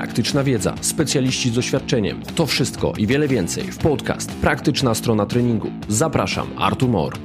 praktyczna 0.00 0.44
wiedza, 0.44 0.74
specjaliści 0.80 1.50
z 1.50 1.52
doświadczeniem. 1.52 2.22
To 2.34 2.46
wszystko 2.46 2.92
i 2.98 3.06
wiele 3.06 3.28
więcej 3.28 3.64
w 3.64 3.78
podcast 3.78 4.32
Praktyczna 4.32 4.94
strona 4.94 5.26
treningu. 5.26 5.70
Zapraszam, 5.88 6.48
Artur 6.58 6.88
Mor. 6.88 7.18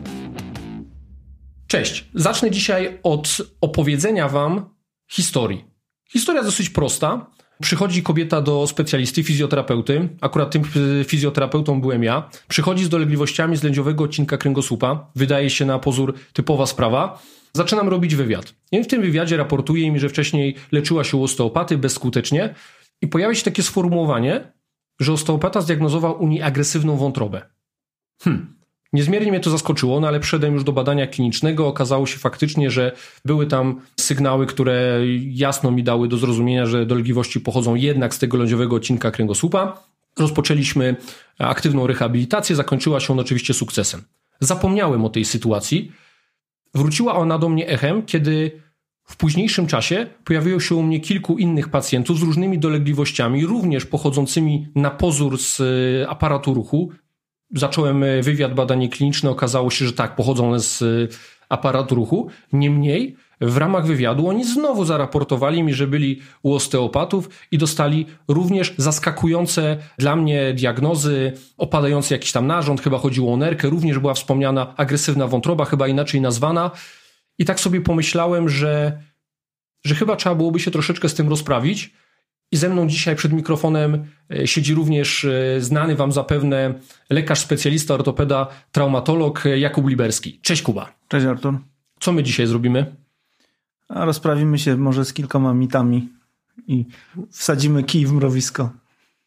Cześć. 1.67 2.05
Zacznę 2.13 2.51
dzisiaj 2.51 2.99
od 3.03 3.37
opowiedzenia 3.61 4.27
Wam 4.29 4.69
historii. 5.11 5.65
Historia 6.09 6.43
dosyć 6.43 6.69
prosta. 6.69 7.31
Przychodzi 7.61 8.03
kobieta 8.03 8.41
do 8.41 8.67
specjalisty, 8.67 9.23
fizjoterapeuty, 9.23 10.09
akurat 10.21 10.51
tym 10.51 10.63
fizjoterapeutą 11.05 11.81
byłem 11.81 12.03
ja. 12.03 12.29
Przychodzi 12.47 12.85
z 12.85 12.89
dolegliwościami 12.89 13.57
z 13.57 13.63
lędziowego 13.63 14.03
odcinka 14.03 14.37
kręgosłupa. 14.37 15.11
Wydaje 15.15 15.49
się 15.49 15.65
na 15.65 15.79
pozór 15.79 16.13
typowa 16.33 16.65
sprawa. 16.65 17.19
Zaczynam 17.55 17.89
robić 17.89 18.15
wywiad. 18.15 18.53
I 18.71 18.83
w 18.83 18.87
tym 18.87 19.01
wywiadzie 19.01 19.37
raportuje 19.37 19.91
mi, 19.91 19.99
że 19.99 20.09
wcześniej 20.09 20.55
leczyła 20.71 21.03
się 21.03 21.23
osteopaty 21.23 21.77
bezskutecznie 21.77 22.55
i 23.01 23.07
pojawia 23.07 23.35
się 23.35 23.43
takie 23.43 23.63
sformułowanie, 23.63 24.51
że 24.99 25.13
osteopata 25.13 25.61
zdiagnozował 25.61 26.23
u 26.23 26.27
niej 26.27 26.41
agresywną 26.41 26.97
wątrobę. 26.97 27.41
Hmm. 28.23 28.55
Niezmiernie 28.93 29.31
mnie 29.31 29.39
to 29.39 29.49
zaskoczyło, 29.49 29.99
no 29.99 30.07
ale 30.07 30.19
przyszedłem 30.19 30.53
już 30.53 30.63
do 30.63 30.71
badania 30.71 31.07
klinicznego. 31.07 31.67
Okazało 31.67 32.05
się 32.05 32.17
faktycznie, 32.17 32.71
że 32.71 32.91
były 33.25 33.47
tam 33.47 33.81
sygnały, 33.99 34.45
które 34.45 34.99
jasno 35.21 35.71
mi 35.71 35.83
dały 35.83 36.07
do 36.07 36.17
zrozumienia, 36.17 36.65
że 36.65 36.85
dolegliwości 36.85 37.39
pochodzą 37.39 37.75
jednak 37.75 38.13
z 38.15 38.19
tego 38.19 38.37
lędziowego 38.37 38.75
odcinka 38.75 39.11
kręgosłupa. 39.11 39.83
Rozpoczęliśmy 40.19 40.95
aktywną 41.39 41.87
rehabilitację, 41.87 42.55
zakończyła 42.55 42.99
się 42.99 43.13
on 43.13 43.19
oczywiście 43.19 43.53
sukcesem. 43.53 44.03
Zapomniałem 44.39 45.05
o 45.05 45.09
tej 45.09 45.25
sytuacji. 45.25 45.91
Wróciła 46.75 47.15
ona 47.15 47.37
do 47.37 47.49
mnie 47.49 47.67
echem, 47.67 48.03
kiedy 48.03 48.51
w 49.03 49.17
późniejszym 49.17 49.67
czasie 49.67 50.07
pojawiło 50.23 50.59
się 50.59 50.75
u 50.75 50.83
mnie 50.83 50.99
kilku 50.99 51.37
innych 51.37 51.69
pacjentów 51.69 52.19
z 52.19 52.21
różnymi 52.21 52.59
dolegliwościami, 52.59 53.45
również 53.45 53.85
pochodzącymi 53.85 54.67
na 54.75 54.91
pozór 54.91 55.37
z 55.37 55.61
e, 55.61 56.09
aparatu 56.09 56.53
ruchu, 56.53 56.91
zacząłem 57.55 58.03
e, 58.03 58.21
wywiad, 58.21 58.53
badanie 58.53 58.89
kliniczne, 58.89 59.29
okazało 59.29 59.71
się, 59.71 59.85
że 59.85 59.93
tak, 59.93 60.15
pochodzą 60.15 60.49
one 60.49 60.59
z 60.59 60.81
e, 60.81 60.85
aparatu 61.49 61.95
ruchu. 61.95 62.29
Niemniej 62.53 63.15
w 63.41 63.57
ramach 63.57 63.85
wywiadu 63.85 64.27
oni 64.27 64.45
znowu 64.45 64.85
zaraportowali 64.85 65.63
mi, 65.63 65.73
że 65.73 65.87
byli 65.87 66.21
u 66.43 66.53
osteopatów 66.53 67.29
i 67.51 67.57
dostali 67.57 68.05
również 68.27 68.73
zaskakujące 68.77 69.77
dla 69.97 70.15
mnie 70.15 70.53
diagnozy, 70.53 71.33
opadający 71.57 72.13
jakiś 72.13 72.31
tam 72.31 72.47
narząd, 72.47 72.81
chyba 72.81 72.97
chodziło 72.97 73.33
o 73.33 73.37
nerkę, 73.37 73.69
również 73.69 73.99
była 73.99 74.13
wspomniana 74.13 74.73
agresywna 74.77 75.27
wątroba, 75.27 75.65
chyba 75.65 75.87
inaczej 75.87 76.21
nazwana. 76.21 76.71
I 77.39 77.45
tak 77.45 77.59
sobie 77.59 77.81
pomyślałem, 77.81 78.49
że, 78.49 79.01
że 79.85 79.95
chyba 79.95 80.15
trzeba 80.15 80.35
byłoby 80.35 80.59
się 80.59 80.71
troszeczkę 80.71 81.09
z 81.09 81.13
tym 81.13 81.29
rozprawić. 81.29 81.93
I 82.51 82.57
ze 82.57 82.69
mną 82.69 82.87
dzisiaj 82.87 83.15
przed 83.15 83.33
mikrofonem 83.33 84.05
e, 84.31 84.47
siedzi 84.47 84.73
również 84.73 85.25
e, 85.25 85.61
znany 85.61 85.95
Wam 85.95 86.11
zapewne 86.11 86.73
lekarz 87.09 87.39
specjalista, 87.39 87.93
ortopeda, 87.93 88.47
traumatolog 88.71 89.45
e, 89.45 89.59
Jakub 89.59 89.87
Liberski. 89.87 90.39
Cześć 90.41 90.61
Kuba. 90.61 90.93
Cześć 91.07 91.25
Artur. 91.25 91.59
Co 91.99 92.11
my 92.11 92.23
dzisiaj 92.23 92.47
zrobimy? 92.47 93.04
A 93.89 94.05
rozprawimy 94.05 94.59
się 94.59 94.77
może 94.77 95.05
z 95.05 95.13
kilkoma 95.13 95.53
mitami 95.53 96.09
i 96.67 96.85
wsadzimy 97.31 97.83
kij 97.83 98.05
w 98.05 98.11
mrowisko. 98.11 98.69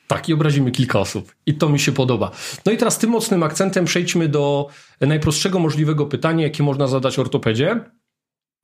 Tak, 0.06 0.28
i 0.28 0.34
obrazimy 0.34 0.70
kilka 0.70 0.98
osób. 0.98 1.34
I 1.47 1.55
to 1.55 1.69
mi 1.69 1.81
się 1.81 1.92
podoba. 1.92 2.31
No 2.67 2.73
i 2.73 2.77
teraz 2.77 2.98
tym 2.98 3.11
mocnym 3.11 3.42
akcentem 3.42 3.84
przejdźmy 3.84 4.29
do 4.29 4.69
najprostszego 5.01 5.59
możliwego 5.59 6.06
pytania, 6.06 6.45
jakie 6.45 6.62
można 6.62 6.86
zadać 6.86 7.19
ortopedzie. 7.19 7.81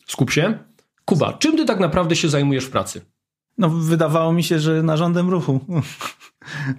Skup 0.07 0.31
się. 0.31 0.59
Kuba, 1.05 1.33
czym 1.33 1.57
ty 1.57 1.65
tak 1.65 1.81
naprawdę 1.81 2.17
się 2.17 2.29
zajmujesz 2.29 2.65
w 2.65 2.71
pracy? 2.71 3.01
No, 3.59 3.69
wydawało 3.69 4.33
mi 4.33 4.45
się, 4.45 4.61
że 4.61 4.83
narządem 4.83 5.31
ruchu. 5.31 5.61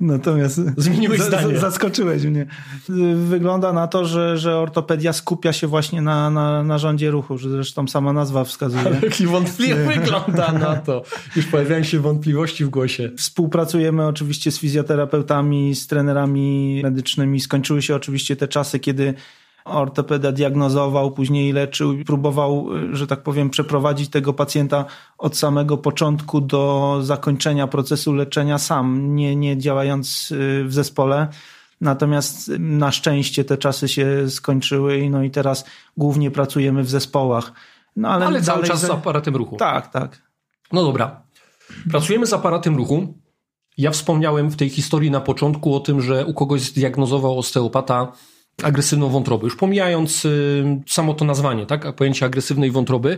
Natomiast 0.02 0.62
Zmieniłeś 0.78 1.22
zdanie. 1.28 1.60
zaskoczyłeś 1.60 2.24
mnie. 2.24 2.46
Wygląda 3.16 3.74
na 3.74 3.88
to, 3.88 4.06
że, 4.06 4.38
że 4.38 4.58
ortopedia 4.58 5.14
skupia 5.14 5.54
się 5.54 5.68
właśnie 5.68 6.02
na, 6.02 6.30
na 6.30 6.64
narządzie 6.64 7.12
ruchu, 7.12 7.38
że 7.38 7.50
zresztą 7.50 7.88
sama 7.88 8.14
nazwa 8.14 8.44
wskazuje. 8.44 8.84
Ale 8.86 9.00
jaki 9.04 9.28
wątpliwie 9.28 9.76
wygląda 9.96 10.52
na 10.52 10.76
to. 10.76 11.04
Już 11.36 11.46
pojawiają 11.46 11.84
się 11.84 12.00
wątpliwości 12.00 12.66
w 12.66 12.70
głosie. 12.70 13.12
Współpracujemy 13.18 14.08
oczywiście 14.08 14.52
z 14.52 14.60
fizjoterapeutami, 14.60 15.76
z 15.76 15.88
trenerami 15.88 16.80
medycznymi. 16.84 17.40
Skończyły 17.40 17.82
się 17.82 17.96
oczywiście 17.96 18.36
te 18.36 18.48
czasy, 18.48 18.80
kiedy 18.80 19.14
ortopeda 19.66 20.32
diagnozował, 20.32 21.12
później 21.12 21.54
leczył, 21.54 21.96
próbował, 22.06 22.68
że 22.92 23.08
tak 23.08 23.24
powiem, 23.24 23.50
przeprowadzić 23.50 24.10
tego 24.10 24.34
pacjenta 24.34 24.86
od 25.18 25.38
samego 25.38 25.78
początku 25.78 26.42
do 26.42 26.98
zakończenia 27.02 27.68
procesu 27.68 28.14
leczenia 28.14 28.58
sam, 28.58 29.16
nie, 29.16 29.36
nie 29.36 29.58
działając 29.58 30.32
y, 30.32 30.64
w 30.66 30.74
zespole. 30.74 31.28
Natomiast 31.82 32.52
na 32.60 32.92
szczęście 32.92 33.46
te 33.46 33.58
czasy 33.58 33.88
się 33.88 34.30
skończyły 34.30 35.10
no 35.10 35.24
i 35.24 35.32
teraz 35.32 35.66
głównie 35.98 36.32
pracujemy 36.32 36.84
w 36.84 36.90
zespołach. 36.90 37.52
No 37.96 38.10
ale, 38.10 38.26
ale 38.26 38.42
cały 38.42 38.64
czas 38.64 38.80
z 38.82 38.90
aparatem 38.90 39.36
ruchu. 39.36 39.56
Tak, 39.56 39.92
tak. 39.92 40.22
No 40.72 40.84
dobra. 40.84 41.22
Pracujemy 41.90 42.26
z 42.26 42.34
aparatem 42.34 42.78
ruchu. 42.78 43.14
Ja 43.78 43.92
wspomniałem 43.92 44.50
w 44.50 44.56
tej 44.56 44.70
historii 44.70 45.12
na 45.12 45.22
początku 45.22 45.76
o 45.76 45.80
tym, 45.80 46.02
że 46.02 46.26
u 46.26 46.34
kogoś 46.34 46.62
zdiagnozował 46.62 47.40
osteopata 47.40 48.12
agresywną 48.64 49.10
wątrobę. 49.10 49.44
Już 49.44 49.56
pomijając 49.56 50.26
y, 50.26 50.82
samo 50.88 51.14
to 51.14 51.26
nazwanie, 51.26 51.66
tak, 51.66 51.96
pojęcie 51.96 52.26
agresywnej 52.26 52.72
wątroby, 52.72 53.18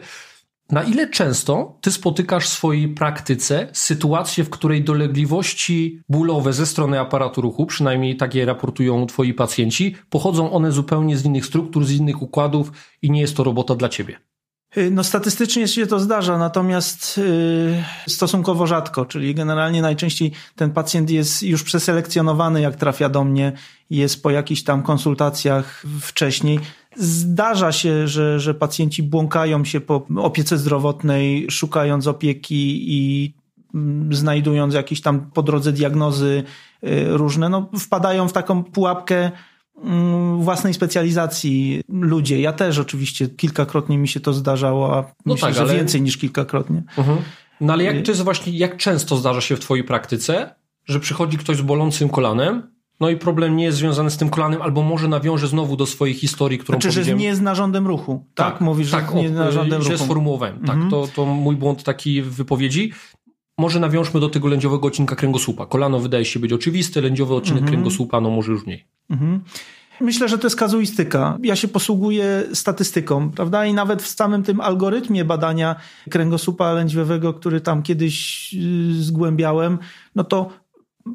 na 0.71 0.83
ile 0.83 1.09
często 1.09 1.77
ty 1.81 1.91
spotykasz 1.91 2.45
w 2.45 2.49
swojej 2.49 2.87
praktyce 2.87 3.67
sytuację, 3.73 4.43
w 4.43 4.49
której 4.49 4.83
dolegliwości 4.83 6.01
bólowe 6.09 6.53
ze 6.53 6.65
strony 6.65 6.99
aparatu 6.99 7.41
ruchu, 7.41 7.65
przynajmniej 7.65 8.17
takie 8.17 8.45
raportują 8.45 9.05
twoi 9.05 9.33
pacjenci, 9.33 9.95
pochodzą 10.09 10.51
one 10.51 10.71
zupełnie 10.71 11.17
z 11.17 11.25
innych 11.25 11.45
struktur, 11.45 11.85
z 11.85 11.91
innych 11.91 12.21
układów 12.21 12.71
i 13.01 13.11
nie 13.11 13.21
jest 13.21 13.37
to 13.37 13.43
robota 13.43 13.75
dla 13.75 13.89
ciebie? 13.89 14.26
Y, 14.77 14.91
no 14.91 15.03
statystycznie 15.03 15.67
się 15.67 15.87
to 15.87 15.99
zdarza, 15.99 16.37
natomiast 16.37 17.17
yy, 17.17 18.13
stosunkowo 18.13 18.67
rzadko, 18.67 19.05
czyli 19.05 19.35
generalnie 19.35 19.81
najczęściej 19.81 20.31
ten 20.55 20.71
pacjent 20.71 21.09
jest 21.09 21.43
już 21.43 21.63
przeselekcjonowany, 21.63 22.61
jak 22.61 22.75
trafia 22.75 23.09
do 23.09 23.23
mnie, 23.23 23.51
jest 23.89 24.23
po 24.23 24.29
jakichś 24.29 24.63
tam 24.63 24.83
konsultacjach 24.83 25.83
wcześniej. 26.01 26.59
Zdarza 26.95 27.71
się, 27.71 28.07
że, 28.07 28.39
że 28.39 28.53
pacjenci 28.53 29.03
błąkają 29.03 29.65
się 29.65 29.81
po 29.81 30.07
opiece 30.15 30.57
zdrowotnej, 30.57 31.47
szukając 31.51 32.07
opieki 32.07 32.93
i 32.93 33.33
mm, 33.73 34.13
znajdując 34.13 34.73
jakieś 34.73 35.01
tam 35.01 35.31
po 35.31 35.43
drodze 35.43 35.71
diagnozy 35.71 36.43
y, 36.83 37.05
różne, 37.07 37.49
no 37.49 37.69
wpadają 37.79 38.27
w 38.27 38.33
taką 38.33 38.63
pułapkę 38.63 39.31
własnej 40.39 40.73
specjalizacji 40.73 41.81
ludzie. 41.89 42.41
Ja 42.41 42.53
też 42.53 42.79
oczywiście 42.79 43.29
kilkakrotnie 43.29 43.97
mi 43.97 44.07
się 44.07 44.19
to 44.19 44.33
zdarzało, 44.33 44.97
a 44.97 45.01
no 45.25 45.33
myślę, 45.33 45.47
tak, 45.47 45.55
że 45.55 45.61
ale... 45.61 45.75
więcej 45.75 46.01
niż 46.01 46.17
kilkakrotnie. 46.17 46.83
Mhm. 46.97 47.17
No 47.61 47.73
ale 47.73 47.83
jak 47.83 47.95
y- 47.95 48.01
to 48.01 48.11
jest 48.11 48.23
właśnie, 48.23 48.57
jak 48.57 48.77
często 48.77 49.17
zdarza 49.17 49.41
się 49.41 49.55
w 49.55 49.59
twojej 49.59 49.83
praktyce, 49.83 50.55
że 50.85 50.99
przychodzi 50.99 51.37
ktoś 51.37 51.57
z 51.57 51.61
bolącym 51.61 52.09
kolanem, 52.09 52.77
no 52.99 53.09
i 53.09 53.17
problem 53.17 53.55
nie 53.55 53.63
jest 53.63 53.77
związany 53.77 54.11
z 54.11 54.17
tym 54.17 54.29
kolanem, 54.29 54.61
albo 54.61 54.83
może 54.83 55.07
nawiąże 55.07 55.47
znowu 55.47 55.75
do 55.75 55.85
swojej 55.85 56.15
historii, 56.15 56.59
którą 56.59 56.81
znaczy, 56.81 57.03
że 57.03 57.15
nie 57.15 57.25
jest 57.25 57.41
narządem 57.41 57.87
ruchu. 57.87 58.25
Tak, 58.35 58.53
tak 58.53 58.61
mówisz, 58.61 58.91
tak, 58.91 59.09
że 59.09 59.15
nie 59.15 59.23
jest 59.23 59.35
narządem 59.35 59.81
ruchu. 59.81 59.97
sformułowałem. 59.97 60.59
Tak, 60.59 60.75
mhm. 60.75 60.91
to, 60.91 61.07
to 61.15 61.25
mój 61.25 61.55
błąd 61.55 61.83
taki 61.83 62.21
w 62.21 62.35
wypowiedzi. 62.35 62.91
Może 63.57 63.79
nawiążmy 63.79 64.19
do 64.19 64.29
tego 64.29 64.47
lędziowego 64.47 64.87
odcinka 64.87 65.15
kręgosłupa. 65.15 65.65
Kolano 65.65 65.99
wydaje 65.99 66.25
się 66.25 66.39
być 66.39 66.53
oczywiste, 66.53 67.01
lędziowy 67.01 67.35
odcinek 67.35 67.61
mhm. 67.61 67.73
kręgosłupa, 67.73 68.21
no 68.21 68.29
może 68.29 68.51
już 68.51 68.65
mniej. 68.65 68.85
Mhm. 69.09 69.41
Myślę, 70.01 70.29
że 70.29 70.37
to 70.37 70.47
jest 70.47 70.55
kazuistyka. 70.55 71.37
Ja 71.43 71.55
się 71.55 71.67
posługuję 71.67 72.43
statystyką, 72.53 73.31
prawda? 73.31 73.65
I 73.65 73.73
nawet 73.73 74.03
w 74.03 74.07
samym 74.07 74.43
tym 74.43 74.61
algorytmie 74.61 75.25
badania 75.25 75.75
kręgosłupa 76.09 76.73
lędźwiowego, 76.73 77.33
który 77.33 77.61
tam 77.61 77.83
kiedyś 77.83 78.49
y, 78.53 79.03
zgłębiałem, 79.03 79.77
no 80.15 80.23
to 80.23 80.49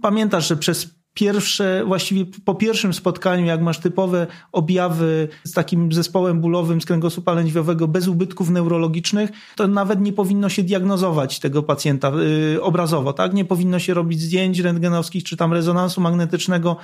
pamiętasz, 0.02 0.48
że 0.48 0.56
przez 0.56 1.01
pierwsze, 1.14 1.82
właściwie 1.86 2.26
po 2.44 2.54
pierwszym 2.54 2.94
spotkaniu, 2.94 3.46
jak 3.46 3.60
masz 3.60 3.78
typowe 3.78 4.26
objawy 4.52 5.28
z 5.44 5.52
takim 5.52 5.92
zespołem 5.92 6.40
bólowym 6.40 6.80
z 6.80 6.84
kręgosłupa 6.84 7.32
lędźwiowego 7.32 7.88
bez 7.88 8.08
ubytków 8.08 8.50
neurologicznych, 8.50 9.30
to 9.56 9.68
nawet 9.68 10.00
nie 10.00 10.12
powinno 10.12 10.48
się 10.48 10.62
diagnozować 10.62 11.40
tego 11.40 11.62
pacjenta 11.62 12.12
yy, 12.54 12.62
obrazowo, 12.62 13.12
tak? 13.12 13.34
Nie 13.34 13.44
powinno 13.44 13.78
się 13.78 13.94
robić 13.94 14.20
zdjęć 14.20 14.58
rentgenowskich 14.58 15.24
czy 15.24 15.36
tam 15.36 15.52
rezonansu 15.52 16.00
magnetycznego. 16.00 16.76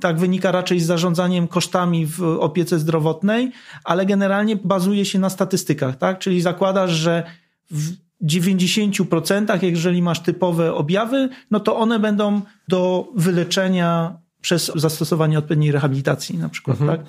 Tak 0.00 0.18
wynika 0.18 0.52
raczej 0.52 0.80
z 0.80 0.86
zarządzaniem 0.86 1.48
kosztami 1.48 2.06
w 2.06 2.22
opiece 2.22 2.78
zdrowotnej, 2.78 3.52
ale 3.84 4.06
generalnie 4.06 4.56
bazuje 4.56 5.04
się 5.04 5.18
na 5.18 5.30
statystykach, 5.30 5.96
tak? 5.96 6.18
Czyli 6.18 6.40
zakładasz, 6.40 6.90
że 6.90 7.22
w 7.70 8.07
90%, 8.22 9.62
jeżeli 9.62 10.02
masz 10.02 10.20
typowe 10.20 10.74
objawy, 10.74 11.28
no 11.50 11.60
to 11.60 11.76
one 11.76 11.98
będą 11.98 12.40
do 12.68 13.08
wyleczenia 13.16 14.18
przez 14.40 14.72
zastosowanie 14.74 15.38
odpowiedniej 15.38 15.72
rehabilitacji 15.72 16.38
na 16.38 16.48
przykład, 16.48 16.80
mhm. 16.80 16.98
tak? 16.98 17.06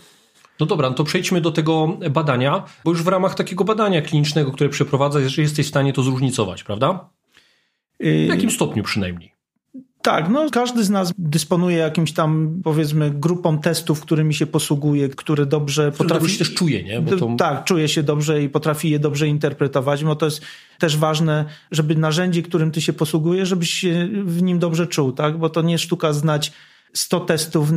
No 0.59 0.65
dobra, 0.65 0.89
no 0.89 0.95
to 0.95 1.03
przejdźmy 1.03 1.41
do 1.41 1.51
tego 1.51 1.97
badania, 2.11 2.63
bo 2.83 2.91
już 2.91 3.03
w 3.03 3.07
ramach 3.07 3.35
takiego 3.35 3.63
badania 3.63 4.01
klinicznego, 4.01 4.51
które 4.51 4.69
przeprowadzasz, 4.69 5.37
jesteś 5.37 5.65
w 5.65 5.69
stanie 5.69 5.93
to 5.93 6.01
zróżnicować, 6.03 6.63
prawda? 6.63 7.09
W 7.99 8.27
jakim 8.29 8.51
stopniu 8.51 8.83
przynajmniej? 8.83 9.38
Tak, 10.09 10.29
no 10.29 10.49
każdy 10.51 10.83
z 10.83 10.89
nas 10.89 11.13
dysponuje 11.17 11.77
jakimś 11.77 12.11
tam, 12.11 12.61
powiedzmy, 12.63 13.11
grupą 13.11 13.59
testów, 13.59 14.01
którymi 14.01 14.33
się 14.33 14.45
posługuje, 14.45 15.09
które 15.09 15.45
dobrze 15.45 15.91
Który 15.91 15.97
potrafi... 15.97 16.21
dobrze 16.21 16.33
się 16.33 16.45
też 16.45 16.53
czuje, 16.53 16.83
nie? 16.83 17.01
To... 17.01 17.35
Tak, 17.37 17.63
czuje 17.63 17.87
się 17.87 18.03
dobrze 18.03 18.43
i 18.43 18.49
potrafi 18.49 18.89
je 18.89 18.99
dobrze 18.99 19.27
interpretować, 19.27 20.03
bo 20.03 20.15
to 20.15 20.25
jest 20.25 20.41
też 20.79 20.97
ważne, 20.97 21.45
żeby 21.71 21.95
narzędzie, 21.95 22.43
którym 22.43 22.71
ty 22.71 22.81
się 22.81 22.93
posługujesz, 22.93 23.49
żebyś 23.49 23.69
się 23.69 24.09
w 24.25 24.41
nim 24.41 24.59
dobrze 24.59 24.87
czuł, 24.87 25.11
tak? 25.11 25.37
Bo 25.37 25.49
to 25.49 25.61
nie 25.61 25.77
sztuka 25.77 26.13
znać 26.13 26.51
100 26.93 27.19
testów 27.19 27.69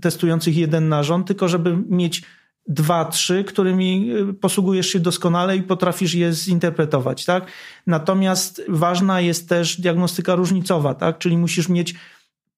testujących 0.00 0.56
jeden 0.56 0.88
narząd, 0.88 1.26
tylko 1.26 1.48
żeby 1.48 1.78
mieć 1.88 2.22
dwa, 2.68 3.04
trzy, 3.04 3.44
którymi 3.44 4.10
y, 4.30 4.34
posługujesz 4.34 4.86
się 4.86 5.00
doskonale 5.00 5.56
i 5.56 5.62
potrafisz 5.62 6.14
je 6.14 6.32
zinterpretować, 6.32 7.24
tak? 7.24 7.46
Natomiast 7.86 8.62
ważna 8.68 9.20
jest 9.20 9.48
też 9.48 9.80
diagnostyka 9.80 10.34
różnicowa, 10.34 10.94
tak? 10.94 11.18
Czyli 11.18 11.38
musisz 11.38 11.68
mieć 11.68 11.94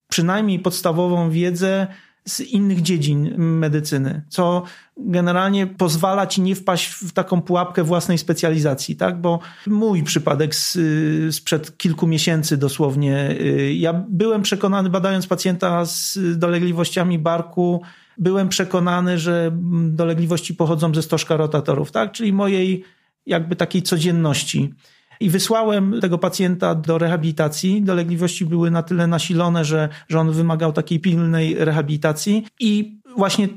przynajmniej 0.08 0.58
podstawową 0.58 1.30
wiedzę 1.30 1.86
z 2.28 2.40
innych 2.40 2.82
dziedzin 2.82 3.34
medycyny, 3.38 4.22
co 4.28 4.62
generalnie 4.96 5.66
pozwala 5.66 6.26
ci 6.26 6.42
nie 6.42 6.54
wpaść 6.54 6.86
w 6.86 7.12
taką 7.12 7.42
pułapkę 7.42 7.84
własnej 7.84 8.18
specjalizacji, 8.18 8.96
tak? 8.96 9.20
Bo 9.20 9.38
mój 9.66 10.02
przypadek 10.02 10.54
z, 10.54 10.78
sprzed 11.34 11.78
kilku 11.78 12.06
miesięcy 12.06 12.56
dosłownie, 12.56 13.30
y, 13.30 13.74
ja 13.74 14.04
byłem 14.08 14.42
przekonany, 14.42 14.90
badając 14.90 15.26
pacjenta 15.26 15.86
z 15.86 16.18
dolegliwościami 16.38 17.18
barku, 17.18 17.82
byłem 18.18 18.48
przekonany, 18.48 19.18
że 19.18 19.50
dolegliwości 19.88 20.54
pochodzą 20.54 20.94
ze 20.94 21.02
stożka 21.02 21.36
rotatorów, 21.36 21.92
tak? 21.92 22.12
Czyli 22.12 22.32
mojej 22.32 22.84
jakby 23.26 23.56
takiej 23.56 23.82
codzienności. 23.82 24.74
I 25.20 25.30
wysłałem 25.30 26.00
tego 26.00 26.18
pacjenta 26.18 26.74
do 26.74 26.98
rehabilitacji. 26.98 27.82
Dolegliwości 27.82 28.46
były 28.46 28.70
na 28.70 28.82
tyle 28.82 29.06
nasilone, 29.06 29.64
że, 29.64 29.88
że 30.08 30.20
on 30.20 30.32
wymagał 30.32 30.72
takiej 30.72 31.00
pilnej 31.00 31.54
rehabilitacji. 31.58 32.46
I 32.60 33.00
właśnie 33.16 33.48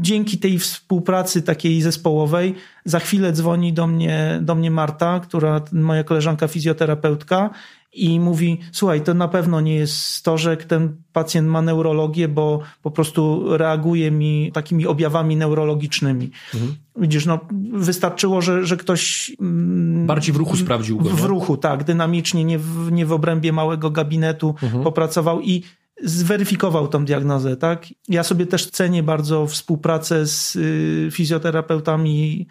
dzięki 0.00 0.38
tej 0.38 0.58
współpracy 0.58 1.42
takiej 1.42 1.82
zespołowej, 1.82 2.54
za 2.84 2.98
chwilę 2.98 3.32
dzwoni 3.32 3.72
do 3.72 3.86
mnie, 3.86 4.38
do 4.42 4.54
mnie 4.54 4.70
Marta, 4.70 5.20
która, 5.20 5.60
moja 5.72 6.04
koleżanka 6.04 6.48
fizjoterapeutka, 6.48 7.50
i 7.92 8.20
mówi: 8.20 8.58
Słuchaj, 8.72 9.00
to 9.00 9.14
na 9.14 9.28
pewno 9.28 9.60
nie 9.60 9.74
jest 9.74 9.96
stożek, 9.98 10.64
ten 10.64 10.96
pacjent 11.12 11.48
ma 11.48 11.62
neurologię, 11.62 12.28
bo 12.28 12.60
po 12.82 12.90
prostu 12.90 13.44
reaguje 13.56 14.10
mi 14.10 14.50
takimi 14.52 14.86
objawami 14.86 15.36
neurologicznymi. 15.36 16.30
Mhm. 16.54 16.74
Widzisz, 16.96 17.26
no, 17.26 17.40
wystarczyło, 17.72 18.40
że, 18.40 18.66
że 18.66 18.76
ktoś. 18.76 19.32
Mm, 19.40 20.06
Bardziej 20.06 20.34
w 20.34 20.36
ruchu 20.36 20.56
sprawdził 20.56 20.98
go. 20.98 21.10
W 21.10 21.20
nie? 21.20 21.26
ruchu, 21.26 21.56
tak, 21.56 21.84
dynamicznie, 21.84 22.44
nie 22.44 22.58
w, 22.58 22.92
nie 22.92 23.06
w 23.06 23.12
obrębie 23.12 23.52
małego 23.52 23.90
gabinetu 23.90 24.54
mhm. 24.62 24.84
popracował 24.84 25.40
i 25.40 25.62
zweryfikował 26.02 26.88
tą 26.88 27.04
diagnozę, 27.04 27.56
tak? 27.56 27.86
Ja 28.08 28.22
sobie 28.22 28.46
też 28.46 28.70
cenię 28.70 29.02
bardzo 29.02 29.46
współpracę 29.46 30.26
z 30.26 30.56
y, 30.56 31.08
fizjoterapeutami 31.12 32.46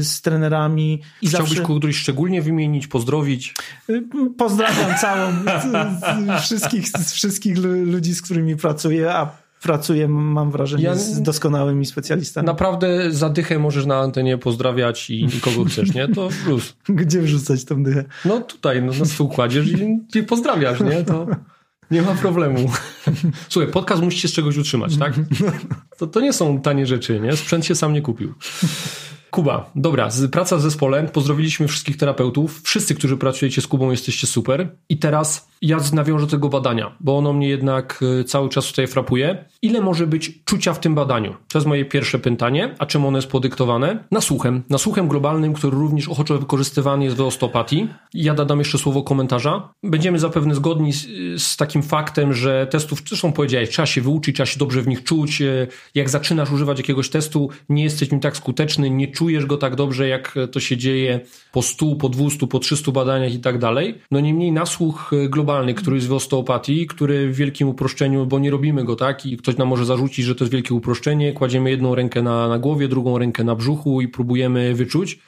z 0.00 0.20
trenerami. 0.20 1.00
I 1.22 1.28
Chciałbyś 1.28 1.50
zawsze... 1.50 1.64
kogoś 1.64 1.96
szczególnie 1.96 2.42
wymienić, 2.42 2.86
pozdrowić? 2.86 3.54
Y, 3.90 4.04
pozdrawiam 4.38 4.98
całą, 5.00 5.32
wszystkich, 6.42 6.86
wszystkich 7.12 7.58
ludzi, 7.84 8.14
z 8.14 8.22
którymi 8.22 8.56
pracuję, 8.56 9.12
a 9.12 9.44
pracuję, 9.62 10.08
mam 10.08 10.50
wrażenie, 10.50 10.84
ja... 10.84 10.94
z 10.94 11.22
doskonałymi 11.22 11.86
specjalistami. 11.86 12.46
Naprawdę 12.46 13.12
za 13.12 13.30
dychę 13.30 13.58
możesz 13.58 13.86
na 13.86 13.96
antenie 13.96 14.38
pozdrawiać 14.38 15.10
i 15.10 15.28
kogo 15.40 15.64
chcesz, 15.70 15.94
nie? 15.94 16.08
To 16.08 16.28
plus. 16.44 16.76
Gdzie 16.88 17.20
wrzucać 17.20 17.64
tą 17.64 17.82
dychę? 17.82 18.04
No 18.24 18.40
tutaj, 18.40 18.82
no, 18.82 18.92
na 18.98 19.04
swój 19.04 19.28
kładziesz 19.28 19.66
i 20.14 20.22
pozdrawiasz, 20.22 20.80
nie? 20.80 21.04
To... 21.04 21.26
Nie 21.90 22.02
ma 22.02 22.14
problemu. 22.14 22.58
Słuchaj, 23.48 23.72
podcast 23.72 24.02
musicie 24.02 24.28
z 24.28 24.32
czegoś 24.32 24.56
utrzymać, 24.56 24.96
tak? 24.96 25.14
To, 25.98 26.06
to 26.06 26.20
nie 26.20 26.32
są 26.32 26.60
tanie 26.60 26.86
rzeczy, 26.86 27.20
nie? 27.20 27.36
Sprzęt 27.36 27.66
się 27.66 27.74
sam 27.74 27.92
nie 27.92 28.02
kupił. 28.02 28.34
Kuba, 29.34 29.70
dobra, 29.76 30.08
praca 30.32 30.56
w 30.56 30.60
zespole, 30.60 31.08
pozdrowiliśmy 31.12 31.68
wszystkich 31.68 31.96
terapeutów, 31.96 32.60
wszyscy, 32.62 32.94
którzy 32.94 33.16
pracujecie 33.16 33.62
z 33.62 33.66
Kubą, 33.66 33.90
jesteście 33.90 34.26
super. 34.26 34.68
I 34.88 34.98
teraz 34.98 35.48
ja 35.62 35.78
nawiążę 35.92 36.26
tego 36.26 36.48
badania, 36.48 36.96
bo 37.00 37.18
ono 37.18 37.32
mnie 37.32 37.48
jednak 37.48 38.00
y, 38.20 38.24
cały 38.24 38.48
czas 38.48 38.66
tutaj 38.66 38.86
frapuje. 38.86 39.44
Ile 39.62 39.80
może 39.80 40.06
być 40.06 40.44
czucia 40.44 40.72
w 40.72 40.80
tym 40.80 40.94
badaniu? 40.94 41.34
To 41.48 41.58
jest 41.58 41.66
moje 41.66 41.84
pierwsze 41.84 42.18
pytanie. 42.18 42.74
A 42.78 42.86
czym 42.86 43.06
ono 43.06 43.18
jest 43.18 43.28
podyktowane? 43.28 44.04
Nasłuchem. 44.10 44.62
Nasłuchem 44.70 45.08
globalnym, 45.08 45.52
który 45.52 45.76
również 45.76 46.08
ochoczo 46.08 46.38
wykorzystywany 46.38 47.04
jest 47.04 47.16
w 47.16 47.20
osteopatii. 47.20 47.88
Ja 48.14 48.34
dodam 48.34 48.58
jeszcze 48.58 48.78
słowo 48.78 49.02
komentarza. 49.02 49.68
Będziemy 49.82 50.18
zapewne 50.18 50.54
zgodni 50.54 50.92
z, 50.92 51.06
z 51.42 51.56
takim 51.56 51.82
faktem, 51.82 52.34
że 52.34 52.66
testów, 52.70 53.02
zresztą 53.08 53.32
powiedziałeś, 53.32 53.70
trzeba 53.70 53.86
się 53.86 54.00
wyuczyć, 54.00 54.36
trzeba 54.36 54.46
się 54.46 54.58
dobrze 54.58 54.82
w 54.82 54.88
nich 54.88 55.04
czuć. 55.04 55.42
Y, 55.42 55.68
jak 55.94 56.10
zaczynasz 56.10 56.52
używać 56.52 56.78
jakiegoś 56.78 57.08
testu, 57.08 57.50
nie 57.68 57.84
jesteś 57.84 58.10
nim 58.10 58.20
tak 58.20 58.36
skuteczny, 58.36 58.90
nie 58.90 59.08
czujesz 59.08 59.23
go 59.46 59.56
tak 59.56 59.76
dobrze, 59.76 60.08
jak 60.08 60.34
to 60.52 60.60
się 60.60 60.76
dzieje 60.76 61.20
po 61.52 61.62
100, 61.62 61.96
po 61.96 62.08
200, 62.08 62.46
po 62.46 62.58
300 62.58 62.92
badaniach 62.92 63.34
i 63.34 63.38
tak 63.38 63.58
dalej. 63.58 63.94
No 64.10 64.20
niemniej 64.20 64.52
nasłuch 64.52 65.10
globalny, 65.28 65.74
który 65.74 65.96
jest 65.96 66.08
w 66.08 66.12
osteopatii, 66.12 66.86
który 66.86 67.28
w 67.28 67.36
wielkim 67.36 67.68
uproszczeniu, 67.68 68.26
bo 68.26 68.38
nie 68.38 68.50
robimy 68.50 68.84
go 68.84 68.96
tak 68.96 69.26
i 69.26 69.36
ktoś 69.36 69.56
nam 69.56 69.68
może 69.68 69.84
zarzucić, 69.84 70.24
że 70.24 70.34
to 70.34 70.44
jest 70.44 70.52
wielkie 70.52 70.74
uproszczenie, 70.74 71.32
kładziemy 71.32 71.70
jedną 71.70 71.94
rękę 71.94 72.22
na, 72.22 72.48
na 72.48 72.58
głowie, 72.58 72.88
drugą 72.88 73.18
rękę 73.18 73.44
na 73.44 73.54
brzuchu 73.54 74.00
i 74.00 74.08
próbujemy 74.08 74.74
wyczuć. 74.74 75.18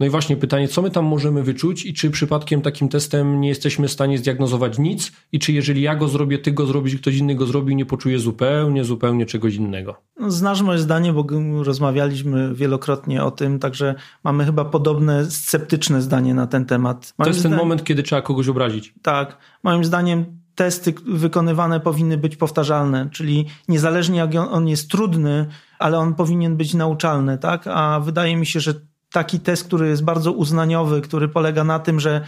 No 0.00 0.06
i 0.06 0.10
właśnie 0.10 0.36
pytanie, 0.36 0.68
co 0.68 0.82
my 0.82 0.90
tam 0.90 1.04
możemy 1.04 1.42
wyczuć 1.42 1.86
i 1.86 1.94
czy 1.94 2.10
przypadkiem 2.10 2.62
takim 2.62 2.88
testem 2.88 3.40
nie 3.40 3.48
jesteśmy 3.48 3.88
w 3.88 3.92
stanie 3.92 4.18
zdiagnozować 4.18 4.78
nic 4.78 5.12
i 5.32 5.38
czy 5.38 5.52
jeżeli 5.52 5.82
ja 5.82 5.96
go 5.96 6.08
zrobię, 6.08 6.38
ty 6.38 6.52
go 6.52 6.66
zrobisz, 6.66 6.96
ktoś 6.96 7.16
inny 7.16 7.34
go 7.34 7.46
zrobi, 7.46 7.76
nie 7.76 7.86
poczuje 7.86 8.18
zupełnie, 8.18 8.84
zupełnie 8.84 9.26
czegoś 9.26 9.54
innego. 9.54 9.96
No, 10.20 10.30
znasz 10.30 10.62
moje 10.62 10.78
zdanie, 10.78 11.12
bo 11.12 11.26
rozmawialiśmy 11.62 12.54
wielokrotnie 12.54 13.24
o 13.24 13.30
tym, 13.30 13.58
także 13.58 13.94
mamy 14.24 14.44
chyba 14.44 14.64
podobne 14.64 15.30
sceptyczne 15.30 16.02
zdanie 16.02 16.34
na 16.34 16.46
ten 16.46 16.64
temat. 16.64 17.14
Moim 17.18 17.24
to 17.24 17.30
jest 17.30 17.42
ten 17.42 17.56
moment, 17.56 17.84
kiedy 17.84 18.02
trzeba 18.02 18.22
kogoś 18.22 18.48
obrazić. 18.48 18.94
Tak. 19.02 19.38
Moim 19.62 19.84
zdaniem 19.84 20.24
testy 20.54 20.94
wykonywane 21.06 21.80
powinny 21.80 22.18
być 22.18 22.36
powtarzalne, 22.36 23.08
czyli 23.12 23.46
niezależnie 23.68 24.18
jak 24.18 24.34
on 24.34 24.68
jest 24.68 24.90
trudny, 24.90 25.46
ale 25.78 25.98
on 25.98 26.14
powinien 26.14 26.56
być 26.56 26.74
nauczalny, 26.74 27.38
tak? 27.38 27.66
A 27.66 28.00
wydaje 28.00 28.36
mi 28.36 28.46
się, 28.46 28.60
że 28.60 28.74
taki 29.14 29.40
test, 29.40 29.64
który 29.64 29.88
jest 29.88 30.04
bardzo 30.04 30.32
uznaniowy, 30.32 31.00
który 31.00 31.28
polega 31.28 31.64
na 31.64 31.78
tym, 31.78 32.00
że 32.00 32.20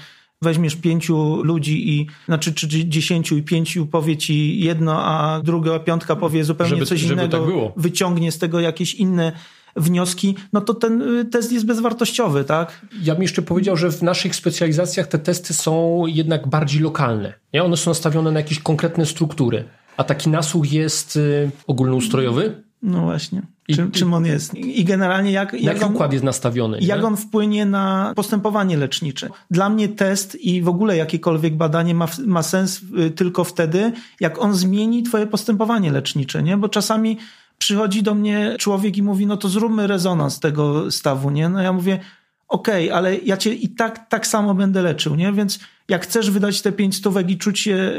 weźmiesz 0.43 0.77
pięciu 0.77 1.43
ludzi 1.43 1.91
i, 1.91 2.07
znaczy 2.27 2.55
czy 2.55 2.69
dziesięciu 2.69 3.37
i 3.37 3.43
pięciu 3.43 3.87
powie 3.87 4.17
ci 4.17 4.61
jedno, 4.61 5.05
a 5.05 5.41
druga 5.41 5.79
piątka 5.79 6.17
powie 6.17 6.45
zupełnie 6.45 6.71
żeby, 6.71 6.87
coś 6.87 7.03
innego, 7.03 7.39
tak 7.39 7.49
wyciągnie 7.77 8.33
z 8.33 8.39
tego 8.39 8.61
jakieś 8.61 8.95
inne 8.95 9.33
wnioski, 9.77 10.35
no 10.53 10.61
to 10.61 10.75
ten 10.75 11.03
y, 11.03 11.25
test 11.25 11.53
jest 11.53 11.67
bezwartościowy, 11.67 12.45
tak? 12.45 12.87
Ja 13.03 13.15
bym 13.15 13.23
jeszcze 13.23 13.43
powiedział, 13.43 13.77
że 13.77 13.91
w 13.91 14.03
naszych 14.03 14.37
specjalizacjach 14.37 15.07
te 15.07 15.19
testy 15.19 15.55
są 15.55 16.05
jednak 16.07 16.49
bardziej 16.49 16.83
lokalne. 16.83 17.35
Nie? 17.55 17.65
One 17.65 17.77
są 17.77 17.91
nastawione 17.91 18.33
na 18.33 18.41
jakieś 18.41 18.59
konkretne 18.59 19.07
struktury. 19.07 19.65
A 19.97 20.05
taki 20.05 20.31
nasłuch 20.31 20.73
jest 20.73 21.17
y, 21.17 21.51
ogólnoustrojowy, 21.67 22.63
no 22.83 23.01
właśnie. 23.03 23.56
Czym, 23.75 23.91
czym 23.91 24.15
on 24.15 24.27
jest? 24.27 24.55
I 24.55 24.85
generalnie 24.85 25.31
jak. 25.31 25.53
Jak, 25.53 25.81
jak 25.81 25.91
układ 25.91 26.13
jest 26.13 26.25
nastawiony? 26.25 26.79
Jak 26.81 27.01
nie? 27.01 27.07
on 27.07 27.17
wpłynie 27.17 27.67
na 27.67 28.13
postępowanie 28.17 28.77
lecznicze? 28.77 29.29
Dla 29.51 29.69
mnie 29.69 29.89
test 29.89 30.35
i 30.35 30.63
w 30.63 30.69
ogóle 30.69 30.97
jakiekolwiek 30.97 31.57
badanie 31.57 31.95
ma, 31.95 32.09
ma 32.27 32.43
sens 32.43 32.81
y, 33.07 33.11
tylko 33.11 33.45
wtedy, 33.45 33.93
jak 34.21 34.43
on 34.43 34.55
zmieni 34.55 35.03
Twoje 35.03 35.27
postępowanie 35.27 35.93
lecznicze, 35.93 36.43
nie? 36.43 36.57
Bo 36.57 36.69
czasami 36.69 37.19
przychodzi 37.59 38.03
do 38.03 38.15
mnie 38.15 38.57
człowiek 38.59 38.97
i 38.97 39.03
mówi: 39.03 39.27
No 39.27 39.37
to 39.37 39.49
zróbmy 39.49 39.87
rezonans 39.87 40.41
tego 40.41 40.91
stawu, 40.91 41.31
nie? 41.31 41.49
No 41.49 41.63
ja 41.63 41.73
mówię: 41.73 42.01
Okej, 42.49 42.87
okay, 42.87 42.99
ale 42.99 43.17
ja 43.17 43.37
cię 43.37 43.55
i 43.55 43.69
tak, 43.69 44.09
tak 44.09 44.27
samo 44.27 44.55
będę 44.55 44.83
leczył, 44.83 45.15
nie? 45.15 45.33
Więc 45.33 45.59
jak 45.89 46.03
chcesz 46.03 46.31
wydać 46.31 46.63
te 46.63 46.73
pięć 46.73 46.97
stówek 46.97 47.31
i 47.31 47.39
czuć 47.39 47.61
się 47.61 47.93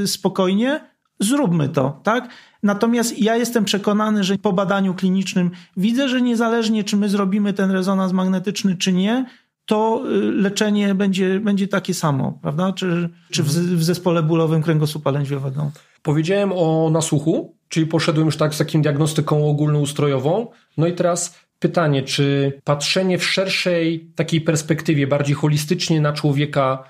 yy, 0.00 0.06
spokojnie, 0.06 0.80
zróbmy 1.20 1.68
to, 1.68 2.00
tak? 2.02 2.28
Natomiast 2.62 3.18
ja 3.18 3.36
jestem 3.36 3.64
przekonany, 3.64 4.24
że 4.24 4.38
po 4.38 4.52
badaniu 4.52 4.94
klinicznym 4.94 5.50
widzę, 5.76 6.08
że 6.08 6.22
niezależnie 6.22 6.84
czy 6.84 6.96
my 6.96 7.08
zrobimy 7.08 7.52
ten 7.52 7.70
rezonans 7.70 8.12
magnetyczny, 8.12 8.76
czy 8.76 8.92
nie, 8.92 9.26
to 9.66 10.02
y, 10.06 10.32
leczenie 10.32 10.94
będzie, 10.94 11.40
będzie 11.40 11.68
takie 11.68 11.94
samo, 11.94 12.38
prawda? 12.42 12.72
Czy, 12.72 13.08
czy 13.30 13.42
w, 13.42 13.46
w 13.48 13.84
zespole 13.84 14.22
bólowym 14.22 14.62
kręgosłupa 14.62 15.10
lędźwiowego. 15.10 15.70
Powiedziałem 16.02 16.52
o 16.52 16.90
nasłuchu, 16.92 17.54
czyli 17.68 17.86
poszedłem 17.86 18.26
już 18.26 18.36
tak 18.36 18.54
z 18.54 18.58
takim 18.58 18.82
diagnostyką 18.82 19.48
ogólnoustrojową. 19.48 20.46
No 20.76 20.86
i 20.86 20.92
teraz 20.92 21.38
pytanie, 21.58 22.02
czy 22.02 22.52
patrzenie 22.64 23.18
w 23.18 23.24
szerszej 23.24 24.12
takiej 24.14 24.40
perspektywie, 24.40 25.06
bardziej 25.06 25.34
holistycznie 25.34 26.00
na 26.00 26.12
człowieka, 26.12 26.84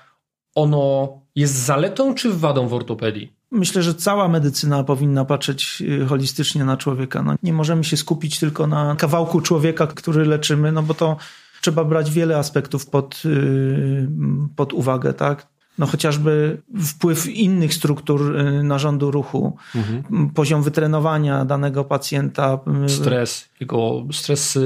ono 0.55 1.09
jest 1.35 1.53
zaletą 1.53 2.15
czy 2.15 2.33
wadą 2.33 2.67
w 2.67 2.73
ortopedii? 2.73 3.38
Myślę, 3.51 3.83
że 3.83 3.95
cała 3.95 4.27
medycyna 4.27 4.83
powinna 4.83 5.25
patrzeć 5.25 5.83
y, 6.01 6.05
holistycznie 6.05 6.65
na 6.65 6.77
człowieka. 6.77 7.23
No, 7.23 7.35
nie 7.43 7.53
możemy 7.53 7.83
się 7.83 7.97
skupić 7.97 8.39
tylko 8.39 8.67
na 8.67 8.95
kawałku 8.95 9.41
człowieka, 9.41 9.87
który 9.87 10.25
leczymy, 10.25 10.71
no 10.71 10.83
bo 10.83 10.93
to 10.93 11.17
trzeba 11.61 11.83
brać 11.83 12.11
wiele 12.11 12.37
aspektów 12.37 12.85
pod, 12.85 13.21
y, 13.25 14.07
pod 14.55 14.73
uwagę, 14.73 15.13
tak? 15.13 15.47
no 15.79 15.85
chociażby 15.85 16.61
wpływ 16.85 17.27
innych 17.27 17.73
struktur 17.73 18.35
y, 18.37 18.63
narządu 18.63 19.11
ruchu, 19.11 19.57
mhm. 19.75 20.29
poziom 20.29 20.63
wytrenowania 20.63 21.45
danego 21.45 21.83
pacjenta. 21.83 22.59
Stres, 22.87 23.49
jego 23.59 24.05
stres 24.11 24.59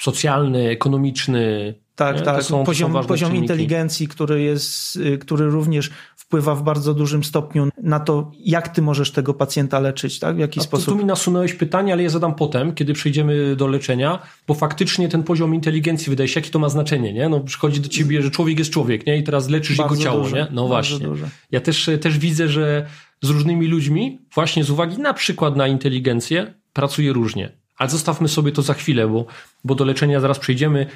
socjalny, 0.00 0.68
ekonomiczny. 0.68 1.74
Tak, 1.96 2.20
tak. 2.20 2.44
Poziom, 2.66 3.04
poziom 3.08 3.36
inteligencji, 3.36 4.08
który 4.08 4.42
jest, 4.42 4.98
który 5.20 5.50
również 5.50 5.90
wpływa 6.30 6.54
w 6.54 6.62
bardzo 6.62 6.94
dużym 6.94 7.24
stopniu 7.24 7.68
na 7.82 8.00
to, 8.00 8.30
jak 8.40 8.68
ty 8.68 8.82
możesz 8.82 9.10
tego 9.10 9.34
pacjenta 9.34 9.80
leczyć, 9.80 10.18
tak? 10.18 10.36
W 10.36 10.38
jaki 10.38 10.60
A 10.60 10.62
sposób. 10.62 10.88
Tu 10.88 10.96
mi 10.96 11.04
nasunąłeś 11.04 11.54
pytanie, 11.54 11.92
ale 11.92 12.02
je 12.02 12.10
zadam 12.10 12.34
potem, 12.34 12.74
kiedy 12.74 12.92
przejdziemy 12.92 13.56
do 13.56 13.66
leczenia, 13.66 14.18
bo 14.46 14.54
faktycznie 14.54 15.08
ten 15.08 15.22
poziom 15.22 15.54
inteligencji 15.54 16.10
wydaje 16.10 16.28
się, 16.28 16.40
jakie 16.40 16.50
to 16.50 16.58
ma 16.58 16.68
znaczenie, 16.68 17.12
nie? 17.12 17.28
No 17.28 17.40
przychodzi 17.40 17.80
do 17.80 17.88
ciebie, 17.88 18.22
że 18.22 18.30
człowiek 18.30 18.58
jest 18.58 18.70
człowiek, 18.70 19.06
nie? 19.06 19.18
I 19.18 19.22
teraz 19.22 19.48
leczysz 19.48 19.76
bardzo 19.76 19.94
jego 19.94 20.04
ciało, 20.04 20.22
duże, 20.22 20.36
nie? 20.36 20.46
No 20.50 20.66
właśnie. 20.66 20.98
Duże. 20.98 21.28
Ja 21.50 21.60
też, 21.60 21.90
też 22.00 22.18
widzę, 22.18 22.48
że 22.48 22.86
z 23.22 23.30
różnymi 23.30 23.66
ludźmi, 23.66 24.18
właśnie 24.34 24.64
z 24.64 24.70
uwagi 24.70 24.98
na 24.98 25.14
przykład 25.14 25.56
na 25.56 25.68
inteligencję, 25.68 26.54
pracuje 26.72 27.12
różnie. 27.12 27.52
Ale 27.76 27.90
zostawmy 27.90 28.28
sobie 28.28 28.52
to 28.52 28.62
za 28.62 28.74
chwilę, 28.74 29.08
bo, 29.08 29.26
bo 29.64 29.74
do 29.74 29.84
leczenia 29.84 30.20
zaraz 30.20 30.38
przejdziemy. 30.38 30.86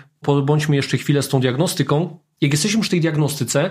Bądźmy 0.45 0.77
jeszcze 0.77 0.99
chwilę 0.99 1.23
z 1.23 1.29
tą 1.29 1.41
diagnostyką. 1.41 2.19
Jak 2.41 2.53
jesteśmy 2.53 2.81
przy 2.81 2.91
tej 2.91 3.01
diagnostyce, 3.01 3.71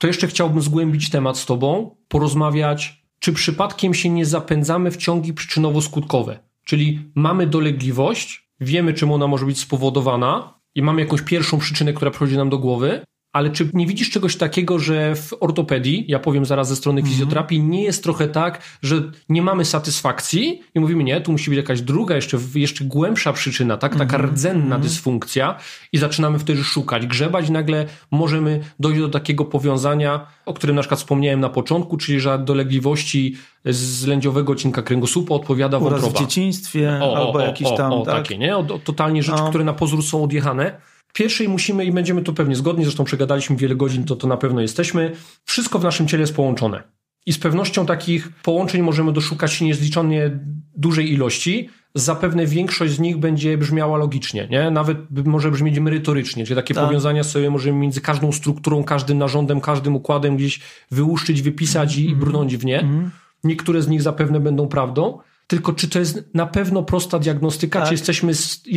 to 0.00 0.06
jeszcze 0.06 0.26
chciałbym 0.26 0.62
zgłębić 0.62 1.10
temat 1.10 1.38
z 1.38 1.46
Tobą, 1.46 1.96
porozmawiać, 2.08 3.04
czy 3.18 3.32
przypadkiem 3.32 3.94
się 3.94 4.08
nie 4.08 4.26
zapędzamy 4.26 4.90
w 4.90 4.96
ciągi 4.96 5.34
przyczynowo-skutkowe. 5.34 6.38
Czyli 6.64 7.10
mamy 7.14 7.46
dolegliwość, 7.46 8.50
wiemy, 8.60 8.94
czym 8.94 9.12
ona 9.12 9.26
może 9.26 9.46
być 9.46 9.58
spowodowana 9.58 10.60
i 10.74 10.82
mamy 10.82 11.00
jakąś 11.00 11.22
pierwszą 11.22 11.58
przyczynę, 11.58 11.92
która 11.92 12.10
przychodzi 12.10 12.36
nam 12.36 12.50
do 12.50 12.58
głowy, 12.58 13.00
ale 13.32 13.50
czy 13.50 13.70
nie 13.74 13.86
widzisz 13.86 14.10
czegoś 14.10 14.36
takiego, 14.36 14.78
że 14.78 15.14
w 15.14 15.32
ortopedii, 15.40 16.04
ja 16.08 16.18
powiem 16.18 16.44
zaraz 16.44 16.68
ze 16.68 16.76
strony 16.76 17.00
mhm. 17.00 17.12
fizjoterapii, 17.12 17.62
nie 17.62 17.82
jest 17.82 18.02
trochę 18.02 18.28
tak, 18.28 18.62
że 18.82 19.02
nie 19.28 19.42
mamy 19.42 19.64
satysfakcji 19.64 20.62
i 20.74 20.80
mówimy, 20.80 21.04
nie, 21.04 21.20
tu 21.20 21.32
musi 21.32 21.50
być 21.50 21.56
jakaś 21.56 21.80
druga, 21.80 22.16
jeszcze, 22.16 22.38
jeszcze 22.54 22.84
głębsza 22.84 23.32
przyczyna, 23.32 23.76
tak? 23.76 23.96
Taka 23.96 24.16
mhm. 24.16 24.34
rdzenna 24.34 24.62
mhm. 24.62 24.82
dysfunkcja 24.82 25.56
i 25.92 25.98
zaczynamy 25.98 26.38
wtedy 26.38 26.64
szukać, 26.64 27.06
grzebać 27.06 27.48
i 27.48 27.52
nagle 27.52 27.86
możemy 28.10 28.60
dojść 28.80 29.00
do 29.00 29.08
takiego 29.08 29.44
powiązania, 29.44 30.26
o 30.46 30.54
którym 30.54 30.76
na 30.76 30.82
przykład 30.82 31.00
wspomniałem 31.00 31.40
na 31.40 31.48
początku, 31.48 31.96
czyli 31.96 32.20
że 32.20 32.38
dolegliwości 32.38 33.36
z 33.64 34.06
lędziowego 34.06 34.52
odcinka 34.52 34.82
kręgosłupa 34.82 35.34
odpowiada 35.34 35.78
Uraz 35.78 36.00
wątroba. 36.00 36.18
w 36.18 36.20
dzieciństwie 36.20 36.98
o, 37.02 37.16
albo 37.16 37.38
o, 37.38 37.40
jakiś 37.40 37.68
tam, 37.76 37.92
o, 37.92 38.04
tak? 38.04 38.14
takie, 38.14 38.38
nie? 38.38 38.56
O, 38.56 38.64
totalnie 38.84 39.22
rzeczy, 39.22 39.42
no. 39.42 39.48
które 39.48 39.64
na 39.64 39.72
pozór 39.72 40.02
są 40.02 40.24
odjechane 40.24 40.89
Pierwszej 41.12 41.48
musimy 41.48 41.84
i 41.84 41.92
będziemy 41.92 42.22
tu 42.22 42.34
pewnie 42.34 42.56
zgodni, 42.56 42.84
zresztą 42.84 43.04
przegadaliśmy 43.04 43.56
wiele 43.56 43.74
godzin, 43.74 44.04
to 44.04 44.16
to 44.16 44.26
na 44.26 44.36
pewno 44.36 44.60
jesteśmy. 44.60 45.12
Wszystko 45.44 45.78
w 45.78 45.84
naszym 45.84 46.08
ciele 46.08 46.20
jest 46.20 46.34
połączone. 46.34 46.82
I 47.26 47.32
z 47.32 47.38
pewnością 47.38 47.86
takich 47.86 48.28
połączeń 48.42 48.82
możemy 48.82 49.12
doszukać 49.12 49.60
niezliczonie 49.60 50.38
dużej 50.76 51.12
ilości. 51.12 51.68
Zapewne 51.94 52.46
większość 52.46 52.92
z 52.92 52.98
nich 52.98 53.16
będzie 53.16 53.58
brzmiała 53.58 53.98
logicznie, 53.98 54.48
nie? 54.50 54.70
Nawet 54.70 54.98
może 55.24 55.50
brzmieć 55.50 55.78
merytorycznie, 55.78 56.44
czyli 56.44 56.56
takie 56.56 56.74
tak. 56.74 56.86
powiązania 56.86 57.24
sobie 57.24 57.50
możemy 57.50 57.78
między 57.78 58.00
każdą 58.00 58.32
strukturą, 58.32 58.84
każdym 58.84 59.18
narządem, 59.18 59.60
każdym 59.60 59.96
układem 59.96 60.36
gdzieś 60.36 60.60
wyłuszczyć, 60.90 61.42
wypisać 61.42 61.96
i, 61.96 62.06
mm 62.06 62.16
-hmm. 62.16 62.24
brnąć 62.24 62.56
w 62.56 62.64
nie. 62.64 62.80
Mm 62.80 63.04
-hmm. 63.04 63.10
Niektóre 63.44 63.82
z 63.82 63.88
nich 63.88 64.02
zapewne 64.02 64.40
będą 64.40 64.68
prawdą, 64.68 65.18
tylko 65.50 65.72
czy 65.72 65.88
to 65.88 65.98
jest 65.98 66.22
na 66.34 66.46
pewno 66.46 66.82
prosta 66.82 67.18
diagnostyka, 67.18 67.78
tak. 67.78 67.88
czy 67.88 67.94
jesteśmy 67.94 68.32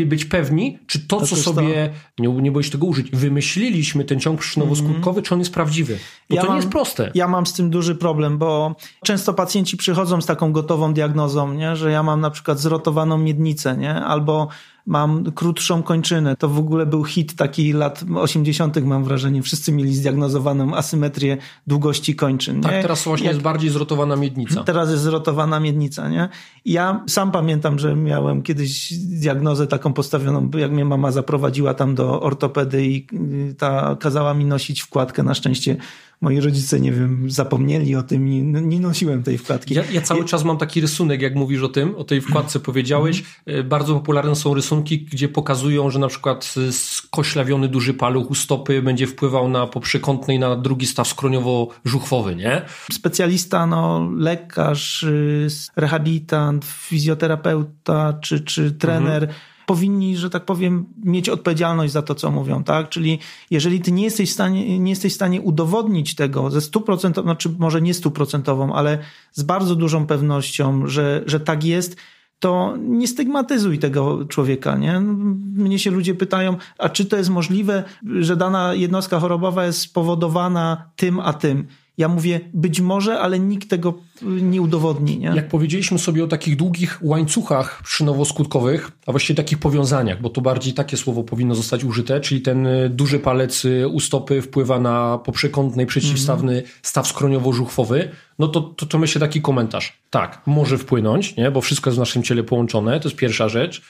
być 0.05 0.25
pewni, 0.25 0.79
czy 0.87 1.07
to, 1.07 1.19
to 1.19 1.25
co 1.25 1.35
sobie, 1.35 1.93
to. 2.15 2.23
nie, 2.23 2.29
nie 2.29 2.51
boisz 2.51 2.69
tego 2.69 2.87
użyć, 2.87 3.11
wymyśliliśmy 3.11 4.05
ten 4.05 4.19
ciąg 4.19 4.41
przyczynowo-skutkowy, 4.41 5.09
mm 5.09 5.21
-hmm. 5.21 5.21
czy 5.21 5.33
on 5.33 5.39
jest 5.39 5.53
prawdziwy? 5.53 5.97
Bo 6.29 6.35
ja 6.35 6.41
to 6.41 6.47
mam, 6.47 6.55
nie 6.55 6.61
jest 6.61 6.71
proste. 6.71 7.11
Ja 7.15 7.27
mam 7.27 7.45
z 7.45 7.53
tym 7.53 7.69
duży 7.69 7.95
problem, 7.95 8.37
bo 8.37 8.75
często 9.03 9.33
pacjenci 9.33 9.77
przychodzą 9.77 10.21
z 10.21 10.25
taką 10.25 10.51
gotową 10.51 10.93
diagnozą, 10.93 11.53
nie? 11.53 11.75
że 11.75 11.91
ja 11.91 12.03
mam 12.03 12.21
na 12.21 12.29
przykład 12.29 12.59
zrotowaną 12.59 13.17
miednicę, 13.17 13.77
nie? 13.77 13.95
albo 13.95 14.47
mam 14.85 15.31
krótszą 15.31 15.83
kończynę. 15.83 16.35
To 16.35 16.49
w 16.49 16.57
ogóle 16.57 16.85
był 16.85 17.03
hit 17.03 17.35
taki 17.35 17.73
lat 17.73 18.03
80., 18.15 18.85
mam 18.85 19.03
wrażenie. 19.03 19.41
Wszyscy 19.41 19.71
mieli 19.71 19.95
zdiagnozowaną 19.95 20.75
asymetrię 20.75 21.37
długości 21.67 22.15
kończyn. 22.15 22.61
Tak, 22.61 22.71
nie? 22.71 22.81
teraz 22.81 23.03
właśnie 23.03 23.25
Jak... 23.25 23.33
jest 23.33 23.43
bardziej 23.43 23.69
zrotowana 23.69 24.15
miednica. 24.15 24.63
Teraz 24.63 24.91
jest 24.91 25.03
zrotowana 25.03 25.59
miednica, 25.59 26.09
nie? 26.09 26.29
Ja 26.65 27.03
sam 27.07 27.31
pamiętam, 27.31 27.79
że 27.79 27.95
miałem 27.95 28.41
kiedyś 28.41 28.93
diagnozę 28.93 29.67
taką 29.67 29.93
postawioną, 29.93 30.49
jak 30.57 30.71
mnie 30.71 30.85
mama 30.85 31.11
zaprowadziła 31.11 31.73
tam 31.73 31.95
do 31.95 32.21
ortopedy 32.21 32.85
i 32.85 33.07
y, 33.49 33.55
ta 33.55 33.97
kazała 33.99 34.33
mi 34.33 34.45
nosić 34.45 34.81
wkładkę. 34.81 35.23
Na 35.23 35.33
szczęście 35.33 35.77
moi 36.23 36.39
rodzice, 36.39 36.79
nie 36.79 36.91
wiem, 36.91 37.31
zapomnieli 37.31 37.95
o 37.95 38.03
tym 38.03 38.27
i 38.27 38.43
nie 38.43 38.79
nosiłem 38.79 39.23
tej 39.23 39.37
wkładki. 39.37 39.73
Ja, 39.73 39.83
ja 39.91 40.01
cały 40.01 40.25
czas 40.25 40.43
mam 40.43 40.57
taki 40.57 40.81
rysunek, 40.81 41.21
jak 41.21 41.35
mówisz 41.35 41.61
o 41.61 41.69
tym, 41.69 41.95
o 41.95 42.03
tej 42.03 42.21
wkładce 42.21 42.59
powiedziałeś. 42.59 43.23
Mhm. 43.45 43.69
Bardzo 43.69 43.93
popularne 43.93 44.35
są 44.35 44.53
rysunki, 44.53 45.05
gdzie 45.05 45.29
pokazują, 45.29 45.89
że 45.89 45.99
na 45.99 46.07
przykład 46.07 46.55
skoślawiony 46.71 47.67
duży 47.67 47.93
paluch 47.93 48.31
u 48.31 48.35
stopy 48.35 48.81
będzie 48.81 49.07
wpływał 49.07 49.49
na 49.49 49.67
poprzekątny 49.67 50.35
i 50.35 50.39
na 50.39 50.55
drugi 50.55 50.87
staw 50.87 51.07
skroniowo-żuchwowy, 51.07 52.35
nie? 52.35 52.61
Specjalista, 52.91 53.65
no, 53.65 54.11
lekarz, 54.17 55.03
y, 55.03 55.47
rehabilitant, 55.75 56.65
fizjoterapeuta 56.65 58.13
czy, 58.21 58.39
czy 58.39 58.71
trener 58.71 59.23
mhm 59.23 59.52
powinni, 59.65 60.17
że 60.17 60.29
tak 60.29 60.45
powiem, 60.45 60.85
mieć 61.03 61.29
odpowiedzialność 61.29 61.93
za 61.93 62.01
to, 62.01 62.15
co 62.15 62.31
mówią, 62.31 62.63
tak? 62.63 62.89
Czyli 62.89 63.19
jeżeli 63.51 63.81
ty 63.81 63.91
nie 63.91 64.03
jesteś 64.03 64.29
w 64.29 64.33
stanie, 64.33 64.79
nie 64.79 64.89
jesteś 64.89 65.11
w 65.11 65.15
stanie 65.15 65.41
udowodnić 65.41 66.15
tego 66.15 66.51
ze 66.51 66.61
stuprocentową, 66.61 67.25
znaczy 67.25 67.49
może 67.59 67.81
nie 67.81 67.93
stuprocentową, 67.93 68.73
ale 68.73 68.97
z 69.31 69.43
bardzo 69.43 69.75
dużą 69.75 70.07
pewnością, 70.07 70.87
że, 70.87 71.23
że 71.25 71.39
tak 71.39 71.63
jest, 71.63 71.97
to 72.39 72.75
nie 72.77 73.07
stygmatyzuj 73.07 73.79
tego 73.79 74.25
człowieka, 74.25 74.77
nie? 74.77 74.99
Mnie 74.99 75.79
się 75.79 75.91
ludzie 75.91 76.15
pytają, 76.15 76.57
a 76.77 76.89
czy 76.89 77.05
to 77.05 77.17
jest 77.17 77.29
możliwe, 77.29 77.83
że 78.19 78.35
dana 78.35 78.73
jednostka 78.73 79.19
chorobowa 79.19 79.65
jest 79.65 79.79
spowodowana 79.79 80.89
tym, 80.95 81.19
a 81.19 81.33
tym? 81.33 81.67
Ja 81.97 82.07
mówię, 82.07 82.39
być 82.53 82.81
może, 82.81 83.19
ale 83.19 83.39
nikt 83.39 83.69
tego 83.69 83.93
nie 84.21 84.61
udowodni. 84.61 85.19
Nie? 85.19 85.31
Jak 85.35 85.47
powiedzieliśmy 85.47 85.99
sobie 85.99 86.23
o 86.23 86.27
takich 86.27 86.55
długich 86.55 86.99
łańcuchach 87.01 87.83
przynowo-skutkowych, 87.85 88.91
a 89.05 89.11
właściwie 89.11 89.37
takich 89.37 89.57
powiązaniach, 89.57 90.21
bo 90.21 90.29
to 90.29 90.41
bardziej 90.41 90.73
takie 90.73 90.97
słowo 90.97 91.23
powinno 91.23 91.55
zostać 91.55 91.83
użyte, 91.83 92.21
czyli 92.21 92.41
ten 92.41 92.67
y, 92.67 92.89
duży 92.89 93.19
palec 93.19 93.65
y, 93.65 93.87
u 93.87 93.99
stopy 93.99 94.41
wpływa 94.41 94.79
na 94.79 95.17
poprzekątny 95.17 95.85
przeciwstawny 95.85 96.51
mm 96.51 96.63
-hmm. 96.63 96.79
staw 96.81 97.07
skroniowo-żuchwowy, 97.07 98.07
no 98.39 98.47
to, 98.47 98.61
to, 98.61 98.85
to 98.85 98.97
myślę 98.97 99.21
taki 99.21 99.41
komentarz. 99.41 99.99
Tak, 100.09 100.41
może 100.45 100.77
wpłynąć, 100.77 101.35
nie? 101.35 101.51
bo 101.51 101.61
wszystko 101.61 101.89
jest 101.89 101.97
w 101.97 101.99
naszym 101.99 102.23
ciele 102.23 102.43
połączone, 102.43 102.99
to 102.99 103.09
jest 103.09 103.17
pierwsza 103.17 103.49
rzecz. 103.49 103.81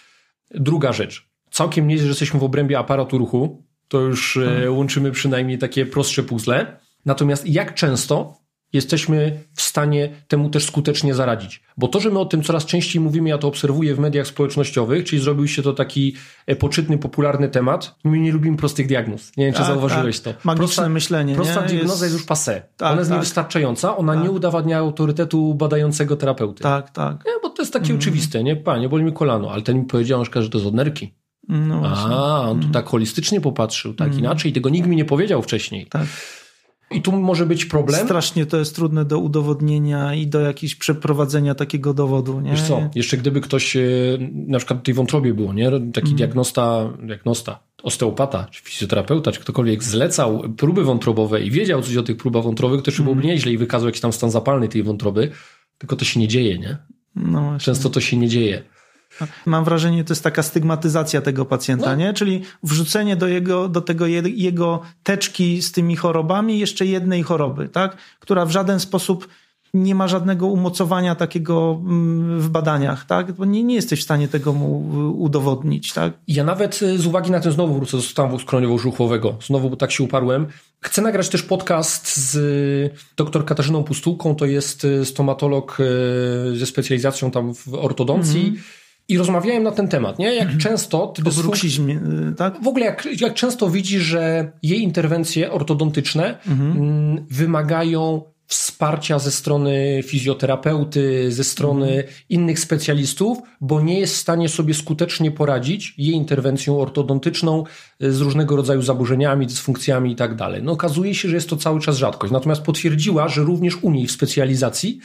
Druga 0.51 0.93
rzecz, 0.93 1.27
całkiem 1.51 1.87
nie 1.87 1.93
jest, 1.93 2.03
że 2.03 2.09
jesteśmy 2.09 2.39
w 2.39 2.43
obrębie 2.43 2.79
aparatu 2.79 3.17
ruchu, 3.17 3.63
to 3.87 3.99
już 3.99 4.33
hmm. 4.33 4.77
łączymy 4.77 5.11
przynajmniej 5.11 5.57
takie 5.57 5.85
prostsze 5.85 6.23
puzzle. 6.23 6.82
Natomiast 7.05 7.47
jak 7.47 7.73
często 7.73 8.43
jesteśmy 8.73 9.39
w 9.53 9.61
stanie 9.61 10.09
temu 10.27 10.49
też 10.49 10.65
skutecznie 10.65 11.13
zaradzić. 11.13 11.63
Bo 11.77 11.87
to, 11.87 11.99
że 11.99 12.09
my 12.09 12.19
o 12.19 12.25
tym 12.25 12.43
coraz 12.43 12.65
częściej 12.65 13.01
mówimy, 13.01 13.29
ja 13.29 13.37
to 13.37 13.47
obserwuję 13.47 13.95
w 13.95 13.99
mediach 13.99 14.27
społecznościowych, 14.27 15.05
czyli 15.05 15.21
zrobił 15.21 15.47
się 15.47 15.61
to 15.61 15.73
taki 15.73 16.15
e, 16.45 16.55
poczytny, 16.55 16.97
popularny 16.97 17.49
temat. 17.49 17.95
My 18.03 18.19
nie 18.19 18.31
lubimy 18.31 18.57
prostych 18.57 18.87
diagnoz. 18.87 19.31
Nie 19.37 19.45
wiem, 19.45 19.53
czy 19.53 19.59
tak, 19.59 19.67
zauważyłeś 19.67 20.19
tak. 20.19 20.33
to. 20.33 20.41
Magiczne 20.43 20.65
prosta, 20.65 20.89
myślenie. 20.89 21.35
Prosta 21.35 21.61
nie? 21.61 21.67
diagnoza 21.67 22.05
jest... 22.05 22.13
jest 22.15 22.15
już 22.15 22.37
passé. 22.37 22.61
Tak, 22.77 22.91
ona 22.91 23.01
jest 23.01 23.09
tak. 23.09 23.17
niewystarczająca, 23.17 23.97
ona 23.97 24.13
tak. 24.13 24.23
nie 24.23 24.31
udowadnia 24.31 24.77
autorytetu 24.77 25.53
badającego 25.53 26.15
terapeuty. 26.15 26.63
Tak, 26.63 26.89
tak. 26.89 27.25
Nie, 27.25 27.31
bo 27.43 27.49
to 27.49 27.61
jest 27.61 27.73
takie 27.73 27.89
mm. 27.89 27.97
oczywiste, 27.97 28.43
nie? 28.43 28.55
Panie, 28.55 28.89
boli 28.89 29.03
mi 29.03 29.13
kolano, 29.13 29.51
ale 29.51 29.61
ten 29.61 29.79
mi 29.79 29.85
powiedział, 29.85 30.25
że 30.25 30.31
to 30.31 30.57
jest 30.57 30.67
od 30.67 30.73
nerki. 30.73 31.13
No 31.49 31.81
A, 31.85 32.41
on 32.41 32.57
tu 32.57 32.63
mm. 32.63 32.73
tak 32.73 32.85
holistycznie 32.85 33.41
popatrzył, 33.41 33.93
tak 33.93 34.07
mm. 34.07 34.19
inaczej. 34.19 34.53
Tego 34.53 34.69
nikt 34.69 34.87
mi 34.87 34.95
nie 34.95 35.05
powiedział 35.05 35.41
wcześniej. 35.41 35.85
Tak. 35.85 36.07
I 36.93 37.01
tu 37.01 37.11
może 37.11 37.45
być 37.45 37.65
problem. 37.65 38.05
Strasznie 38.05 38.45
to 38.45 38.57
jest 38.57 38.75
trudne 38.75 39.05
do 39.05 39.19
udowodnienia 39.19 40.15
i 40.15 40.27
do 40.27 40.39
jakiegoś 40.39 40.75
przeprowadzenia 40.75 41.55
takiego 41.55 41.93
dowodu. 41.93 42.41
Nie? 42.41 42.51
Wiesz 42.51 42.61
co, 42.61 42.89
jeszcze 42.95 43.17
gdyby 43.17 43.41
ktoś, 43.41 43.75
e, 43.75 43.81
na 44.31 44.57
przykład 44.57 44.79
w 44.79 44.83
tej 44.83 44.93
wątrobie 44.93 45.33
było, 45.33 45.53
nie? 45.53 45.71
taki 45.93 46.07
mm. 46.07 46.15
diagnosta, 46.15 46.89
diagnosta, 47.03 47.59
osteopata, 47.83 48.47
czy 48.51 48.63
fizjoterapeuta, 48.63 49.31
czy 49.31 49.39
ktokolwiek 49.39 49.83
zlecał 49.83 50.43
próby 50.57 50.83
wątrobowe 50.83 51.41
i 51.41 51.51
wiedział 51.51 51.81
coś 51.81 51.97
o 51.97 52.03
tych 52.03 52.17
próbach 52.17 52.43
wątrowych, 52.43 52.81
to 52.81 52.91
jeszcze 52.91 53.03
byłoby 53.03 53.21
mm. 53.21 53.31
nieźle 53.31 53.51
i 53.51 53.57
wykazał 53.57 53.87
jakiś 53.87 54.01
tam 54.01 54.13
stan 54.13 54.31
zapalny 54.31 54.67
tej 54.67 54.83
wątroby, 54.83 55.31
tylko 55.77 55.95
to 55.95 56.05
się 56.05 56.19
nie 56.19 56.27
dzieje, 56.27 56.59
nie? 56.59 56.77
No 57.15 57.57
Często 57.59 57.89
to 57.89 58.01
się 58.01 58.17
nie 58.17 58.27
dzieje. 58.27 58.63
Mam 59.45 59.63
wrażenie, 59.63 60.03
to 60.03 60.13
jest 60.13 60.23
taka 60.23 60.43
stygmatyzacja 60.43 61.21
tego 61.21 61.45
pacjenta, 61.45 61.89
no. 61.89 61.95
nie? 61.95 62.13
Czyli 62.13 62.41
wrzucenie 62.63 63.15
do 63.15 63.27
jego, 63.27 63.69
do 63.69 63.81
tego 63.81 64.07
jego 64.07 64.81
teczki 65.03 65.61
z 65.61 65.71
tymi 65.71 65.95
chorobami 65.95 66.59
jeszcze 66.59 66.85
jednej 66.85 67.23
choroby, 67.23 67.69
tak? 67.69 67.97
Która 68.19 68.45
w 68.45 68.51
żaden 68.51 68.79
sposób 68.79 69.27
nie 69.73 69.95
ma 69.95 70.07
żadnego 70.07 70.47
umocowania 70.47 71.15
takiego 71.15 71.81
mm, 71.81 72.39
w 72.39 72.49
badaniach, 72.49 73.05
tak? 73.05 73.31
Bo 73.31 73.45
nie, 73.45 73.63
nie 73.63 73.75
jesteś 73.75 73.99
w 73.99 74.03
stanie 74.03 74.27
tego 74.27 74.53
mu 74.53 74.79
udowodnić, 75.19 75.93
tak? 75.93 76.13
Ja 76.27 76.43
nawet 76.43 76.81
y, 76.81 76.97
z 76.97 77.05
uwagi 77.05 77.31
na 77.31 77.39
ten 77.39 77.51
znowu 77.51 77.73
wrócę 77.73 77.97
do 77.97 78.03
stanu 78.03 78.37
skroniowo-żuchwowego. 78.37 79.33
Znowu, 79.45 79.69
bo 79.69 79.75
tak 79.75 79.91
się 79.91 80.03
uparłem. 80.03 80.47
Chcę 80.81 81.01
nagrać 81.01 81.29
też 81.29 81.43
podcast 81.43 82.17
z 82.17 82.93
dr 83.17 83.45
Katarzyną 83.45 83.83
Pustułką, 83.83 84.35
to 84.35 84.45
jest 84.45 84.85
y, 84.85 85.05
stomatolog 85.05 85.77
y, 85.79 86.57
ze 86.57 86.65
specjalizacją 86.65 87.31
tam 87.31 87.53
w 87.55 87.73
ortodoncji. 87.73 88.53
-hmm. 88.55 88.82
I 89.07 89.17
rozmawiałem 89.17 89.63
na 89.63 89.71
ten 89.71 89.87
temat, 89.87 90.19
nie? 90.19 90.35
Jak 90.35 90.47
mm 90.47 90.57
-hmm. 90.57 90.63
często 90.63 91.07
ty 91.07 91.23
dysfunk... 91.23 91.45
tak? 92.37 92.63
W 92.63 92.67
ogóle 92.67 92.85
jak, 92.85 93.07
jak 93.21 93.33
często 93.33 93.69
widzi, 93.69 93.99
że 93.99 94.51
jej 94.63 94.81
interwencje 94.81 95.51
ortodontyczne 95.51 96.37
mm 96.47 96.73
-hmm. 96.73 97.23
wymagają 97.31 98.33
wsparcia 98.47 99.19
ze 99.19 99.31
strony 99.31 100.01
fizjoterapeuty, 100.03 101.31
ze 101.31 101.43
strony 101.43 101.87
mhm. 101.87 102.13
innych 102.29 102.59
specjalistów, 102.59 103.37
bo 103.61 103.81
nie 103.81 103.99
jest 103.99 104.13
w 104.13 104.17
stanie 104.17 104.49
sobie 104.49 104.73
skutecznie 104.73 105.31
poradzić 105.31 105.93
jej 105.97 106.15
interwencją 106.15 106.79
ortodontyczną 106.79 107.63
e, 107.99 108.11
z 108.11 108.21
różnego 108.21 108.55
rodzaju 108.55 108.81
zaburzeniami, 108.81 109.47
dysfunkcjami 109.47 110.11
i 110.11 110.15
tak 110.15 110.35
dalej. 110.35 110.63
No 110.63 110.71
okazuje 110.71 111.15
się, 111.15 111.29
że 111.29 111.35
jest 111.35 111.49
to 111.49 111.57
cały 111.57 111.79
czas 111.79 111.97
rzadkość. 111.97 112.33
Natomiast 112.33 112.61
potwierdziła, 112.61 113.27
że 113.27 113.41
również 113.41 113.77
u 113.81 113.91
niej 113.91 114.07
w 114.07 114.11
specjalizacji 114.11 114.99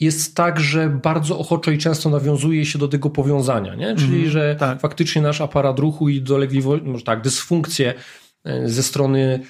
jest 0.00 0.34
tak, 0.34 0.60
że 0.60 0.88
bardzo 0.88 1.38
ochoczo 1.38 1.70
i 1.70 1.78
często 1.78 2.10
nawiązuje 2.10 2.66
się 2.66 2.78
do 2.78 2.88
tego 2.88 3.10
powiązania, 3.10 3.74
nie? 3.74 3.96
czyli 3.96 4.18
mm, 4.18 4.30
że 4.30 4.56
tak. 4.58 4.80
faktycznie 4.80 5.22
nasz 5.22 5.40
aparat 5.40 5.78
ruchu 5.78 6.08
i 6.08 6.20
dolegliwości, 6.20 6.86
może 6.86 7.04
tak, 7.04 7.22
dysfunkcje 7.22 7.94
E, 8.46 8.68
ze 8.68 8.82
strony 8.82 9.40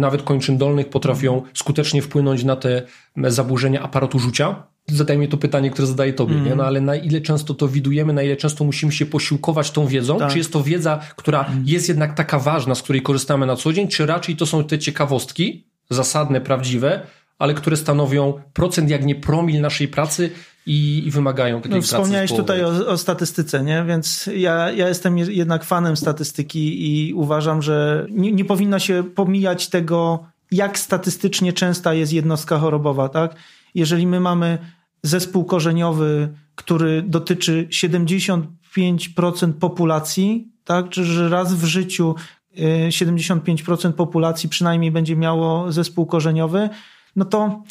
nawet 0.00 0.22
kończyn 0.22 0.58
dolnych 0.58 0.88
potrafią 0.88 1.42
skutecznie 1.54 2.02
wpłynąć 2.02 2.44
na 2.44 2.56
te 2.56 2.82
zaburzenia 3.16 3.82
aparatu 3.82 4.18
rzucia. 4.18 4.62
Zadajmy 4.86 5.28
to 5.28 5.36
pytanie, 5.36 5.70
które 5.70 5.86
zadaję 5.86 6.12
tobie, 6.12 6.34
mm. 6.34 6.46
nie? 6.46 6.54
No 6.54 6.64
ale 6.64 6.80
na 6.80 6.96
ile 6.96 7.20
często 7.20 7.54
to 7.54 7.68
widujemy, 7.68 8.12
na 8.12 8.22
ile 8.22 8.36
często 8.36 8.64
musimy 8.64 8.92
się 8.92 9.06
posiłkować 9.06 9.70
tą 9.70 9.86
wiedzą? 9.86 10.18
Tak. 10.18 10.32
Czy 10.32 10.38
jest 10.38 10.52
to 10.52 10.62
wiedza, 10.62 11.00
która 11.16 11.44
mm. 11.44 11.62
jest 11.66 11.88
jednak 11.88 12.14
taka 12.14 12.38
ważna, 12.38 12.74
z 12.74 12.82
której 12.82 13.02
korzystamy 13.02 13.46
na 13.46 13.56
co 13.56 13.72
dzień, 13.72 13.88
czy 13.88 14.06
raczej 14.06 14.36
to 14.36 14.46
są 14.46 14.64
te 14.64 14.78
ciekawostki, 14.78 15.66
zasadne, 15.90 16.40
prawdziwe, 16.40 17.00
ale 17.40 17.54
które 17.54 17.76
stanowią 17.76 18.34
procent, 18.52 18.90
jak 18.90 19.04
nie 19.04 19.14
promil 19.14 19.60
naszej 19.60 19.88
pracy 19.88 20.30
i, 20.66 21.02
i 21.06 21.10
wymagają 21.10 21.60
takiej 21.60 21.76
no, 21.76 21.82
Wspomniałeś 21.82 22.32
tutaj 22.32 22.64
o, 22.64 22.68
o, 22.86 22.98
statystyce, 22.98 23.64
nie? 23.64 23.84
więc 23.88 24.30
ja, 24.36 24.70
ja 24.70 24.88
jestem 24.88 25.18
jednak 25.18 25.64
fanem 25.64 25.96
statystyki 25.96 26.92
i 27.08 27.14
uważam, 27.14 27.62
że 27.62 28.06
nie, 28.10 28.32
nie 28.32 28.44
powinno 28.44 28.78
się 28.78 29.04
pomijać 29.14 29.68
tego, 29.68 30.24
jak 30.50 30.78
statystycznie 30.78 31.52
częsta 31.52 31.94
jest 31.94 32.12
jednostka 32.12 32.58
chorobowa. 32.58 33.08
Tak? 33.08 33.34
Jeżeli 33.74 34.06
my 34.06 34.20
mamy 34.20 34.58
zespół 35.02 35.44
korzeniowy, 35.44 36.28
który 36.54 37.02
dotyczy 37.02 37.68
75% 37.70 39.52
populacji, 39.60 40.48
tak? 40.64 40.88
czy 40.88 41.04
że 41.04 41.28
raz 41.28 41.54
w 41.54 41.64
życiu 41.64 42.14
75% 42.88 43.88
y, 43.88 43.92
populacji 43.92 44.48
przynajmniej 44.48 44.90
będzie 44.90 45.16
miało 45.16 45.72
zespół 45.72 46.06
korzeniowy, 46.06 46.68
no 47.16 47.24
to 47.24 47.62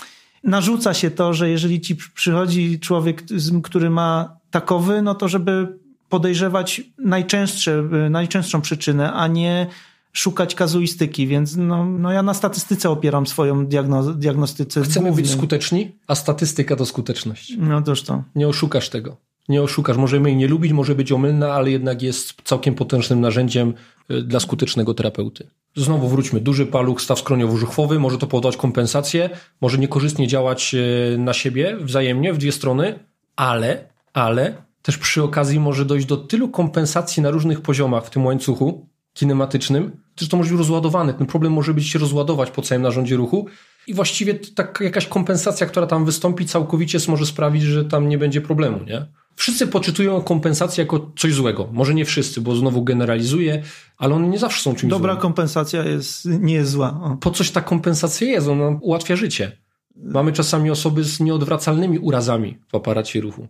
narzuca 0.44 0.94
się 0.94 1.12
to, 1.12 1.34
że 1.34 1.50
jeżeli 1.50 1.82
ci 1.82 1.96
przychodzi 1.96 2.80
człowiek, 2.80 3.24
który 3.64 3.90
ma 3.90 4.38
takowy, 4.52 5.02
no 5.02 5.16
to 5.16 5.28
żeby 5.28 5.78
podejrzewać 6.10 6.82
najczęstsze, 6.98 7.84
najczęstszą 8.10 8.62
przyczynę, 8.62 9.14
a 9.14 9.28
nie 9.28 9.68
szukać 10.14 10.56
kazuistyki, 10.56 11.28
więc 11.28 11.56
no, 11.56 11.86
no 11.86 12.12
ja 12.12 12.24
na 12.24 12.34
statystyce 12.34 12.90
opieram 12.90 13.28
swoją 13.28 13.66
diagnoz, 13.66 14.18
diagnostyce. 14.18 14.82
Chcemy 14.82 15.12
być 15.12 15.32
skuteczni, 15.32 15.92
a 16.08 16.16
statystyka 16.16 16.76
to 16.76 16.86
skuteczność. 16.86 17.54
No 17.58 17.82
toż 17.82 18.04
to. 18.04 18.24
Nie 18.36 18.48
oszukasz 18.48 18.90
tego. 18.90 19.18
Nie 19.50 19.62
oszukasz. 19.62 19.98
Możemy 19.98 20.30
jej 20.30 20.38
nie 20.38 20.48
lubić, 20.48 20.72
może 20.72 20.96
być 20.96 21.12
omylna, 21.12 21.54
ale 21.54 21.72
jednak 21.72 22.02
jest 22.02 22.34
całkiem 22.44 22.76
potężnym 22.76 23.22
narzędziem 23.22 23.74
y, 24.12 24.22
dla 24.22 24.40
skutecznego 24.40 24.94
terapeuty. 24.94 25.48
Znowu 25.80 26.08
wróćmy, 26.08 26.40
duży 26.40 26.66
paluch, 26.66 27.02
staw 27.02 27.20
skroniowo-żuchwowy, 27.20 28.00
może 28.00 28.18
to 28.18 28.28
powodować 28.28 28.58
kompensację, 28.58 29.30
może 29.62 29.78
niekorzystnie 29.78 30.28
działać 30.28 30.76
e, 30.76 31.18
na 31.18 31.34
siebie 31.34 31.78
wzajemnie, 31.82 32.34
w 32.34 32.38
dwie 32.38 32.52
strony, 32.52 33.00
ale, 33.36 33.90
ale 34.14 34.54
też 34.82 34.98
przy 34.98 35.24
okazji 35.24 35.60
może 35.60 35.86
dojść 35.86 36.06
do 36.06 36.18
tylu 36.18 36.50
kompensacji 36.50 37.24
na 37.24 37.32
różnych 37.32 37.62
poziomach 37.62 38.06
w 38.06 38.10
tym 38.10 38.26
łańcuchu 38.26 38.86
kinematycznym, 39.14 39.92
że 40.20 40.28
to 40.28 40.38
może 40.38 40.50
być 40.50 40.58
rozładowany. 40.58 41.14
Ten 41.14 41.28
problem 41.28 41.54
może 41.54 41.74
być 41.74 41.88
się 41.88 42.00
rozładować 42.00 42.52
po 42.52 42.62
całym 42.62 42.82
narządzie 42.82 43.16
ruchu. 43.16 43.48
I 43.88 43.94
właściwie 43.94 44.34
tak 44.34 44.80
jakaś 44.82 45.08
kompensacja, 45.08 45.68
która 45.68 45.88
tam 45.88 46.06
wystąpi 46.06 46.46
całkowicie 46.46 47.00
może 47.08 47.26
sprawić, 47.26 47.64
że 47.64 47.86
tam 47.86 48.10
nie 48.10 48.18
będzie 48.18 48.42
problemu, 48.42 48.84
nie? 48.84 49.06
Wszyscy 49.40 49.68
poczytują 49.68 50.22
kompensację 50.22 50.84
jako 50.84 51.12
coś 51.18 51.34
złego. 51.34 51.70
Może 51.72 51.94
nie 51.94 52.06
wszyscy, 52.06 52.42
bo 52.42 52.56
znowu 52.56 52.84
generalizuję, 52.84 53.64
ale 53.98 54.16
one 54.16 54.28
nie 54.28 54.40
zawsze 54.40 54.62
są 54.62 54.76
czymś 54.76 54.92
Dobra 54.92 55.14
złym. 55.14 55.22
kompensacja 55.22 55.84
jest, 55.84 56.26
nie 56.26 56.54
jest 56.54 56.72
zła. 56.72 57.00
O. 57.04 57.18
Po 57.22 57.32
coś 57.32 57.52
ta 57.52 57.62
kompensacja 57.62 58.28
jest, 58.28 58.48
ona 58.48 58.78
ułatwia 58.82 59.16
życie. 59.16 59.58
Mamy 59.96 60.34
czasami 60.34 60.72
osoby 60.72 61.04
z 61.04 61.20
nieodwracalnymi 61.20 62.00
urazami 62.00 62.58
w 62.72 62.76
aparacie 62.76 63.22
ruchu 63.22 63.48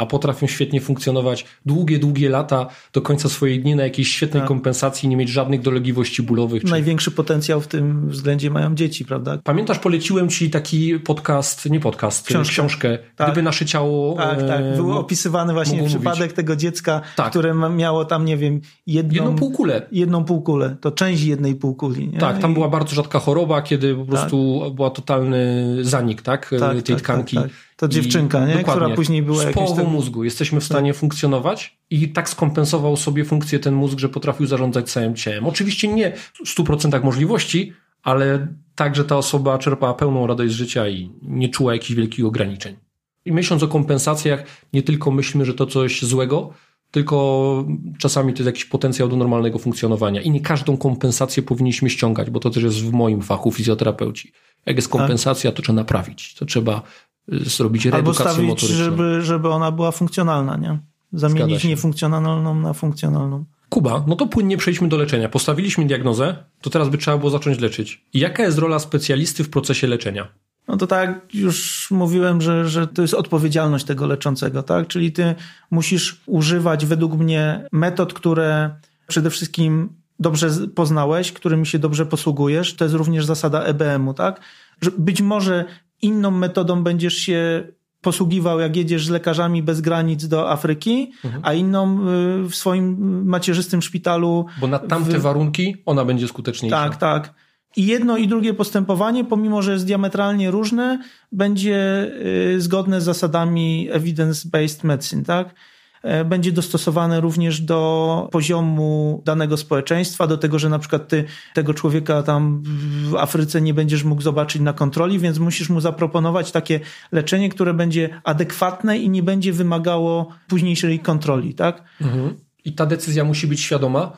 a 0.00 0.06
potrafią 0.06 0.46
świetnie 0.46 0.80
funkcjonować 0.80 1.44
długie, 1.66 1.98
długie 1.98 2.28
lata 2.28 2.66
do 2.92 3.02
końca 3.02 3.28
swojej 3.28 3.60
dni 3.60 3.74
na 3.74 3.82
jakiejś 3.82 4.08
świetnej 4.08 4.40
tak. 4.40 4.48
kompensacji, 4.48 5.08
nie 5.08 5.16
mieć 5.16 5.28
żadnych 5.28 5.60
dolegliwości 5.60 6.22
bólowych. 6.22 6.64
Czy... 6.64 6.70
Największy 6.70 7.10
potencjał 7.10 7.60
w 7.60 7.66
tym 7.66 8.08
względzie 8.08 8.50
mają 8.50 8.74
dzieci, 8.74 9.04
prawda? 9.04 9.38
Pamiętasz, 9.44 9.78
poleciłem 9.78 10.28
ci 10.28 10.50
taki 10.50 10.98
podcast, 10.98 11.70
nie 11.70 11.80
podcast, 11.80 12.26
książkę, 12.26 12.52
książkę 12.52 12.98
tak. 13.16 13.26
Gdyby 13.26 13.42
nasze 13.42 13.66
ciało... 13.66 14.16
Tak, 14.16 14.38
tak. 14.46 14.60
E, 14.60 14.76
Był 14.76 14.92
opisywany 14.92 15.52
właśnie 15.52 15.82
przypadek 15.82 16.20
mówić. 16.20 16.36
tego 16.36 16.56
dziecka, 16.56 17.00
tak. 17.16 17.30
które 17.30 17.54
miało 17.70 18.04
tam, 18.04 18.24
nie 18.24 18.36
wiem, 18.36 18.60
jedną... 18.86 19.14
Jedną 19.14 19.36
półkulę. 19.36 19.86
Jedną 19.92 20.24
półkulę. 20.24 20.76
To 20.80 20.90
część 20.90 21.22
jednej 21.22 21.54
półkuli. 21.54 22.08
Nie? 22.08 22.18
Tak, 22.18 22.38
tam 22.38 22.50
I... 22.50 22.54
była 22.54 22.68
bardzo 22.68 22.94
rzadka 22.94 23.18
choroba, 23.18 23.62
kiedy 23.62 23.94
po 23.94 24.04
prostu 24.04 24.60
tak. 24.64 24.72
była 24.72 24.90
totalny 24.90 25.76
zanik, 25.80 26.22
tak? 26.22 26.54
tak 26.60 26.82
tej 26.82 26.96
tak, 26.96 27.50
To 27.80 27.88
dziewczynka, 27.88 28.46
nie? 28.46 28.64
która 28.64 28.90
później 28.90 29.22
była 29.22 29.42
z 29.42 29.54
połową 29.54 29.84
mózgu. 29.84 30.24
Jesteśmy 30.24 30.60
w 30.60 30.64
stanie 30.64 30.92
tak. 30.92 31.00
funkcjonować 31.00 31.78
i 31.90 32.08
tak 32.08 32.28
skompensował 32.28 32.96
sobie 32.96 33.24
funkcję 33.24 33.58
ten 33.58 33.74
mózg, 33.74 33.98
że 33.98 34.08
potrafił 34.08 34.46
zarządzać 34.46 34.90
całym 34.90 35.14
ciałem. 35.14 35.46
Oczywiście 35.46 35.88
nie 35.88 36.12
w 36.16 36.58
100% 36.58 37.04
możliwości, 37.04 37.72
ale 38.02 38.48
tak, 38.74 38.96
że 38.96 39.04
ta 39.04 39.16
osoba 39.16 39.58
czerpała 39.58 39.94
pełną 39.94 40.26
radość 40.26 40.52
z 40.52 40.56
życia 40.56 40.88
i 40.88 41.10
nie 41.22 41.48
czuła 41.48 41.72
jakichś 41.72 41.92
wielkich 41.92 42.24
ograniczeń. 42.24 42.76
I 43.24 43.32
myśląc 43.32 43.62
o 43.62 43.68
kompensacjach, 43.68 44.44
nie 44.72 44.82
tylko 44.82 45.10
myślmy, 45.10 45.44
że 45.44 45.54
to 45.54 45.66
coś 45.66 46.02
złego, 46.02 46.50
tylko 46.90 47.64
czasami 47.98 48.32
to 48.32 48.38
jest 48.38 48.46
jakiś 48.46 48.64
potencjał 48.64 49.08
do 49.08 49.16
normalnego 49.16 49.58
funkcjonowania. 49.58 50.20
I 50.20 50.30
nie 50.30 50.40
każdą 50.40 50.76
kompensację 50.76 51.42
powinniśmy 51.42 51.90
ściągać, 51.90 52.30
bo 52.30 52.40
to 52.40 52.50
też 52.50 52.62
jest 52.62 52.82
w 52.82 52.92
moim 52.92 53.22
fachu 53.22 53.52
fizjoterapeuci. 53.52 54.32
Jak 54.66 54.76
jest 54.76 54.92
tak. 54.92 55.00
kompensacja, 55.00 55.52
to 55.52 55.62
trzeba 55.62 55.76
naprawić. 55.76 56.34
To 56.34 56.44
trzeba 56.44 56.82
zrobić 57.30 57.84
redukację 57.84 58.24
Albo 58.24 58.32
stawić, 58.32 58.50
motoryczną. 58.50 58.84
żeby, 58.84 59.22
żeby 59.22 59.48
ona 59.48 59.70
była 59.70 59.90
funkcjonalna, 59.90 60.56
nie? 60.56 60.78
Zamienić 61.12 61.64
niefunkcjonalną 61.64 62.54
na 62.54 62.72
funkcjonalną. 62.72 63.44
Kuba, 63.68 64.04
no 64.06 64.16
to 64.16 64.26
płynnie 64.26 64.56
przejdźmy 64.56 64.88
do 64.88 64.96
leczenia. 64.96 65.28
Postawiliśmy 65.28 65.86
diagnozę, 65.86 66.36
to 66.60 66.70
teraz 66.70 66.88
by 66.88 66.98
trzeba 66.98 67.18
było 67.18 67.30
zacząć 67.30 67.60
leczyć. 67.60 68.04
I 68.12 68.18
jaka 68.18 68.42
jest 68.42 68.58
rola 68.58 68.78
specjalisty 68.78 69.44
w 69.44 69.50
procesie 69.50 69.86
leczenia? 69.86 70.28
No 70.68 70.76
to 70.76 70.86
tak, 70.86 71.34
już 71.34 71.88
mówiłem, 71.90 72.40
że, 72.40 72.68
że 72.68 72.86
to 72.86 73.02
jest 73.02 73.14
odpowiedzialność 73.14 73.84
tego 73.84 74.06
leczącego, 74.06 74.62
tak? 74.62 74.88
Czyli 74.88 75.12
ty 75.12 75.34
musisz 75.70 76.20
używać 76.26 76.86
według 76.86 77.14
mnie 77.14 77.68
metod, 77.72 78.14
które 78.14 78.70
przede 79.06 79.30
wszystkim 79.30 79.88
dobrze 80.20 80.50
poznałeś, 80.74 81.32
którymi 81.32 81.66
się 81.66 81.78
dobrze 81.78 82.06
posługujesz. 82.06 82.74
To 82.74 82.84
jest 82.84 82.94
również 82.94 83.24
zasada 83.24 83.62
EBM-u, 83.62 84.14
tak? 84.14 84.40
Że 84.80 84.90
być 84.98 85.22
może 85.22 85.64
inną 86.02 86.30
metodą 86.30 86.82
będziesz 86.82 87.14
się 87.14 87.62
posługiwał, 88.00 88.60
jak 88.60 88.76
jedziesz 88.76 89.06
z 89.06 89.10
lekarzami 89.10 89.62
bez 89.62 89.80
granic 89.80 90.28
do 90.28 90.50
Afryki, 90.50 91.12
mhm. 91.24 91.42
a 91.46 91.52
inną 91.52 91.98
y, 91.98 92.48
w 92.48 92.54
swoim 92.54 92.96
macierzystym 93.26 93.82
szpitalu. 93.82 94.46
Bo 94.60 94.66
na 94.66 94.78
tamte 94.78 95.18
w... 95.18 95.22
warunki 95.22 95.76
ona 95.86 96.04
będzie 96.04 96.28
skuteczniejsza. 96.28 96.76
Tak, 96.76 96.96
tak. 96.96 97.34
I 97.76 97.86
jedno 97.86 98.16
i 98.16 98.28
drugie 98.28 98.54
postępowanie, 98.54 99.24
pomimo 99.24 99.62
że 99.62 99.72
jest 99.72 99.86
diametralnie 99.86 100.50
różne, 100.50 101.02
będzie 101.32 102.10
y, 102.54 102.60
zgodne 102.60 103.00
z 103.00 103.04
zasadami 103.04 103.88
evidence-based 103.92 104.84
medicine, 104.84 105.24
tak? 105.24 105.54
E, 106.02 106.24
będzie 106.24 106.52
dostosowane 106.52 107.20
również 107.20 107.60
do 107.60 108.28
poziomu 108.32 109.22
danego 109.24 109.56
społeczeństwa, 109.56 110.26
do 110.26 110.38
tego, 110.38 110.58
że 110.58 110.68
na 110.68 110.78
przykład 110.78 111.08
ty 111.08 111.24
tego 111.54 111.74
człowieka 111.74 112.22
tam 112.22 112.62
w 113.04 113.16
Afryce 113.16 113.60
nie 113.60 113.74
będziesz 113.74 114.04
mógł 114.04 114.22
zobaczyć 114.22 114.62
na 114.62 114.72
kontroli, 114.72 115.18
więc 115.18 115.38
musisz 115.38 115.68
mu 115.68 115.80
zaproponować 115.80 116.52
takie 116.52 116.80
leczenie, 117.12 117.48
które 117.48 117.74
będzie 117.74 118.20
adekwatne 118.24 118.98
i 118.98 119.10
nie 119.10 119.22
będzie 119.22 119.52
wymagało 119.52 120.28
późniejszej 120.48 120.98
kontroli, 120.98 121.54
tak? 121.54 121.84
Mhm. 122.00 122.34
I 122.64 122.72
ta 122.72 122.86
decyzja 122.86 123.24
musi 123.24 123.46
być 123.46 123.60
świadoma, 123.60 124.12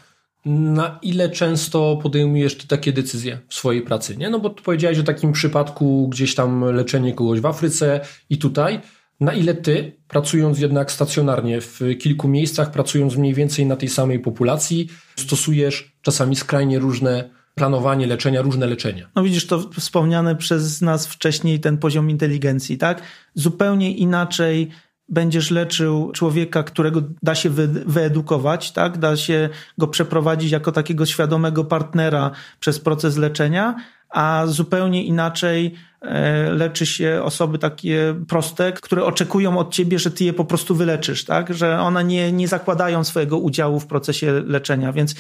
Na 0.45 0.99
ile 1.03 1.31
często 1.31 1.99
podejmujesz 2.03 2.59
ty 2.59 2.67
takie 2.67 2.93
decyzje 2.93 3.39
w 3.49 3.55
swojej 3.55 3.83
pracy? 3.83 4.17
Nie? 4.17 4.31
No 4.31 4.41
bo 4.41 4.51
powiedziałeś 4.51 4.99
o 4.99 5.03
takim 5.03 5.33
przypadku 5.33 6.09
gdzieś 6.09 6.35
tam 6.35 6.65
leczenie 6.65 7.15
kogoś 7.15 7.41
w 7.41 7.47
Afryce 7.47 8.01
i 8.31 8.39
tutaj. 8.39 8.81
Na 9.23 9.33
ile 9.33 9.55
ty, 9.55 9.97
pracując 10.09 10.59
jednak 10.59 10.93
stacjonarnie 10.93 11.61
w 11.61 11.81
kilku 12.01 12.29
miejscach, 12.29 12.71
pracując 12.71 13.17
mniej 13.17 13.35
więcej 13.35 13.67
na 13.67 13.77
tej 13.77 13.89
samej 13.89 14.19
populacji, 14.19 14.89
stosujesz 15.17 15.97
czasami 16.03 16.37
skrajnie 16.37 16.79
różne 16.79 17.31
planowanie 17.55 18.07
leczenia, 18.07 18.43
różne 18.43 18.67
leczenia. 18.67 19.11
No 19.15 19.23
widzisz, 19.23 19.47
to 19.47 19.71
wspomniane 19.81 20.37
przez 20.37 20.81
nas 20.81 21.07
wcześniej 21.07 21.61
ten 21.61 21.79
poziom 21.79 22.11
inteligencji, 22.11 22.79
tak? 22.79 23.03
Zupełnie 23.35 23.97
inaczej 23.97 24.71
będziesz 25.09 25.51
leczył 25.51 26.13
człowieka, 26.13 26.63
którego 26.63 27.03
da 27.23 27.35
się 27.35 27.51
wyedukować, 27.87 28.73
tak? 28.73 28.99
Da 28.99 29.17
się 29.17 29.49
go 29.79 29.89
przeprowadzić 29.89 30.51
jako 30.51 30.73
takiego 30.73 31.07
świadomego 31.07 31.65
partnera 31.65 32.31
przez 32.61 32.81
proces 32.81 33.17
leczenia, 33.17 33.77
a 34.13 34.43
zupełnie 34.47 35.05
inaczej 35.05 35.75
e, 36.03 36.51
leczy 36.51 36.87
się 36.87 37.21
osoby 37.25 37.59
takie 37.59 38.15
proste, 38.29 38.73
które 38.73 39.05
oczekują 39.05 39.59
od 39.59 39.75
ciebie, 39.75 39.99
że 39.99 40.11
ty 40.11 40.25
je 40.25 40.33
po 40.33 40.45
prostu 40.45 40.75
wyleczysz, 40.75 41.25
tak? 41.25 41.55
Że 41.55 41.81
one 41.81 42.05
nie, 42.05 42.33
nie 42.33 42.49
zakładają 42.49 43.05
swojego 43.05 43.39
udziału 43.39 43.81
w 43.81 43.87
procesie 43.87 44.33
leczenia, 44.47 44.93
więc 44.93 45.15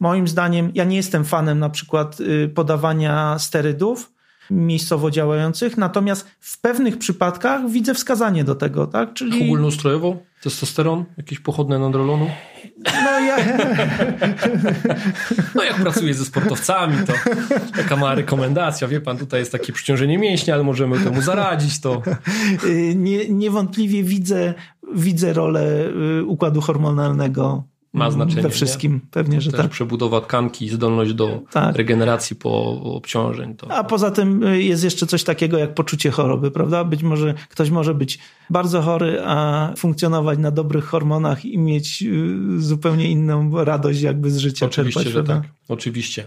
moim 0.00 0.28
zdaniem 0.28 0.70
ja 0.74 0.84
nie 0.84 0.96
jestem 0.96 1.24
fanem 1.24 1.58
na 1.58 1.70
przykład 1.70 2.20
y, 2.20 2.48
podawania 2.54 3.38
sterydów, 3.38 4.12
miejscowo 4.52 5.10
działających, 5.10 5.76
natomiast 5.76 6.26
w 6.40 6.60
pewnych 6.60 6.98
przypadkach 6.98 7.70
widzę 7.70 7.94
wskazanie 7.94 8.44
do 8.44 8.54
tego, 8.54 8.86
tak? 8.86 9.14
Czyli... 9.14 9.44
Ogólnoustrojowo? 9.44 10.16
Testosteron? 10.42 11.04
Jakieś 11.16 11.38
pochodne 11.38 11.78
nandrolonu? 11.78 12.30
No 13.04 13.20
ja... 13.20 13.36
no 15.54 15.64
jak 15.64 15.76
pracuję 15.76 16.14
ze 16.14 16.24
sportowcami, 16.24 16.96
to 17.06 17.12
taka 17.76 17.96
mała 17.96 18.14
rekomendacja, 18.14 18.88
wie 18.88 19.00
pan, 19.00 19.18
tutaj 19.18 19.40
jest 19.40 19.52
takie 19.52 19.72
przyciążenie 19.72 20.18
mięśnia, 20.18 20.54
ale 20.54 20.62
możemy 20.62 21.00
temu 21.00 21.22
zaradzić, 21.22 21.80
to... 21.80 22.02
Nie, 22.94 23.28
niewątpliwie 23.28 24.02
widzę, 24.02 24.54
widzę 24.94 25.32
rolę 25.32 25.88
y, 26.18 26.24
układu 26.24 26.60
hormonalnego 26.60 27.64
ma 27.92 28.10
znaczenie. 28.10 28.42
We 28.42 28.50
wszystkim, 28.50 28.94
nie? 28.94 29.00
pewnie, 29.10 29.40
że 29.40 29.52
tak. 29.52 29.70
przebudowa 29.70 30.20
tkanki, 30.20 30.68
zdolność 30.68 31.14
do 31.14 31.42
tak. 31.50 31.76
regeneracji 31.76 32.36
po 32.36 32.80
obciążeń. 32.82 33.56
To... 33.56 33.72
A 33.72 33.84
poza 33.84 34.10
tym 34.10 34.42
y, 34.42 34.62
jest 34.62 34.84
jeszcze 34.84 35.06
coś 35.06 35.24
takiego 35.24 35.58
jak 35.58 35.74
poczucie 35.74 36.10
choroby, 36.10 36.50
prawda? 36.50 36.84
Być 36.84 37.02
może 37.02 37.34
ktoś 37.48 37.70
może 37.70 37.94
być 37.94 38.18
bardzo 38.50 38.82
chory, 38.82 39.22
a 39.24 39.68
funkcjonować 39.76 40.38
na 40.38 40.50
dobrych 40.50 40.84
hormonach 40.84 41.44
i 41.44 41.58
mieć 41.58 42.02
y, 42.02 42.60
zupełnie 42.60 43.10
inną 43.10 43.64
radość 43.64 44.00
jakby 44.00 44.30
z 44.30 44.38
życia 44.38 44.66
Oczywiście, 44.66 45.04
czerpać, 45.04 45.12
że 45.12 45.24
tak. 45.24 45.42
Oczywiście. 45.68 46.24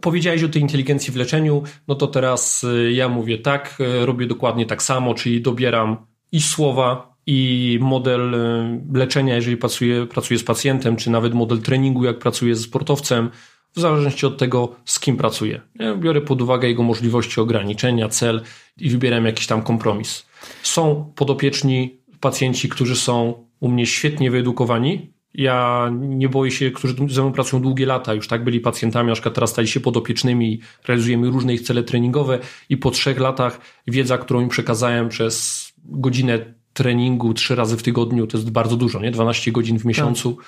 Powiedziałeś 0.00 0.42
o 0.42 0.48
tej 0.48 0.62
inteligencji 0.62 1.12
w 1.12 1.16
leczeniu, 1.16 1.62
no 1.88 1.94
to 1.94 2.06
teraz 2.06 2.64
y, 2.64 2.92
ja 2.92 3.08
mówię 3.08 3.38
tak, 3.38 3.78
robię 4.04 4.26
dokładnie 4.26 4.66
tak 4.66 4.82
samo, 4.82 5.14
czyli 5.14 5.42
dobieram 5.42 5.96
i 6.32 6.42
słowa, 6.42 7.13
i 7.26 7.78
model 7.82 8.34
e, 8.34 8.80
leczenia, 8.94 9.34
jeżeli 9.34 9.56
pracuję, 9.56 10.06
pracuję 10.06 10.38
z 10.38 10.44
pacjentem, 10.44 10.96
czy 10.96 11.10
nawet 11.10 11.34
model 11.34 11.58
treningu, 11.58 12.04
jak 12.04 12.18
pracuję 12.18 12.56
ze 12.56 12.62
sportowcem, 12.62 13.30
w 13.76 13.80
zależności 13.80 14.26
od 14.26 14.38
tego, 14.38 14.76
z 14.84 15.00
kim 15.00 15.16
pracuję. 15.16 15.60
Ja 15.78 15.96
biorę 15.96 16.20
pod 16.20 16.42
uwagę 16.42 16.68
jego 16.68 16.82
możliwości 16.82 17.40
ograniczenia, 17.40 18.08
cel 18.08 18.42
i 18.78 18.90
wybieram 18.90 19.24
jakiś 19.24 19.46
tam 19.46 19.62
kompromis. 19.62 20.26
Są 20.62 21.12
podopieczni 21.14 21.96
pacjenci, 22.20 22.68
którzy 22.68 22.96
są 22.96 23.44
u 23.60 23.68
mnie 23.68 23.86
świetnie 23.86 24.30
wyedukowani. 24.30 25.14
Ja 25.34 25.90
nie 26.00 26.28
boję 26.28 26.50
się, 26.50 26.70
którzy 26.70 26.94
ze 27.08 27.22
mną 27.22 27.32
pracują 27.32 27.62
długie 27.62 27.86
lata, 27.86 28.14
już 28.14 28.28
tak 28.28 28.44
byli 28.44 28.60
pacjentami, 28.60 29.08
na 29.08 29.14
przykład 29.14 29.34
teraz 29.34 29.50
stali 29.50 29.68
się 29.68 29.80
podopiecznymi, 29.80 30.60
realizujemy 30.88 31.30
różne 31.30 31.54
ich 31.54 31.60
cele 31.60 31.82
treningowe 31.82 32.38
i 32.68 32.76
po 32.76 32.90
trzech 32.90 33.20
latach 33.20 33.60
wiedza, 33.86 34.18
którą 34.18 34.40
im 34.40 34.48
przekazałem 34.48 35.08
przez 35.08 35.64
godzinę 35.84 36.54
treningu 36.74 37.34
trzy 37.34 37.54
razy 37.54 37.76
w 37.76 37.82
tygodniu 37.82 38.26
to 38.26 38.38
jest 38.38 38.50
bardzo 38.50 38.76
dużo, 38.76 39.00
nie? 39.00 39.10
12 39.10 39.52
godzin 39.52 39.78
w 39.78 39.84
miesiącu. 39.84 40.36
Tak. 40.36 40.44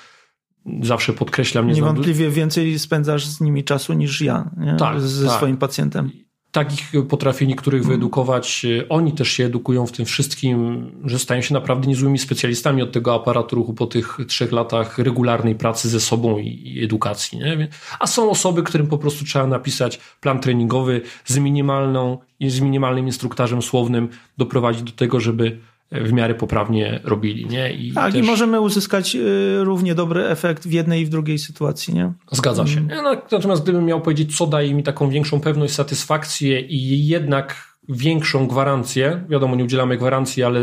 Zawsze 0.81 1.13
podkreślam. 1.13 1.67
Nie 1.67 1.73
Niewątpliwie 1.73 2.25
znam... 2.25 2.31
więcej 2.31 2.79
spędzasz 2.79 3.25
z 3.25 3.41
nimi 3.41 3.63
czasu 3.63 3.93
niż 3.93 4.21
ja, 4.21 4.49
nie? 4.57 4.75
Tak, 4.75 5.01
ze 5.01 5.27
tak. 5.27 5.37
swoim 5.37 5.57
pacjentem. 5.57 6.11
Takich 6.51 6.91
potrafię 7.09 7.47
niektórych 7.47 7.81
mm. 7.81 7.89
wyedukować. 7.89 8.65
Oni 8.89 9.11
też 9.11 9.27
się 9.27 9.45
edukują 9.45 9.85
w 9.85 9.91
tym 9.91 10.05
wszystkim, 10.05 10.91
że 11.05 11.19
stają 11.19 11.41
się 11.41 11.53
naprawdę 11.53 11.87
niezłymi 11.87 12.17
specjalistami 12.19 12.81
od 12.81 12.91
tego 12.91 13.15
aparatu 13.15 13.55
ruchu 13.55 13.73
po 13.73 13.87
tych 13.87 14.17
trzech 14.27 14.51
latach 14.51 14.97
regularnej 14.97 15.55
pracy 15.55 15.89
ze 15.89 15.99
sobą 15.99 16.37
i 16.37 16.79
edukacji. 16.83 17.37
Nie? 17.37 17.67
A 17.99 18.07
są 18.07 18.29
osoby, 18.29 18.63
którym 18.63 18.87
po 18.87 18.97
prostu 18.97 19.25
trzeba 19.25 19.47
napisać 19.47 19.99
plan 20.21 20.39
treningowy 20.39 21.01
z 21.25 21.37
minimalną, 21.37 22.17
z 22.41 22.59
minimalnym 22.59 23.05
instruktarzem 23.05 23.61
słownym, 23.61 24.09
doprowadzić 24.37 24.83
do 24.83 24.91
tego, 24.91 25.19
żeby 25.19 25.59
w 25.91 26.13
miarę 26.13 26.35
poprawnie 26.35 26.99
robili. 27.03 27.45
Nie? 27.45 27.73
I 27.73 27.93
tak, 27.93 28.11
też... 28.11 28.23
i 28.23 28.27
możemy 28.27 28.61
uzyskać 28.61 29.15
y, 29.15 29.63
równie 29.63 29.95
dobry 29.95 30.25
efekt 30.25 30.67
w 30.67 30.71
jednej 30.71 31.01
i 31.01 31.05
w 31.05 31.09
drugiej 31.09 31.39
sytuacji. 31.39 31.93
Nie? 31.93 32.13
Zgadza 32.31 32.67
się. 32.67 32.79
Mm. 32.79 33.03
No, 33.03 33.21
natomiast 33.31 33.63
gdybym 33.63 33.85
miał 33.85 34.01
powiedzieć, 34.01 34.37
co 34.37 34.47
daje 34.47 34.73
mi 34.73 34.83
taką 34.83 35.09
większą 35.09 35.39
pewność, 35.39 35.73
satysfakcję 35.73 36.61
i 36.61 37.07
jednak 37.07 37.77
większą 37.89 38.47
gwarancję, 38.47 39.25
wiadomo, 39.29 39.55
nie 39.55 39.63
udzielamy 39.63 39.97
gwarancji, 39.97 40.43
ale 40.43 40.59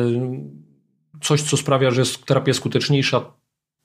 coś, 1.23 1.43
co 1.43 1.57
sprawia, 1.57 1.91
że 1.91 2.03
terapia 2.27 2.51
jest 2.51 2.61
skuteczniejsza, 2.61 3.21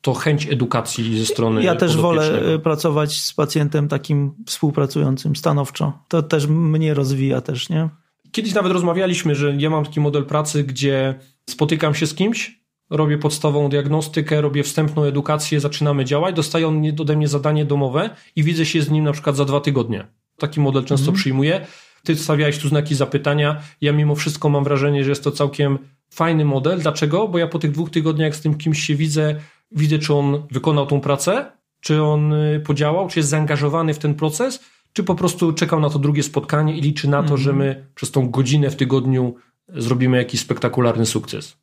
to 0.01 0.13
chęć 0.13 0.47
edukacji 0.51 1.19
ze 1.19 1.25
strony. 1.25 1.63
Ja 1.63 1.75
też 1.75 1.97
wolę 1.97 2.53
y, 2.55 2.59
pracować 2.59 3.21
z 3.21 3.33
pacjentem 3.33 3.87
takim 3.87 4.31
współpracującym 4.45 5.35
stanowczo. 5.35 5.93
To 6.07 6.23
też 6.23 6.47
mnie 6.47 6.93
rozwija 6.93 7.41
też, 7.41 7.69
nie? 7.69 7.89
Kiedyś 8.31 8.53
nawet 8.53 8.71
rozmawialiśmy, 8.71 9.35
że 9.35 9.55
ja 9.57 9.69
mam 9.69 9.85
taki 9.85 9.99
model 9.99 10.25
pracy, 10.25 10.63
gdzie 10.63 11.15
spotykam 11.49 11.95
się 11.95 12.07
z 12.07 12.15
kimś, 12.15 12.59
robię 12.89 13.17
podstawową 13.17 13.69
diagnostykę, 13.69 14.41
robię 14.41 14.63
wstępną 14.63 15.03
edukację, 15.03 15.59
zaczynamy 15.59 16.05
działać, 16.05 16.35
dostaje 16.35 16.67
on 16.67 16.83
ode 16.99 17.15
mnie 17.15 17.27
zadanie 17.27 17.65
domowe 17.65 18.09
i 18.35 18.43
widzę 18.43 18.65
się 18.65 18.81
z 18.81 18.89
nim 18.89 19.03
na 19.03 19.11
przykład 19.11 19.35
za 19.35 19.45
dwa 19.45 19.59
tygodnie. 19.59 20.07
Taki 20.37 20.59
model 20.59 20.85
często 20.85 21.07
mm. 21.07 21.15
przyjmuję. 21.15 21.65
Ty 22.03 22.15
stawiałeś 22.15 22.57
tu 22.57 22.69
znaki 22.69 22.95
zapytania. 22.95 23.61
Ja 23.81 23.93
mimo 23.93 24.15
wszystko 24.15 24.49
mam 24.49 24.63
wrażenie, 24.63 25.03
że 25.03 25.09
jest 25.09 25.23
to 25.23 25.31
całkiem 25.31 25.77
fajny 26.09 26.45
model. 26.45 26.79
Dlaczego? 26.79 27.27
Bo 27.27 27.37
ja 27.37 27.47
po 27.47 27.59
tych 27.59 27.71
dwóch 27.71 27.89
tygodniach 27.89 28.35
z 28.35 28.41
tym 28.41 28.57
kimś 28.57 28.79
się 28.79 28.95
widzę, 28.95 29.35
widzę, 29.71 29.99
czy 29.99 30.13
on 30.13 30.47
wykonał 30.51 30.85
tą 30.85 31.01
pracę, 31.01 31.51
czy 31.81 32.03
on 32.03 32.33
y, 32.33 32.59
podziałał, 32.65 33.07
czy 33.07 33.19
jest 33.19 33.29
zaangażowany 33.29 33.93
w 33.93 33.99
ten 33.99 34.15
proces 34.15 34.59
czy 34.99 35.03
po 35.03 35.15
prostu 35.15 35.53
czekał 35.53 35.79
na 35.79 35.89
to 35.89 35.99
drugie 35.99 36.23
spotkanie 36.23 36.77
i 36.77 36.81
liczy 36.81 37.09
na 37.09 37.23
to, 37.23 37.37
że 37.37 37.53
my 37.53 37.67
mhm. 37.67 37.85
przez 37.95 38.11
tą 38.11 38.29
godzinę 38.29 38.69
w 38.69 38.75
tygodniu 38.75 39.35
zrobimy 39.67 40.17
jakiś 40.17 40.41
spektakularny 40.41 41.05
sukces. 41.05 41.57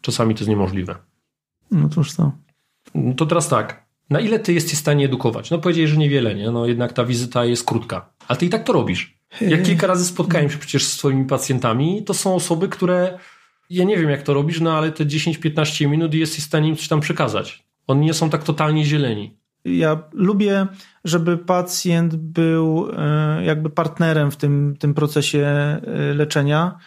Czasami 0.00 0.34
to 0.34 0.40
jest 0.40 0.48
niemożliwe. 0.48 0.96
No 1.70 1.88
cóż 1.88 2.16
to. 2.16 2.32
No 2.94 3.14
to 3.14 3.26
teraz 3.26 3.48
tak. 3.48 3.86
Na 4.10 4.20
ile 4.20 4.38
ty 4.38 4.52
jesteś 4.52 4.74
w 4.74 4.78
stanie 4.78 5.04
edukować? 5.04 5.50
No 5.50 5.58
powiedzieli, 5.58 5.88
że 5.88 5.96
niewiele, 5.96 6.34
nie? 6.34 6.50
No 6.50 6.66
jednak 6.66 6.92
ta 6.92 7.04
wizyta 7.04 7.44
jest 7.44 7.64
krótka. 7.64 8.12
Ale 8.28 8.38
ty 8.38 8.46
i 8.46 8.48
tak 8.48 8.64
to 8.64 8.72
robisz. 8.72 9.18
Jak 9.40 9.62
kilka 9.62 9.86
razy 9.86 10.04
spotkałem 10.04 10.50
się 10.50 10.58
przecież 10.58 10.84
z 10.84 10.96
twoimi 10.96 11.24
pacjentami, 11.24 12.04
to 12.04 12.14
są 12.14 12.34
osoby, 12.34 12.68
które 12.68 13.18
ja 13.70 13.84
nie 13.84 13.96
wiem 13.96 14.10
jak 14.10 14.22
to 14.22 14.34
robisz, 14.34 14.60
no 14.60 14.78
ale 14.78 14.92
te 14.92 15.06
10-15 15.06 15.88
minut 15.88 16.14
jesteś 16.14 16.40
w 16.44 16.46
stanie 16.46 16.68
im 16.68 16.76
coś 16.76 16.88
tam 16.88 17.00
przekazać. 17.00 17.64
Oni 17.86 18.06
nie 18.06 18.14
są 18.14 18.30
tak 18.30 18.44
totalnie 18.44 18.84
zieleni. 18.84 19.36
Ja 19.64 20.02
lubię, 20.12 20.66
żeby 21.06 21.38
pacjent 21.38 22.16
był 22.16 22.88
e, 22.96 23.44
jakby 23.44 23.70
partnerem 23.70 24.30
w 24.30 24.36
tym, 24.36 24.76
tym 24.78 24.94
procesie 24.94 25.38
e, 25.38 25.80
leczenia, 26.14 26.78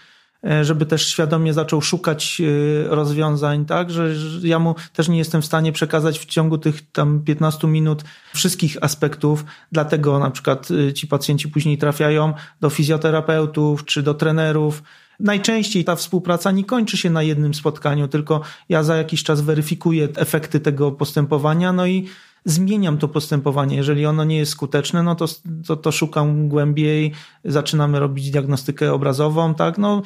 e, 0.44 0.66
żeby 0.66 0.86
też 0.86 1.08
świadomie 1.08 1.54
zaczął 1.54 1.82
szukać 1.82 2.42
rozwiązań, 2.86 3.66
tak, 3.66 3.92
że 3.92 4.10
ja 4.44 4.60
mu 4.60 4.76
też 4.94 5.08
nie 5.08 5.18
jestem 5.18 5.42
w 5.42 5.46
stanie 5.46 5.72
przekazać 5.72 6.20
w 6.20 6.26
ciągu 6.26 6.58
tych 6.58 6.92
tam 6.92 7.24
15 7.24 7.68
minut 7.68 8.04
wszystkich 8.34 8.78
aspektów, 8.82 9.46
dlatego 9.72 10.20
na 10.20 10.32
przykład 10.32 10.68
ci 10.96 11.08
pacjenci 11.08 11.50
później 11.50 11.78
trafiają 11.78 12.34
do 12.62 12.70
fizjoterapeutów 12.70 13.86
czy 13.86 14.04
do 14.04 14.14
trenerów, 14.14 14.84
Najczęściej 15.20 15.84
ta 15.84 15.96
współpraca 15.96 16.52
nie 16.52 16.64
kończy 16.64 16.98
się 16.98 17.10
na 17.10 17.24
jednym 17.24 17.54
spotkaniu, 17.54 18.08
tylko 18.08 18.42
ja 18.70 18.84
za 18.84 18.96
jakiś 18.96 19.24
czas 19.24 19.42
weryfikuję 19.42 20.08
efekty 20.16 20.60
tego 20.60 20.92
postępowania, 20.92 21.74
no 21.74 21.88
i 21.88 22.08
zmieniam 22.46 22.98
to 22.98 23.08
postępowanie. 23.08 23.76
Jeżeli 23.78 24.06
ono 24.06 24.24
nie 24.24 24.38
jest 24.38 24.52
skuteczne, 24.52 25.04
no 25.04 25.16
to, 25.16 25.26
to, 25.68 25.76
to 25.76 25.92
szukam 25.92 26.50
głębiej, 26.50 27.12
zaczynamy 27.46 28.00
robić 28.00 28.32
diagnostykę 28.32 28.94
obrazową, 28.94 29.54
tak, 29.54 29.78
no 29.78 30.02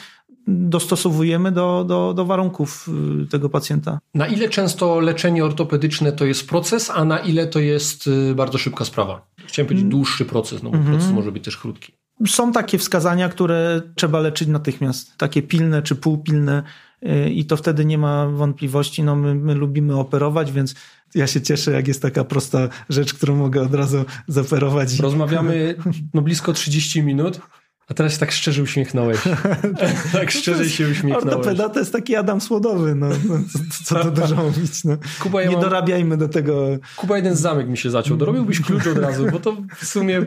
dostosowujemy 0.48 1.52
do, 1.52 1.86
do, 1.88 2.14
do 2.14 2.26
warunków 2.26 2.90
y, 3.24 3.28
tego 3.28 3.50
pacjenta. 3.50 4.00
Na 4.14 4.28
ile 4.28 4.50
często 4.50 5.00
leczenie 5.00 5.46
ortopedyczne 5.46 6.12
to 6.12 6.26
jest 6.26 6.50
proces, 6.50 6.90
a 6.90 7.06
na 7.06 7.20
ile 7.20 7.48
to 7.48 7.60
jest 7.60 8.08
y, 8.08 8.36
bardzo 8.36 8.58
szybka 8.58 8.86
sprawa? 8.86 9.26
Chciałem 9.48 9.68
powiedzieć 9.68 9.84
mm. 9.84 9.92
dłuższy 9.92 10.26
proces, 10.26 10.64
no 10.64 10.70
bo 10.70 10.78
mm 10.78 10.88
-hmm. 10.88 10.92
proces 10.92 11.12
może 11.12 11.32
być 11.32 11.44
też 11.44 11.58
krótki. 11.58 11.94
Są 12.28 12.52
takie 12.52 12.78
wskazania, 12.78 13.30
które 13.30 13.82
trzeba 13.96 14.20
leczyć 14.20 14.48
natychmiast, 14.48 15.18
takie 15.18 15.42
pilne 15.42 15.82
czy 15.82 15.96
półpilne 15.96 16.64
y, 17.04 17.30
i 17.30 17.46
to 17.46 17.58
wtedy 17.58 17.86
nie 17.86 17.98
ma 17.98 18.28
wątpliwości. 18.28 19.04
No 19.04 19.16
my, 19.16 19.36
my 19.36 19.56
lubimy 19.56 20.00
operować, 20.00 20.52
więc 20.52 20.76
Ja 21.16 21.28
się 21.28 21.42
cieszę, 21.42 21.72
jak 21.72 21.88
jest 21.88 22.02
taka 22.02 22.24
prosta 22.24 22.70
rzecz, 22.90 23.14
którą 23.14 23.36
mogę 23.36 23.62
od 23.62 23.74
razu 23.74 24.06
zaoferować. 24.28 25.00
Rozmawiamy 25.00 25.76
no 26.14 26.22
blisko 26.22 26.54
30 26.54 27.04
minut, 27.04 27.42
a 27.88 27.94
teraz 27.94 28.14
się 28.14 28.20
tak 28.20 28.32
szczerze 28.32 28.64
uśmiechnąłeś. 28.64 29.20
tak 30.14 30.32
szczerze 30.32 30.70
się 30.70 30.88
uśmiechnąłeś. 30.88 31.26
Ortopeda 31.26 31.70
to 31.70 31.80
jest 31.80 31.94
taki 31.94 32.16
Adam 32.16 32.42
Słodowy, 32.42 32.96
no, 32.96 33.08
no 33.08 33.36
co, 33.52 33.86
co 33.86 34.04
to 34.04 34.12
dużo 34.12 34.36
mówić. 34.36 34.84
No. 34.84 34.98
Kuba, 35.20 35.42
ja 35.42 35.48
Nie 35.48 35.56
mam... 35.56 35.64
dorabiajmy 35.64 36.18
do 36.18 36.30
tego. 36.30 36.68
Kuba 36.96 37.16
jeden 37.18 37.36
zamek 37.36 37.68
mi 37.68 37.78
się 37.78 37.90
zaciął. 37.90 38.18
Dorobiłbyś 38.18 38.62
klucz 38.62 38.88
od 38.88 38.98
razu, 38.98 39.26
bo 39.32 39.40
to 39.40 39.58
w 39.76 39.86
sumie 39.86 40.26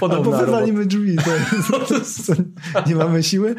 podobna 0.00 0.36
Albo 0.36 0.46
wywalimy 0.46 0.86
drzwi. 0.86 1.16
To, 1.70 1.80
to, 1.80 2.84
nie 2.86 2.94
mamy 2.94 3.22
siły? 3.22 3.54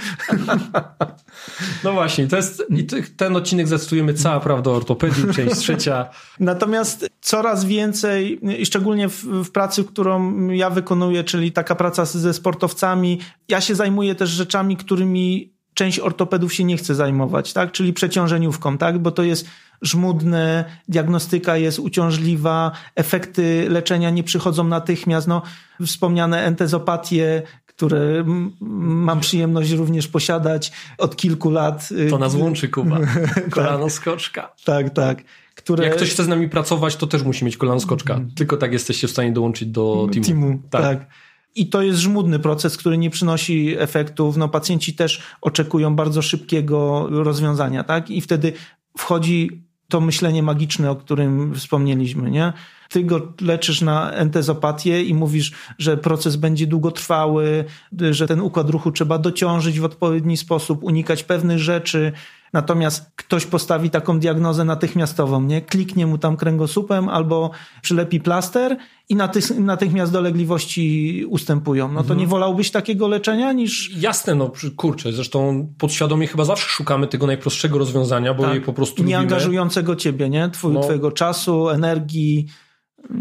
no 1.83 1.93
właśnie, 1.93 2.27
to 2.27 2.35
jest, 2.35 2.63
i 2.69 2.87
ten 3.17 3.35
odcinek 3.35 3.67
zdecydujemy 3.67 4.13
cała 4.13 4.39
prawda 4.39 4.71
o 4.71 4.75
ortopedii, 4.75 5.33
część 5.33 5.55
trzecia. 5.55 6.09
Natomiast 6.39 7.09
coraz 7.21 7.65
więcej, 7.65 8.39
i 8.61 8.65
szczególnie 8.65 9.09
w, 9.09 9.23
w 9.23 9.51
pracy, 9.51 9.83
którą 9.83 10.47
ja 10.47 10.69
wykonuję, 10.69 11.23
czyli 11.23 11.51
taka 11.51 11.75
praca 11.75 12.05
ze 12.05 12.33
sportowcami, 12.33 13.19
ja 13.49 13.61
się 13.61 13.75
zajmuję 13.75 14.15
też 14.15 14.29
rzeczami, 14.29 14.77
którymi 14.77 15.53
część 15.73 15.99
ortopedów 15.99 16.53
się 16.53 16.63
nie 16.63 16.77
chce 16.77 16.95
zajmować, 16.95 17.53
tak? 17.53 17.71
Czyli 17.71 17.93
przeciążeniówką, 17.93 18.77
tak? 18.77 18.99
Bo 18.99 19.11
to 19.11 19.23
jest 19.23 19.45
żmudne, 19.81 20.65
diagnostyka 20.87 21.57
jest 21.57 21.79
uciążliwa, 21.79 22.71
efekty 22.95 23.65
leczenia 23.69 24.09
nie 24.09 24.23
przychodzą 24.23 24.63
natychmiast. 24.63 25.27
No, 25.27 25.41
wspomniane 25.85 26.43
entezopatie, 26.43 27.41
które 27.65 28.23
mam 28.59 29.19
przyjemność 29.19 29.71
również 29.71 30.07
posiadać 30.07 30.71
od 30.97 31.15
kilku 31.15 31.49
lat. 31.49 31.89
To 32.09 32.17
nas 32.17 32.35
łączy, 32.35 32.69
Kuba. 32.69 32.99
Kolano 33.51 33.89
skoczka. 33.89 34.53
tak, 34.65 34.89
tak. 34.89 35.23
Które... 35.55 35.85
Jak 35.85 35.95
ktoś 35.95 36.11
chce 36.11 36.23
z 36.23 36.27
nami 36.27 36.49
pracować, 36.49 36.95
to 36.95 37.07
też 37.07 37.23
musi 37.23 37.45
mieć 37.45 37.57
kolano 37.57 37.79
skoczka. 37.79 38.13
Mhm. 38.13 38.31
Tylko 38.35 38.57
tak 38.57 38.73
jesteście 38.73 39.07
w 39.07 39.11
stanie 39.11 39.31
dołączyć 39.31 39.69
do 39.69 40.07
teamu. 40.11 40.25
teamu 40.25 40.61
tak. 40.69 40.81
tak. 40.81 41.07
I 41.55 41.69
to 41.69 41.81
jest 41.81 41.99
żmudny 41.99 42.39
proces, 42.39 42.77
który 42.77 42.97
nie 42.97 43.09
przynosi 43.09 43.75
efektów. 43.77 44.37
No, 44.37 44.49
pacjenci 44.49 44.93
też 44.93 45.21
oczekują 45.41 45.95
bardzo 45.95 46.21
szybkiego 46.21 47.07
rozwiązania, 47.09 47.83
tak? 47.83 48.09
I 48.09 48.21
wtedy 48.21 48.53
wchodzi 48.97 49.63
to 49.89 50.01
myślenie 50.01 50.43
magiczne, 50.43 50.91
o 50.91 50.95
którym 50.95 51.55
wspomnieliśmy, 51.55 52.31
nie? 52.31 52.53
Ty 52.89 53.03
go 53.03 53.33
leczysz 53.41 53.81
na 53.81 54.11
entezopatię 54.11 55.03
i 55.03 55.13
mówisz, 55.13 55.51
że 55.77 55.97
proces 55.97 56.35
będzie 56.35 56.67
długotrwały, 56.67 57.65
że 58.11 58.27
ten 58.27 58.41
układ 58.41 58.69
ruchu 58.69 58.91
trzeba 58.91 59.17
dociążyć 59.17 59.79
w 59.79 59.85
odpowiedni 59.85 60.37
sposób, 60.37 60.83
unikać 60.83 61.23
pewnych 61.23 61.59
rzeczy, 61.59 62.11
Natomiast 62.53 63.11
ktoś 63.15 63.45
postawi 63.45 63.89
taką 63.89 64.19
diagnozę 64.19 64.65
natychmiastową, 64.65 65.41
nie? 65.41 65.61
Kliknie 65.61 66.07
mu 66.07 66.17
tam 66.17 66.37
kręgosłupem 66.37 67.09
albo 67.09 67.51
przylepi 67.81 68.19
plaster 68.19 68.77
i 69.09 69.15
natych, 69.15 69.59
natychmiast 69.59 70.11
dolegliwości 70.11 71.25
ustępują. 71.29 71.87
No 71.87 71.95
to 71.95 72.01
mhm. 72.01 72.19
nie 72.19 72.27
wolałbyś 72.27 72.71
takiego 72.71 73.07
leczenia 73.07 73.51
niż... 73.51 73.97
Jasne, 73.97 74.35
no 74.35 74.51
kurczę, 74.75 75.13
zresztą 75.13 75.67
podświadomie 75.77 76.27
chyba 76.27 76.45
zawsze 76.45 76.69
szukamy 76.69 77.07
tego 77.07 77.27
najprostszego 77.27 77.77
rozwiązania, 77.77 78.33
bo 78.33 78.43
tak. 78.43 78.53
je 78.53 78.61
po 78.61 78.73
prostu 78.73 79.03
Nie 79.03 79.03
lubimy. 79.03 79.17
angażującego 79.17 79.95
ciebie, 79.95 80.29
nie? 80.29 80.49
Twój, 80.49 80.73
no. 80.73 80.81
Twojego 80.81 81.11
czasu, 81.11 81.69
energii. 81.69 82.47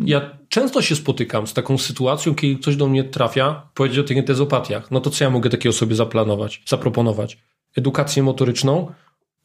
Ja 0.05 0.38
często 0.49 0.83
się 0.83 0.97
spotykam 0.97 1.47
z 1.47 1.55
taką 1.55 1.79
sytuacją, 1.79 2.35
kiedy 2.35 2.61
ktoś 2.61 2.77
do 2.77 2.87
mnie 2.88 3.05
trafia, 3.05 3.69
powiedzieć 3.75 3.99
o 3.99 4.05
tych 4.05 4.19
entezopatiach. 4.19 4.91
No 4.91 5.01
to 5.01 5.11
co 5.11 5.25
ja 5.25 5.31
mogę 5.31 5.51
takiej 5.51 5.71
osobie 5.71 5.95
zaplanować, 5.95 6.62
zaproponować? 6.67 7.38
Edukację 7.77 8.23
motoryczną, 8.23 8.93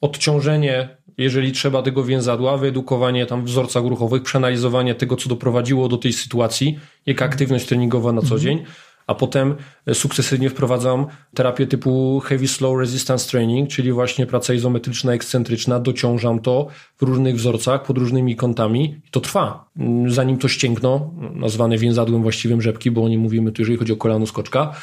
odciążenie, 0.03 0.97
jeżeli 1.17 1.51
trzeba 1.51 1.81
tego 1.81 2.03
więzadła, 2.03 2.57
wyedukowanie 2.57 3.25
tam 3.25 3.45
wzorcach 3.45 3.83
ruchowych, 3.83 4.23
przeanalizowanie 4.23 4.95
tego, 4.95 5.15
co 5.15 5.29
doprowadziło 5.29 5.87
do 5.87 5.97
tej 5.97 6.13
sytuacji, 6.13 6.79
jaka 7.05 7.25
aktywność 7.25 7.65
treningowa 7.65 8.11
na 8.11 8.21
co 8.21 8.35
mhm. 8.35 8.41
dzień, 8.41 8.63
a 9.07 9.15
potem 9.15 9.55
sukcesywnie 9.93 10.49
wprowadzam 10.49 11.05
terapię 11.33 11.67
typu 11.67 12.19
heavy 12.25 12.47
slow 12.47 12.79
resistance 12.79 13.29
training, 13.29 13.69
czyli 13.69 13.91
właśnie 13.91 14.25
praca 14.25 14.53
izometryczna, 14.53 15.13
ekscentryczna, 15.13 15.79
dociążam 15.79 16.39
to 16.39 16.67
w 16.97 17.01
różnych 17.01 17.35
wzorcach, 17.35 17.83
pod 17.83 17.97
różnymi 17.97 18.35
kątami 18.35 19.01
i 19.07 19.11
to 19.11 19.19
trwa. 19.19 19.69
Zanim 20.07 20.37
to 20.37 20.47
ścięgno, 20.47 21.13
nazwane 21.33 21.77
więzadłem 21.77 22.21
właściwym 22.21 22.61
rzepki, 22.61 22.91
bo 22.91 23.03
o 23.03 23.09
nim 23.09 23.21
mówimy 23.21 23.51
tu, 23.51 23.61
jeżeli 23.61 23.77
chodzi 23.77 23.93
o 23.93 23.97
kolano 23.97 24.25
skoczka, 24.25 24.75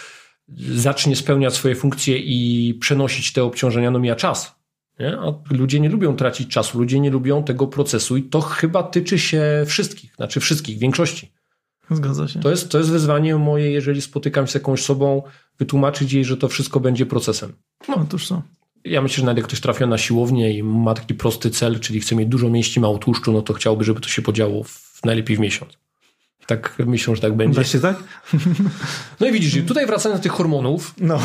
zacznie 0.74 1.16
spełniać 1.16 1.54
swoje 1.54 1.74
funkcje 1.74 2.18
i 2.18 2.74
przenosić 2.74 3.32
te 3.32 3.44
obciążenia, 3.44 3.90
no 3.90 3.98
mija 3.98 4.16
czas 4.16 4.59
nie? 5.00 5.18
A 5.18 5.34
ludzie 5.50 5.80
nie 5.80 5.88
lubią 5.88 6.16
tracić 6.16 6.48
czasu, 6.48 6.78
ludzie 6.78 7.00
nie 7.00 7.10
lubią 7.10 7.44
tego 7.44 7.66
procesu 7.66 8.16
i 8.16 8.22
to 8.22 8.40
chyba 8.40 8.82
tyczy 8.82 9.18
się 9.18 9.42
wszystkich, 9.66 10.14
znaczy 10.14 10.40
wszystkich, 10.40 10.78
większości. 10.78 11.32
Zgadza 11.90 12.28
się. 12.28 12.40
To 12.40 12.50
jest, 12.50 12.70
to 12.70 12.78
jest 12.78 12.90
wyzwanie 12.90 13.36
moje, 13.36 13.70
jeżeli 13.70 14.02
spotykam 14.02 14.46
się 14.46 14.50
z 14.50 14.54
jakąś 14.54 14.80
osobą, 14.80 15.22
wytłumaczyć 15.58 16.12
jej, 16.12 16.24
że 16.24 16.36
to 16.36 16.48
wszystko 16.48 16.80
będzie 16.80 17.06
procesem. 17.06 17.52
No, 17.88 17.94
Otóż 17.96 18.28
co. 18.28 18.42
Ja 18.84 19.02
myślę, 19.02 19.16
że 19.16 19.26
nawet 19.26 19.36
jak 19.36 19.46
ktoś 19.46 19.60
trafia 19.60 19.86
na 19.86 19.98
siłownię 19.98 20.58
i 20.58 20.62
ma 20.62 20.94
taki 20.94 21.14
prosty 21.14 21.50
cel, 21.50 21.80
czyli 21.80 22.00
chce 22.00 22.16
mieć 22.16 22.28
dużo 22.28 22.50
mięśni, 22.50 22.82
mało 22.82 22.98
tłuszczu, 22.98 23.32
no 23.32 23.42
to 23.42 23.52
chciałby, 23.52 23.84
żeby 23.84 24.00
to 24.00 24.08
się 24.08 24.22
podziało 24.22 24.64
w, 24.64 25.00
najlepiej 25.04 25.36
w 25.36 25.40
miesiąc. 25.40 25.72
Tak 26.50 26.74
myślą, 26.86 27.14
że 27.14 27.20
tak 27.20 27.36
będzie. 27.36 27.64
się 27.64 27.80
tak? 27.80 27.96
No 29.20 29.26
i 29.26 29.32
widzisz, 29.32 29.64
tutaj 29.66 29.86
wracając 29.86 30.20
do 30.20 30.22
tych 30.22 30.32
hormonów. 30.32 30.94
No. 31.00 31.20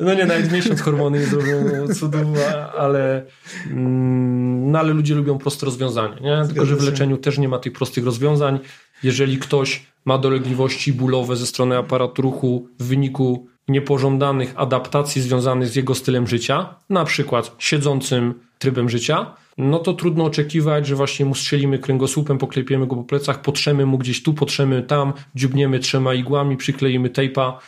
No 0.00 0.14
nie, 0.14 0.26
nawet 0.26 0.52
miesiąc 0.52 0.80
hormony 0.80 1.18
nie 1.18 1.26
zrobią 1.26 1.54
cudów, 1.94 2.38
ale, 2.78 3.22
mm, 3.66 4.70
no 4.70 4.78
ale 4.78 4.92
ludzie 4.92 5.14
lubią 5.14 5.38
proste 5.38 5.66
rozwiązania. 5.66 6.16
Nie? 6.20 6.48
Tylko, 6.48 6.66
że 6.66 6.76
w 6.76 6.82
leczeniu 6.82 7.16
też 7.16 7.38
nie 7.38 7.48
ma 7.48 7.58
tych 7.58 7.72
prostych 7.72 8.04
rozwiązań. 8.04 8.58
Jeżeli 9.02 9.38
ktoś 9.38 9.86
ma 10.04 10.18
dolegliwości 10.18 10.92
bólowe 10.92 11.36
ze 11.36 11.46
strony 11.46 11.78
aparatu 11.78 12.22
ruchu 12.22 12.68
w 12.78 12.84
wyniku 12.84 13.46
niepożądanych 13.68 14.54
adaptacji 14.56 15.22
związanych 15.22 15.68
z 15.68 15.76
jego 15.76 15.94
stylem 15.94 16.26
życia, 16.26 16.74
na 16.90 17.04
przykład 17.04 17.54
siedzącym 17.58 18.34
trybem 18.58 18.88
życia, 18.88 19.34
no 19.58 19.78
to 19.78 19.94
trudno 19.94 20.24
oczekiwać, 20.24 20.86
że 20.86 20.94
właśnie 20.94 21.26
mu 21.26 21.34
strzelimy 21.34 21.78
kręgosłupem, 21.78 22.38
poklepiemy 22.38 22.86
go 22.86 22.96
po 22.96 23.04
plecach, 23.04 23.42
potrzemy 23.42 23.86
mu 23.86 23.98
gdzieś 23.98 24.22
tu, 24.22 24.34
potrzemy 24.34 24.82
tam, 24.82 25.12
dziubniemy 25.34 25.78
trzema 25.78 26.14
igłami, 26.14 26.56
przykleimy 26.56 27.10
tejpa 27.10 27.58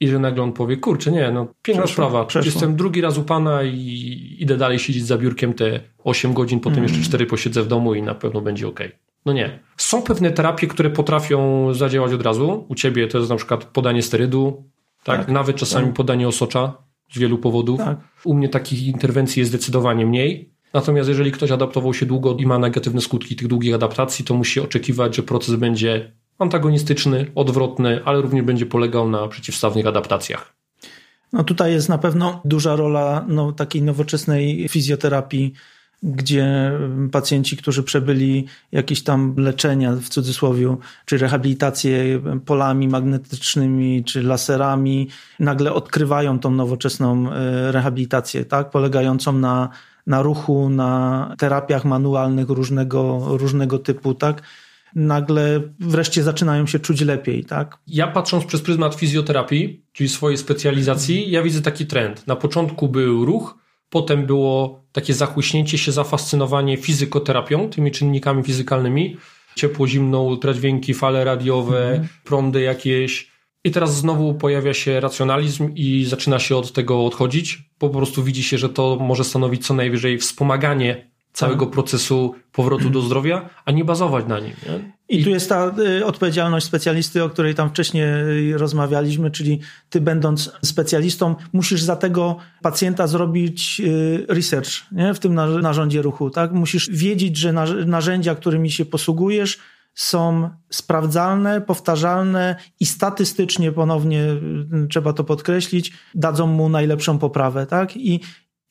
i 0.00 0.08
że 0.08 0.18
nagle 0.18 0.42
on 0.42 0.52
powie, 0.52 0.76
kurczę, 0.76 1.12
nie, 1.12 1.30
no 1.30 1.46
piękna 1.62 1.84
przeszło, 1.84 2.04
sprawa, 2.04 2.24
przeszło. 2.24 2.50
jestem 2.50 2.76
drugi 2.76 3.00
raz 3.00 3.18
u 3.18 3.22
pana 3.22 3.62
i 3.62 4.36
idę 4.38 4.56
dalej 4.56 4.78
siedzieć 4.78 5.06
za 5.06 5.18
biurkiem 5.18 5.54
te 5.54 5.80
8 6.04 6.32
godzin, 6.34 6.60
potem 6.60 6.78
mm. 6.78 6.90
jeszcze 6.90 7.04
4 7.04 7.26
posiedzę 7.26 7.62
w 7.62 7.66
domu 7.66 7.94
i 7.94 8.02
na 8.02 8.14
pewno 8.14 8.40
będzie 8.40 8.68
ok. 8.68 8.80
No 9.26 9.32
nie. 9.32 9.58
Są 9.76 10.02
pewne 10.02 10.30
terapie, 10.30 10.66
które 10.66 10.90
potrafią 10.90 11.68
zadziałać 11.74 12.12
od 12.12 12.22
razu. 12.22 12.66
U 12.68 12.74
ciebie 12.74 13.08
to 13.08 13.18
jest 13.18 13.30
na 13.30 13.36
przykład 13.36 13.64
podanie 13.64 14.02
sterydu, 14.02 14.64
tak? 15.04 15.20
tak 15.20 15.28
Nawet 15.28 15.56
czasami 15.56 15.86
tak. 15.86 15.94
podanie 15.94 16.28
osocza 16.28 16.72
z 17.12 17.18
wielu 17.18 17.38
powodów. 17.38 17.78
Tak. 17.78 17.98
U 18.24 18.34
mnie 18.34 18.48
takich 18.48 18.86
interwencji 18.86 19.40
jest 19.40 19.50
zdecydowanie 19.50 20.06
mniej. 20.06 20.52
Natomiast 20.74 21.08
jeżeli 21.08 21.32
ktoś 21.32 21.50
adaptował 21.50 21.94
się 21.94 22.06
długo 22.06 22.36
i 22.38 22.46
ma 22.46 22.58
negatywne 22.58 23.00
skutki 23.00 23.36
tych 23.36 23.48
długich 23.48 23.74
adaptacji, 23.74 24.24
to 24.24 24.34
musi 24.34 24.60
oczekiwać, 24.60 25.16
że 25.16 25.22
proces 25.22 25.54
będzie 25.54 26.12
antagonistyczny, 26.38 27.30
odwrotny, 27.34 28.00
ale 28.04 28.20
również 28.20 28.44
będzie 28.44 28.66
polegał 28.66 29.08
na 29.08 29.28
przeciwstawnych 29.28 29.86
adaptacjach. 29.86 30.52
No 31.32 31.44
tutaj 31.44 31.72
jest 31.72 31.88
na 31.88 31.98
pewno 31.98 32.40
duża 32.44 32.76
rola 32.76 33.24
no, 33.28 33.52
takiej 33.52 33.82
nowoczesnej 33.82 34.68
fizjoterapii, 34.68 35.52
gdzie 36.02 36.72
pacjenci, 37.12 37.56
którzy 37.56 37.82
przebyli 37.82 38.46
jakieś 38.72 39.02
tam 39.02 39.34
leczenia 39.36 39.92
w 39.92 40.08
cudzysłowie, 40.08 40.76
czy 41.04 41.18
rehabilitację 41.18 42.20
polami 42.46 42.88
magnetycznymi, 42.88 44.04
czy 44.04 44.22
laserami, 44.22 45.08
nagle 45.38 45.72
odkrywają 45.72 46.38
tą 46.38 46.50
nowoczesną 46.50 47.32
e, 47.32 47.72
rehabilitację, 47.72 48.44
tak, 48.44 48.70
polegającą 48.70 49.32
na, 49.32 49.68
na 50.06 50.22
ruchu, 50.22 50.68
na 50.68 51.34
terapiach 51.38 51.84
manualnych 51.84 52.48
różnego, 52.48 53.24
różnego 53.28 53.78
typu, 53.78 54.14
tak, 54.14 54.42
nagle 54.94 55.60
wreszcie 55.80 56.22
zaczynają 56.22 56.66
się 56.66 56.78
czuć 56.78 57.00
lepiej, 57.00 57.44
tak? 57.44 57.78
Ja 57.86 58.06
patrząc 58.06 58.44
przez 58.44 58.60
pryzmat 58.60 58.94
fizjoterapii, 58.94 59.84
czyli 59.92 60.08
swojej 60.08 60.38
specjalizacji, 60.38 61.30
ja 61.30 61.42
widzę 61.42 61.62
taki 61.62 61.86
trend. 61.86 62.26
Na 62.26 62.36
początku 62.36 62.88
był 62.88 63.24
ruch, 63.24 63.58
potem 63.90 64.26
było 64.26 64.84
takie 64.92 65.14
zachłyśnięcie 65.14 65.78
się, 65.78 65.92
zafascynowanie 65.92 66.76
fizykoterapią, 66.76 67.70
tymi 67.70 67.90
czynnikami 67.90 68.42
fizykalnymi, 68.42 69.16
ciepło, 69.56 69.88
zimno, 69.88 70.22
ultradźwięki, 70.22 70.94
fale 70.94 71.24
radiowe, 71.24 71.88
mhm. 71.88 72.08
prądy 72.24 72.60
jakieś. 72.60 73.29
I 73.64 73.70
teraz 73.70 73.96
znowu 73.96 74.34
pojawia 74.34 74.74
się 74.74 75.00
racjonalizm 75.00 75.74
i 75.74 76.04
zaczyna 76.04 76.38
się 76.38 76.56
od 76.56 76.72
tego 76.72 77.04
odchodzić. 77.04 77.62
Po 77.78 77.90
prostu 77.90 78.24
widzi 78.24 78.42
się, 78.42 78.58
że 78.58 78.68
to 78.68 78.98
może 79.00 79.24
stanowić 79.24 79.66
co 79.66 79.74
najwyżej 79.74 80.18
wspomaganie 80.18 81.10
całego 81.32 81.64
tak. 81.64 81.72
procesu 81.74 82.34
powrotu 82.52 82.90
do 82.90 83.00
zdrowia, 83.00 83.48
a 83.64 83.72
nie 83.72 83.84
bazować 83.84 84.26
na 84.26 84.40
nim. 84.40 84.52
Nie? 84.66 84.92
I, 85.08 85.20
I 85.20 85.24
tu 85.24 85.30
jest 85.30 85.48
ta 85.48 85.74
y, 85.78 86.06
odpowiedzialność 86.06 86.66
specjalisty, 86.66 87.24
o 87.24 87.30
której 87.30 87.54
tam 87.54 87.70
wcześniej 87.70 88.04
y, 88.52 88.58
rozmawialiśmy, 88.58 89.30
czyli 89.30 89.60
ty 89.90 90.00
będąc 90.00 90.52
specjalistą, 90.64 91.34
musisz 91.52 91.82
za 91.82 91.96
tego 91.96 92.36
pacjenta 92.62 93.06
zrobić 93.06 93.80
y, 93.84 94.26
research 94.28 94.70
nie? 94.92 95.14
w 95.14 95.18
tym 95.18 95.34
narządzie 95.60 96.02
ruchu. 96.02 96.30
Tak? 96.30 96.52
Musisz 96.52 96.90
wiedzieć, 96.90 97.36
że 97.36 97.52
narzędzia, 97.86 98.34
którymi 98.34 98.70
się 98.70 98.84
posługujesz, 98.84 99.58
są 100.00 100.50
sprawdzalne, 100.70 101.60
powtarzalne 101.60 102.56
i 102.80 102.86
statystycznie 102.86 103.72
ponownie 103.72 104.26
trzeba 104.90 105.12
to 105.12 105.24
podkreślić, 105.24 105.92
dadzą 106.14 106.46
mu 106.46 106.68
najlepszą 106.68 107.18
poprawę, 107.18 107.66
tak? 107.66 107.96
I 107.96 108.20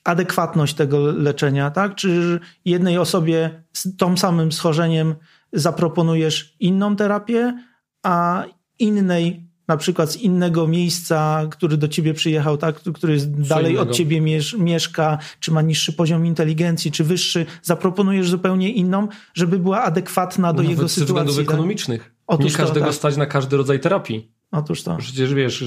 adekwatność 0.03 0.73
tego 0.73 1.11
leczenia, 1.11 1.71
tak? 1.71 1.95
Czy 1.95 2.39
jednej 2.65 2.97
osobie 2.97 3.63
z 3.73 3.97
tą 3.97 4.17
samym 4.17 4.51
schorzeniem 4.51 5.15
zaproponujesz 5.53 6.55
inną 6.59 6.95
terapię, 6.95 7.63
a 8.03 8.43
innej 8.79 9.48
na 9.69 9.77
przykład 9.77 10.11
z 10.11 10.15
innego 10.15 10.67
miejsca, 10.67 11.47
który 11.51 11.77
do 11.77 11.87
ciebie 11.87 12.13
przyjechał, 12.13 12.57
tak, 12.57 12.75
który 12.75 13.13
jest 13.13 13.31
dalej 13.47 13.77
od 13.77 13.91
ciebie 13.91 14.21
mieszka, 14.57 15.17
czy 15.39 15.51
ma 15.51 15.61
niższy 15.61 15.93
poziom 15.93 16.25
inteligencji, 16.25 16.91
czy 16.91 17.03
wyższy, 17.03 17.45
zaproponujesz 17.61 18.29
zupełnie 18.29 18.71
inną, 18.71 19.07
żeby 19.33 19.59
była 19.59 19.83
adekwatna 19.83 20.53
do 20.53 20.57
Nawet 20.63 20.69
jego 20.69 20.89
sytuacji. 20.89 20.99
ze 20.99 21.05
względów 21.05 21.35
tak? 21.35 21.45
ekonomicznych. 21.45 22.11
Otóż 22.27 22.51
Nie 22.51 22.57
każdego 22.57 22.79
to, 22.85 22.91
tak. 22.91 22.95
stać 22.95 23.17
na 23.17 23.25
każdy 23.25 23.57
rodzaj 23.57 23.79
terapii. 23.79 24.31
Otóż 24.51 24.83
to. 24.83 24.97
Przecież 24.97 25.33
wiesz, 25.33 25.63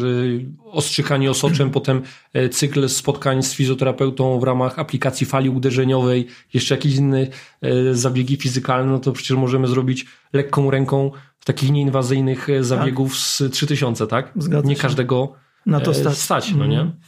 ostrzykanie 0.64 1.30
osoczem, 1.30 1.70
potem 1.80 2.02
e, 2.32 2.48
cykl 2.48 2.88
spotkań 2.88 3.42
z 3.42 3.54
fizjoterapeutą 3.54 4.40
w 4.40 4.42
ramach 4.42 4.78
aplikacji 4.78 5.26
fali 5.26 5.50
uderzeniowej, 5.50 6.26
jeszcze 6.54 6.74
jakieś 6.74 6.94
inne 6.94 7.26
zabiegi 7.92 8.36
fizykalne, 8.36 8.92
no 8.92 8.98
to 8.98 9.12
przecież 9.12 9.36
możemy 9.36 9.66
zrobić 9.66 10.06
lekką 10.32 10.70
ręką 10.70 11.10
takich 11.44 11.70
nieinwazyjnych 11.70 12.50
e, 12.50 12.64
zabiegów 12.64 13.12
tak. 13.12 13.20
z 13.20 13.42
3000, 13.52 14.06
tak? 14.06 14.32
Zgadza 14.36 14.68
nie 14.68 14.76
każdego 14.76 15.32
na 15.66 15.80
to 15.80 15.94
stać, 15.94 16.18
stać 16.18 16.54
no 16.54 16.66
nie? 16.66 16.80
Mhm. 16.80 17.00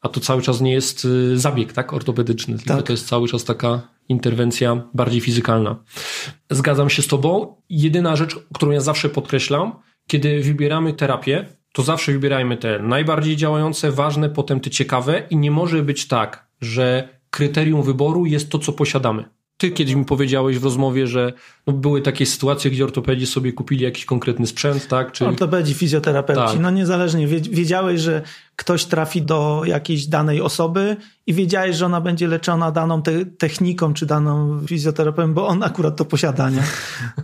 A 0.00 0.08
to 0.08 0.20
cały 0.20 0.42
czas 0.42 0.60
nie 0.60 0.72
jest 0.72 1.06
zabieg, 1.34 1.72
tak? 1.72 1.92
Ortopedyczny, 1.92 2.58
tylko 2.58 2.76
tak. 2.76 2.86
to 2.86 2.92
jest 2.92 3.08
cały 3.08 3.28
czas 3.28 3.44
taka 3.44 3.88
interwencja 4.08 4.82
bardziej 4.94 5.20
fizykalna. 5.20 5.76
Zgadzam 6.50 6.90
się 6.90 7.02
z 7.02 7.06
tobą. 7.06 7.56
Jedyna 7.68 8.16
rzecz, 8.16 8.38
którą 8.54 8.72
ja 8.72 8.80
zawsze 8.80 9.08
podkreślam, 9.08 9.72
kiedy 10.06 10.40
wybieramy 10.40 10.92
terapię, 10.92 11.46
to 11.72 11.82
zawsze 11.82 12.12
wybierajmy 12.12 12.56
te 12.56 12.78
najbardziej 12.78 13.36
działające, 13.36 13.92
ważne, 13.92 14.30
potem 14.30 14.60
te 14.60 14.70
ciekawe 14.70 15.22
i 15.30 15.36
nie 15.36 15.50
może 15.50 15.82
być 15.82 16.08
tak, 16.08 16.48
że 16.60 17.08
kryterium 17.30 17.82
wyboru 17.82 18.26
jest 18.26 18.50
to, 18.50 18.58
co 18.58 18.72
posiadamy. 18.72 19.24
Ty 19.58 19.70
kiedyś 19.70 19.94
mi 19.94 20.04
powiedziałeś 20.04 20.58
w 20.58 20.64
rozmowie, 20.64 21.06
że 21.06 21.32
no 21.66 21.72
były 21.72 22.02
takie 22.02 22.26
sytuacje, 22.26 22.70
gdzie 22.70 22.84
ortopedzi 22.84 23.26
sobie 23.26 23.52
kupili 23.52 23.84
jakiś 23.84 24.04
konkretny 24.04 24.46
sprzęt, 24.46 24.88
tak? 24.88 25.12
Czy... 25.12 25.26
Ortopedzi, 25.26 25.74
fizjoterapeuci, 25.74 26.52
tak. 26.52 26.60
no 26.60 26.70
niezależnie. 26.70 27.26
Wiedziałeś, 27.26 28.00
że 28.00 28.22
ktoś 28.56 28.84
trafi 28.84 29.22
do 29.22 29.62
jakiejś 29.64 30.06
danej 30.06 30.40
osoby 30.40 30.96
i 31.26 31.34
wiedziałeś, 31.34 31.76
że 31.76 31.86
ona 31.86 32.00
będzie 32.00 32.28
leczona 32.28 32.72
daną 32.72 33.02
te 33.02 33.24
techniką 33.24 33.94
czy 33.94 34.06
daną 34.06 34.60
fizjoterapeutą, 34.66 35.34
bo 35.34 35.46
on 35.46 35.62
akurat 35.62 35.96
to 35.96 36.04
posiada, 36.04 36.50
nie? 36.50 36.62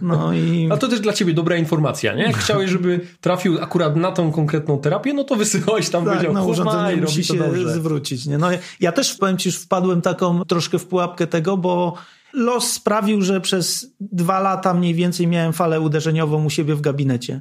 No 0.02 0.32
i... 0.32 0.68
A 0.72 0.76
to 0.76 0.88
też 0.88 1.00
dla 1.00 1.12
ciebie 1.12 1.34
dobra 1.34 1.56
informacja, 1.56 2.14
nie? 2.14 2.22
Jak 2.22 2.36
chciałeś, 2.36 2.70
żeby 2.70 3.00
trafił 3.20 3.62
akurat 3.62 3.96
na 3.96 4.12
tą 4.12 4.32
konkretną 4.32 4.78
terapię, 4.78 5.14
no 5.14 5.24
to 5.24 5.36
wysyłałeś 5.36 5.90
tam, 5.90 6.04
tak, 6.04 6.12
powiedział, 6.12 6.34
no, 6.34 6.44
urządzenie 6.44 7.02
musi 7.02 7.24
się 7.24 7.34
dobrze. 7.34 7.74
zwrócić, 7.74 8.26
nie? 8.26 8.38
No 8.38 8.48
ja 8.80 8.92
też, 8.92 9.14
powiem 9.14 9.38
ci, 9.38 9.48
już 9.48 9.58
wpadłem 9.58 10.02
taką 10.02 10.44
troszkę 10.44 10.78
w 10.78 10.86
pułapkę 10.86 11.26
tego, 11.26 11.56
bo 11.56 11.94
los 12.32 12.72
sprawił, 12.72 13.22
że 13.22 13.40
przez 13.40 13.86
dwa 14.00 14.40
lata 14.40 14.74
mniej 14.74 14.94
więcej 14.94 15.26
miałem 15.26 15.52
falę 15.52 15.80
uderzeniową 15.80 16.44
u 16.44 16.50
siebie 16.50 16.74
w 16.74 16.80
gabinecie. 16.80 17.40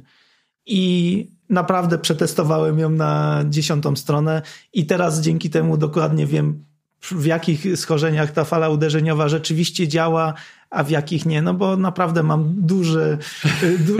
I 0.66 1.26
naprawdę 1.48 1.98
przetestowałem 1.98 2.78
ją 2.78 2.90
na 2.90 3.44
dziesiątą 3.48 3.96
stronę 3.96 4.42
i 4.72 4.86
teraz 4.86 5.20
dzięki 5.20 5.50
temu 5.50 5.76
dokładnie 5.76 6.26
wiem, 6.26 6.64
w 7.02 7.26
jakich 7.26 7.78
schorzeniach 7.78 8.32
ta 8.32 8.44
fala 8.44 8.68
uderzeniowa 8.68 9.28
rzeczywiście 9.28 9.88
działa, 9.88 10.34
a 10.70 10.84
w 10.84 10.90
jakich 10.90 11.26
nie, 11.26 11.42
no 11.42 11.54
bo 11.54 11.76
naprawdę 11.76 12.22
mam 12.22 12.54
duże, 12.56 13.18
du, 13.86 13.96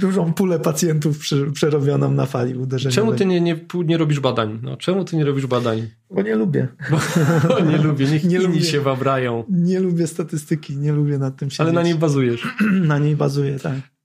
dużą 0.00 0.32
pulę 0.32 0.60
pacjentów 0.60 1.18
przerobioną 1.52 2.10
na 2.10 2.26
fali 2.26 2.54
uderzeniowej. 2.54 2.94
Czemu 2.94 3.18
ty 3.18 3.26
nie, 3.26 3.40
nie, 3.40 3.60
nie 3.84 3.98
robisz 3.98 4.20
badań? 4.20 4.58
No, 4.62 4.76
czemu 4.76 5.04
ty 5.04 5.16
nie 5.16 5.24
robisz 5.24 5.46
badań? 5.46 5.88
Bo 6.10 6.22
nie 6.22 6.34
lubię. 6.34 6.68
Bo, 6.90 7.60
nie 7.70 7.78
lubię, 7.78 8.06
niech 8.06 8.24
nie 8.30 8.36
inni 8.36 8.46
lubię, 8.46 8.64
się 8.64 8.80
wabrają. 8.80 9.44
Nie 9.48 9.80
lubię 9.80 10.06
statystyki, 10.06 10.76
nie 10.76 10.92
lubię 10.92 11.18
nad 11.18 11.36
tym 11.36 11.50
siedzieć. 11.50 11.60
Ale 11.60 11.72
na 11.72 11.82
niej 11.82 11.94
bazujesz. 11.94 12.56
na 12.92 12.98
niej 12.98 13.16
bazuję, 13.16 13.58
tak. 13.58 13.95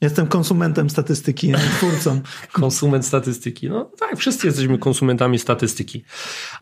Jestem 0.00 0.26
konsumentem 0.26 0.90
statystyki, 0.90 1.48
nie 1.48 1.58
twórcą. 1.58 2.20
Konsument 2.52 3.06
statystyki. 3.06 3.68
No 3.68 3.90
tak, 3.98 4.16
wszyscy 4.16 4.46
jesteśmy 4.46 4.78
konsumentami 4.78 5.38
statystyki. 5.38 6.04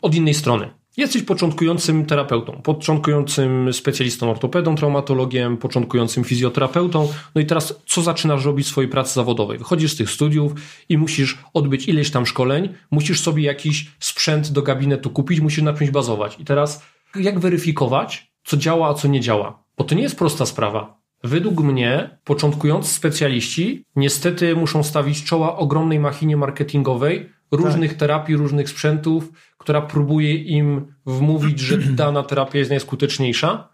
Od 0.01 0.15
innej 0.15 0.33
strony. 0.33 0.69
Jesteś 0.97 1.21
początkującym 1.21 2.05
terapeutą, 2.05 2.61
początkującym 2.61 3.73
specjalistą 3.73 4.31
ortopedą, 4.31 4.75
traumatologiem, 4.75 5.57
początkującym 5.57 6.23
fizjoterapeutą. 6.23 7.07
No 7.35 7.41
i 7.41 7.45
teraz 7.45 7.81
co 7.85 8.01
zaczynasz 8.01 8.45
robić 8.45 8.67
w 8.67 8.69
swojej 8.69 8.89
pracy 8.89 9.13
zawodowej? 9.13 9.57
Wychodzisz 9.57 9.93
z 9.93 9.95
tych 9.95 10.09
studiów 10.09 10.51
i 10.89 10.97
musisz 10.97 11.37
odbyć 11.53 11.87
ileś 11.87 12.11
tam 12.11 12.25
szkoleń, 12.25 12.69
musisz 12.91 13.21
sobie 13.21 13.43
jakiś 13.43 13.91
sprzęt 13.99 14.51
do 14.51 14.61
gabinetu 14.61 15.09
kupić, 15.09 15.39
musisz 15.39 15.63
na 15.63 15.73
czymś 15.73 15.89
bazować. 15.89 16.39
I 16.39 16.45
teraz 16.45 16.83
jak 17.15 17.39
weryfikować, 17.39 18.31
co 18.43 18.57
działa, 18.57 18.89
a 18.89 18.93
co 18.93 19.07
nie 19.07 19.21
działa? 19.21 19.63
Bo 19.77 19.83
to 19.83 19.95
nie 19.95 20.03
jest 20.03 20.17
prosta 20.17 20.45
sprawa. 20.45 21.04
Według 21.23 21.59
mnie 21.59 22.17
początkujący 22.23 22.93
specjaliści 22.93 23.85
niestety 23.95 24.55
muszą 24.55 24.83
stawić 24.83 25.23
czoła 25.23 25.57
ogromnej 25.57 25.99
machinie 25.99 26.37
marketingowej, 26.37 27.29
różnych 27.51 27.91
tak. 27.91 27.99
terapii, 27.99 28.35
różnych 28.35 28.69
sprzętów, 28.69 29.31
która 29.57 29.81
próbuje 29.81 30.35
im 30.35 30.93
wmówić, 31.05 31.59
że 31.59 31.77
dana 32.01 32.23
terapia 32.23 32.59
jest 32.59 32.69
najskuteczniejsza 32.71 33.69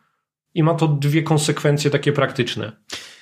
i 0.53 0.63
ma 0.63 0.73
to 0.73 0.87
dwie 0.87 1.23
konsekwencje 1.23 1.91
takie 1.91 2.11
praktyczne. 2.11 2.71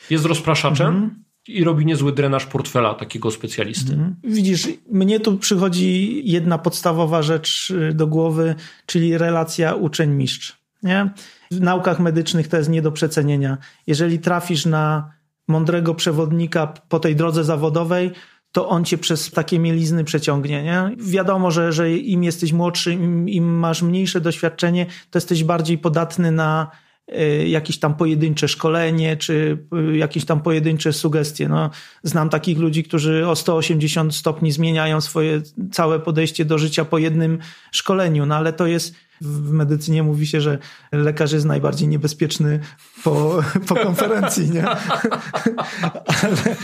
Jest 0.09 0.25
rozpraszaczem 0.25 0.87
mhm. 0.87 1.23
i 1.47 1.63
robi 1.63 1.85
niezły 1.85 2.11
drenaż 2.11 2.45
portfela 2.45 2.93
takiego 2.93 3.31
specjalisty. 3.31 3.93
Mhm. 3.93 4.15
Widzisz, 4.23 4.67
mnie 4.91 5.19
tu 5.19 5.37
przychodzi 5.37 6.21
jedna 6.25 6.57
podstawowa 6.57 7.21
rzecz 7.21 7.73
do 7.93 8.07
głowy, 8.07 8.55
czyli 8.85 9.17
relacja 9.17 9.75
uczeń-mistrz. 9.75 10.59
Nie? 10.83 11.09
W 11.51 11.61
naukach 11.61 11.99
medycznych 11.99 12.47
to 12.47 12.57
jest 12.57 12.69
nie 12.69 12.81
do 12.81 12.91
przecenienia. 12.91 13.57
Jeżeli 13.87 14.19
trafisz 14.19 14.65
na 14.65 15.11
mądrego 15.47 15.95
przewodnika 15.95 16.67
po 16.67 16.99
tej 16.99 17.15
drodze 17.15 17.43
zawodowej, 17.43 18.11
to 18.51 18.69
on 18.69 18.85
cię 18.85 18.97
przez 18.97 19.31
takie 19.31 19.59
mielizny 19.59 20.03
przeciągnie. 20.03 20.63
Nie? 20.63 20.91
Wiadomo, 20.97 21.51
że, 21.51 21.73
że 21.73 21.91
im 21.91 22.23
jesteś 22.23 22.53
młodszy, 22.53 22.93
im, 22.93 23.29
im 23.29 23.59
masz 23.59 23.81
mniejsze 23.81 24.21
doświadczenie, 24.21 24.85
to 24.85 25.17
jesteś 25.17 25.43
bardziej 25.43 25.77
podatny 25.77 26.31
na 26.31 26.71
y, 27.19 27.47
jakieś 27.47 27.79
tam 27.79 27.95
pojedyncze 27.95 28.47
szkolenie, 28.47 29.17
czy 29.17 29.57
y, 29.93 29.97
jakieś 29.97 30.25
tam 30.25 30.41
pojedyncze 30.41 30.93
sugestie. 30.93 31.49
No, 31.49 31.69
znam 32.03 32.29
takich 32.29 32.57
ludzi, 32.57 32.83
którzy 32.83 33.27
o 33.27 33.35
180 33.35 34.15
stopni 34.15 34.51
zmieniają 34.51 35.01
swoje 35.01 35.41
całe 35.71 35.99
podejście 35.99 36.45
do 36.45 36.57
życia 36.57 36.85
po 36.85 36.97
jednym 36.97 37.39
szkoleniu, 37.71 38.25
no 38.25 38.35
ale 38.35 38.53
to 38.53 38.67
jest 38.67 38.95
w 39.21 39.51
medycynie 39.51 40.03
mówi 40.03 40.27
się, 40.27 40.41
że 40.41 40.57
lekarz 40.91 41.31
jest 41.31 41.45
najbardziej 41.45 41.87
niebezpieczny 41.87 42.59
po, 43.03 43.43
po 43.67 43.75
konferencji, 43.75 44.49
nie? 44.49 44.65
Ale, 46.23 46.55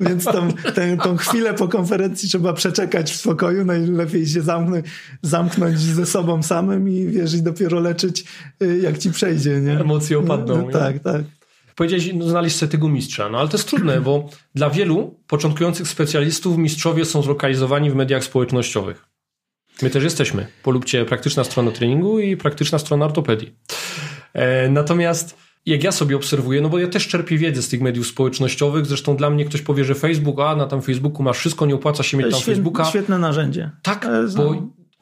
więc 0.00 0.24
tą, 0.24 0.52
tę, 0.74 0.96
tą 0.96 1.16
chwilę 1.16 1.54
po 1.54 1.68
konferencji 1.68 2.28
trzeba 2.28 2.52
przeczekać 2.52 3.12
w 3.12 3.16
spokoju, 3.16 3.64
najlepiej 3.64 4.26
się 4.26 4.42
zamknąć, 4.42 4.86
zamknąć 5.22 5.78
ze 5.78 6.06
sobą 6.06 6.42
samym 6.42 6.88
i 6.88 7.06
wiesz, 7.06 7.34
i 7.34 7.42
dopiero 7.42 7.80
leczyć 7.80 8.24
y, 8.62 8.78
jak 8.82 8.98
ci 8.98 9.10
przejdzie, 9.10 9.60
nie? 9.60 9.80
Emocje 9.80 10.18
opadną. 10.18 10.62
No, 10.62 10.70
tak, 10.70 10.98
tak 10.98 11.22
powiedziałeś, 11.80 12.10
no, 12.14 12.28
znaleźć 12.28 12.56
sobie 12.56 12.72
tego 12.72 12.88
mistrza. 12.88 13.28
No 13.28 13.38
ale 13.38 13.48
to 13.48 13.56
jest 13.56 13.68
trudne, 13.68 14.00
bo 14.00 14.28
dla 14.54 14.70
wielu 14.70 15.18
początkujących 15.26 15.88
specjalistów 15.88 16.58
mistrzowie 16.58 17.04
są 17.04 17.22
zlokalizowani 17.22 17.90
w 17.90 17.94
mediach 17.94 18.24
społecznościowych. 18.24 19.09
My 19.82 19.90
też 19.90 20.04
jesteśmy. 20.04 20.46
Polubcie 20.62 21.04
praktyczna 21.04 21.44
strona 21.44 21.70
treningu 21.70 22.18
i 22.18 22.36
praktyczna 22.36 22.78
strona 22.78 23.04
ortopedii. 23.04 23.52
E, 24.32 24.68
natomiast 24.68 25.36
jak 25.66 25.84
ja 25.84 25.92
sobie 25.92 26.16
obserwuję, 26.16 26.60
no 26.60 26.68
bo 26.68 26.78
ja 26.78 26.88
też 26.88 27.08
czerpię 27.08 27.38
wiedzę 27.38 27.62
z 27.62 27.68
tych 27.68 27.80
mediów 27.80 28.06
społecznościowych, 28.06 28.86
zresztą 28.86 29.16
dla 29.16 29.30
mnie 29.30 29.44
ktoś 29.44 29.62
powie, 29.62 29.84
że 29.84 29.94
Facebook, 29.94 30.40
a 30.40 30.56
na 30.56 30.66
tam 30.66 30.82
Facebooku 30.82 31.22
masz 31.22 31.38
wszystko, 31.38 31.66
nie 31.66 31.74
opłaca 31.74 32.02
się 32.02 32.16
mieć 32.16 32.30
tam 32.30 32.40
Facebooka. 32.40 32.84
Świetne 32.84 33.18
narzędzie. 33.18 33.70
Tak, 33.82 34.08
bo 34.36 34.54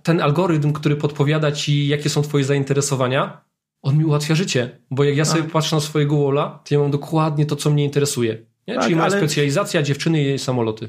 ten 0.02 0.20
algorytm, 0.20 0.72
który 0.72 0.96
podpowiada 0.96 1.52
ci, 1.52 1.88
jakie 1.88 2.08
są 2.08 2.22
twoje 2.22 2.44
zainteresowania, 2.44 3.40
on 3.82 3.98
mi 3.98 4.04
ułatwia 4.04 4.34
życie, 4.34 4.78
bo 4.90 5.04
jak 5.04 5.16
ja 5.16 5.24
sobie 5.24 5.42
tak. 5.42 5.52
patrzę 5.52 5.76
na 5.76 5.80
swojego 5.80 6.24
walla, 6.24 6.62
to 6.64 6.74
ja 6.74 6.80
mam 6.80 6.90
dokładnie 6.90 7.46
to, 7.46 7.56
co 7.56 7.70
mnie 7.70 7.84
interesuje. 7.84 8.46
Nie? 8.68 8.74
Tak, 8.74 8.82
Czyli 8.82 8.96
moja 8.96 9.06
ale... 9.06 9.18
specjalizacja, 9.18 9.82
dziewczyny 9.82 10.34
i 10.34 10.38
samoloty. 10.38 10.88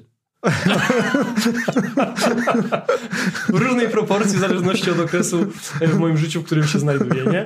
W 3.50 3.56
różnej 3.56 3.90
proporcji, 3.90 4.38
w 4.38 4.40
zależności 4.40 4.92
od 4.92 5.00
okresu 5.00 5.46
w 5.82 5.98
moim 5.98 6.18
życiu, 6.18 6.42
w 6.42 6.46
którym 6.46 6.68
się 6.68 6.80
znajduję, 6.80 7.24
nie? 7.32 7.46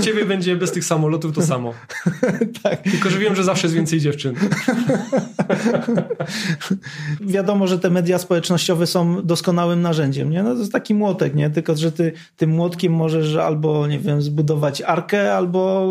U 0.00 0.02
ciebie 0.02 0.24
będzie 0.24 0.56
bez 0.56 0.72
tych 0.72 0.84
samolotów 0.84 1.34
to 1.34 1.42
samo. 1.42 1.74
tak. 2.62 2.82
Tylko, 2.82 3.10
że 3.10 3.18
wiem, 3.18 3.36
że 3.36 3.44
zawsze 3.44 3.66
jest 3.66 3.74
więcej 3.74 4.00
dziewczyn. 4.00 4.34
Wiadomo, 7.20 7.66
że 7.66 7.78
te 7.78 7.90
media 7.90 8.18
społecznościowe 8.18 8.86
są 8.86 9.22
doskonałym 9.22 9.82
narzędziem, 9.82 10.30
nie? 10.30 10.42
No 10.42 10.52
to 10.54 10.60
jest 10.60 10.72
taki 10.72 10.94
młotek, 10.94 11.34
nie? 11.34 11.50
Tylko, 11.50 11.76
że 11.76 11.92
ty 11.92 12.12
tym 12.36 12.50
młotkiem 12.50 12.92
możesz 12.92 13.36
albo, 13.36 13.86
nie 13.86 13.98
wiem, 13.98 14.22
zbudować 14.22 14.82
arkę, 14.82 15.34
albo 15.34 15.86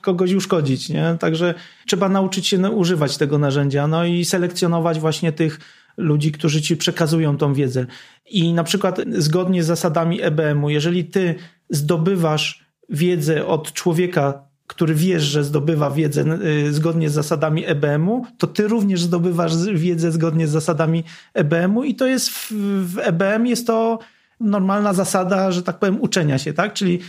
kogoś 0.00 0.32
uszkodzić, 0.32 0.88
nie? 0.88 1.16
Także 1.20 1.54
trzeba 1.86 2.08
nauczyć 2.08 2.46
się 2.46 2.70
używać 2.70 3.16
tego 3.16 3.38
narzędzia, 3.38 3.86
no 3.86 4.04
i 4.04 4.24
selekcjonować 4.24 5.00
właśnie 5.00 5.32
tych 5.32 5.60
ludzi, 5.96 6.32
którzy 6.32 6.62
ci 6.62 6.76
przekazują 6.76 7.36
tą 7.36 7.54
wiedzę. 7.54 7.86
I 8.30 8.52
na 8.52 8.64
przykład 8.64 9.00
zgodnie 9.12 9.62
z 9.62 9.66
zasadami 9.66 10.22
EBM-u, 10.22 10.70
jeżeli 10.70 11.04
ty 11.04 11.34
zdobywasz 11.70 12.66
wiedzę 12.88 13.46
od 13.46 13.72
człowieka, 13.72 14.46
który 14.66 14.94
wiesz, 14.94 15.22
że 15.22 15.44
zdobywa 15.44 15.90
wiedzę 15.90 16.24
y, 16.66 16.72
zgodnie 16.72 17.10
z 17.10 17.12
zasadami 17.12 17.66
EBM-u, 17.66 18.26
to 18.38 18.46
ty 18.46 18.68
również 18.68 19.02
zdobywasz 19.02 19.56
wiedzę 19.74 20.12
zgodnie 20.12 20.46
z 20.46 20.50
zasadami 20.50 21.04
EBM-u 21.34 21.84
i 21.84 21.94
to 21.94 22.06
jest 22.06 22.30
w, 22.30 22.52
w 22.94 22.98
EBM 22.98 23.46
jest 23.46 23.66
to 23.66 23.98
normalna 24.40 24.92
zasada, 24.92 25.50
że 25.52 25.62
tak 25.62 25.78
powiem, 25.78 26.00
uczenia 26.00 26.38
się, 26.38 26.52
tak? 26.52 26.74
Czyli 26.74 27.00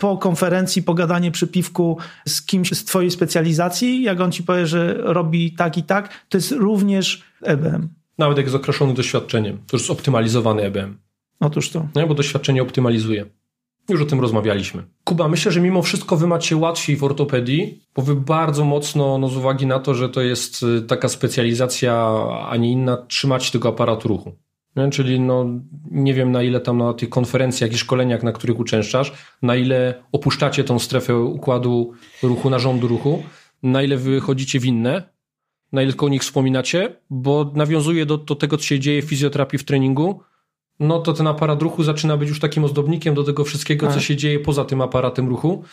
po 0.00 0.16
konferencji, 0.16 0.82
pogadanie 0.82 1.30
przy 1.30 1.46
piwku 1.46 1.98
z 2.26 2.42
kimś 2.42 2.72
z 2.72 2.84
twojej 2.84 3.10
specjalizacji, 3.10 4.02
jak 4.02 4.20
on 4.20 4.32
ci 4.32 4.42
powie, 4.42 4.66
że 4.66 4.94
robi 4.98 5.52
tak 5.52 5.78
i 5.78 5.82
tak, 5.82 6.08
to 6.28 6.38
jest 6.38 6.52
również 6.52 7.22
EBM. 7.42 7.88
Nawet 8.18 8.36
jak 8.36 8.46
jest 8.46 8.56
określony 8.56 8.94
doświadczeniem. 8.94 9.58
To 9.66 9.76
już 9.76 9.82
jest 9.82 9.90
optymalizowany 9.90 10.62
EBM. 10.62 10.98
Otóż 11.40 11.70
to. 11.70 11.88
No, 11.94 12.06
bo 12.06 12.14
doświadczenie 12.14 12.62
optymalizuje. 12.62 13.26
Już 13.88 14.02
o 14.02 14.04
tym 14.04 14.20
rozmawialiśmy. 14.20 14.82
Kuba, 15.04 15.28
myślę, 15.28 15.52
że 15.52 15.60
mimo 15.60 15.82
wszystko 15.82 16.16
wy 16.16 16.26
macie 16.26 16.56
łatwiej 16.56 16.96
w 16.96 17.04
ortopedii, 17.04 17.80
bo 17.94 18.02
wy 18.02 18.16
bardzo 18.16 18.64
mocno, 18.64 19.18
no 19.18 19.28
z 19.28 19.36
uwagi 19.36 19.66
na 19.66 19.78
to, 19.78 19.94
że 19.94 20.08
to 20.08 20.20
jest 20.20 20.62
y, 20.62 20.82
taka 20.82 21.08
specjalizacja, 21.08 22.12
a 22.48 22.56
nie 22.56 22.72
inna, 22.72 22.96
trzymać 22.96 23.50
tego 23.50 23.68
aparatu 23.68 24.08
ruchu. 24.08 24.32
Nie? 24.76 24.90
Czyli 24.90 25.20
no, 25.20 25.46
nie 25.90 26.14
wiem 26.14 26.32
na 26.32 26.42
ile 26.42 26.60
tam 26.60 26.78
na 26.78 26.94
tych 26.94 27.08
konferencjach 27.08 27.72
i 27.72 27.78
szkoleniach, 27.78 28.22
na 28.22 28.32
których 28.32 28.58
uczęszczasz, 28.58 29.12
na 29.42 29.56
ile 29.56 30.02
opuszczacie 30.12 30.64
tą 30.64 30.78
strefę 30.78 31.18
układu 31.18 31.92
ruchu, 32.22 32.50
narządu 32.50 32.88
ruchu, 32.88 33.22
na 33.62 33.82
ile 33.82 33.96
wychodzicie 33.96 34.60
w 34.60 34.64
inne, 34.64 35.02
na 35.72 35.82
ile 35.82 35.92
tylko 35.92 36.06
o 36.06 36.08
nich 36.08 36.22
wspominacie, 36.22 36.96
bo 37.10 37.52
nawiązuje 37.54 38.06
do, 38.06 38.18
do 38.18 38.34
tego, 38.34 38.56
co 38.56 38.64
się 38.64 38.80
dzieje 38.80 39.02
w 39.02 39.04
fizjoterapii 39.04 39.58
w 39.58 39.64
treningu, 39.64 40.20
no 40.80 41.00
to 41.00 41.12
ten 41.12 41.26
aparat 41.26 41.62
ruchu 41.62 41.84
zaczyna 41.84 42.16
być 42.16 42.28
już 42.28 42.40
takim 42.40 42.64
ozdobnikiem 42.64 43.14
do 43.14 43.24
tego 43.24 43.44
wszystkiego, 43.44 43.86
co 43.86 43.94
tak. 43.94 44.02
się 44.02 44.16
dzieje 44.16 44.40
poza 44.40 44.64
tym 44.64 44.80
aparatem 44.80 45.28
ruchu. 45.28 45.64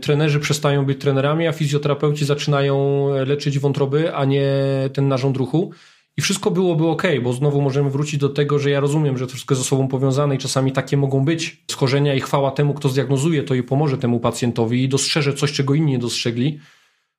Trenerzy 0.00 0.40
przestają 0.40 0.84
być 0.84 1.00
trenerami, 1.00 1.46
a 1.46 1.52
fizjoterapeuci 1.52 2.24
zaczynają 2.24 3.08
leczyć 3.26 3.58
wątroby, 3.58 4.14
a 4.14 4.24
nie 4.24 4.46
ten 4.92 5.08
narząd 5.08 5.36
ruchu. 5.36 5.70
I 6.16 6.22
wszystko 6.22 6.50
byłoby 6.50 6.86
ok, 6.86 7.02
bo 7.22 7.32
znowu 7.32 7.60
możemy 7.60 7.90
wrócić 7.90 8.20
do 8.20 8.28
tego, 8.28 8.58
że 8.58 8.70
ja 8.70 8.80
rozumiem, 8.80 9.18
że 9.18 9.26
to 9.26 9.32
wszystko 9.32 9.54
jest 9.54 9.62
ze 9.62 9.68
sobą 9.68 9.88
powiązane 9.88 10.34
i 10.34 10.38
czasami 10.38 10.72
takie 10.72 10.96
mogą 10.96 11.24
być 11.24 11.64
schorzenia 11.70 12.14
i 12.14 12.20
chwała 12.20 12.50
temu, 12.50 12.74
kto 12.74 12.88
zdiagnozuje 12.88 13.42
to 13.42 13.54
i 13.54 13.62
pomoże 13.62 13.98
temu 13.98 14.20
pacjentowi 14.20 14.84
i 14.84 14.88
dostrzeże 14.88 15.34
coś, 15.34 15.52
czego 15.52 15.74
inni 15.74 15.92
nie 15.92 15.98
dostrzegli. 15.98 16.58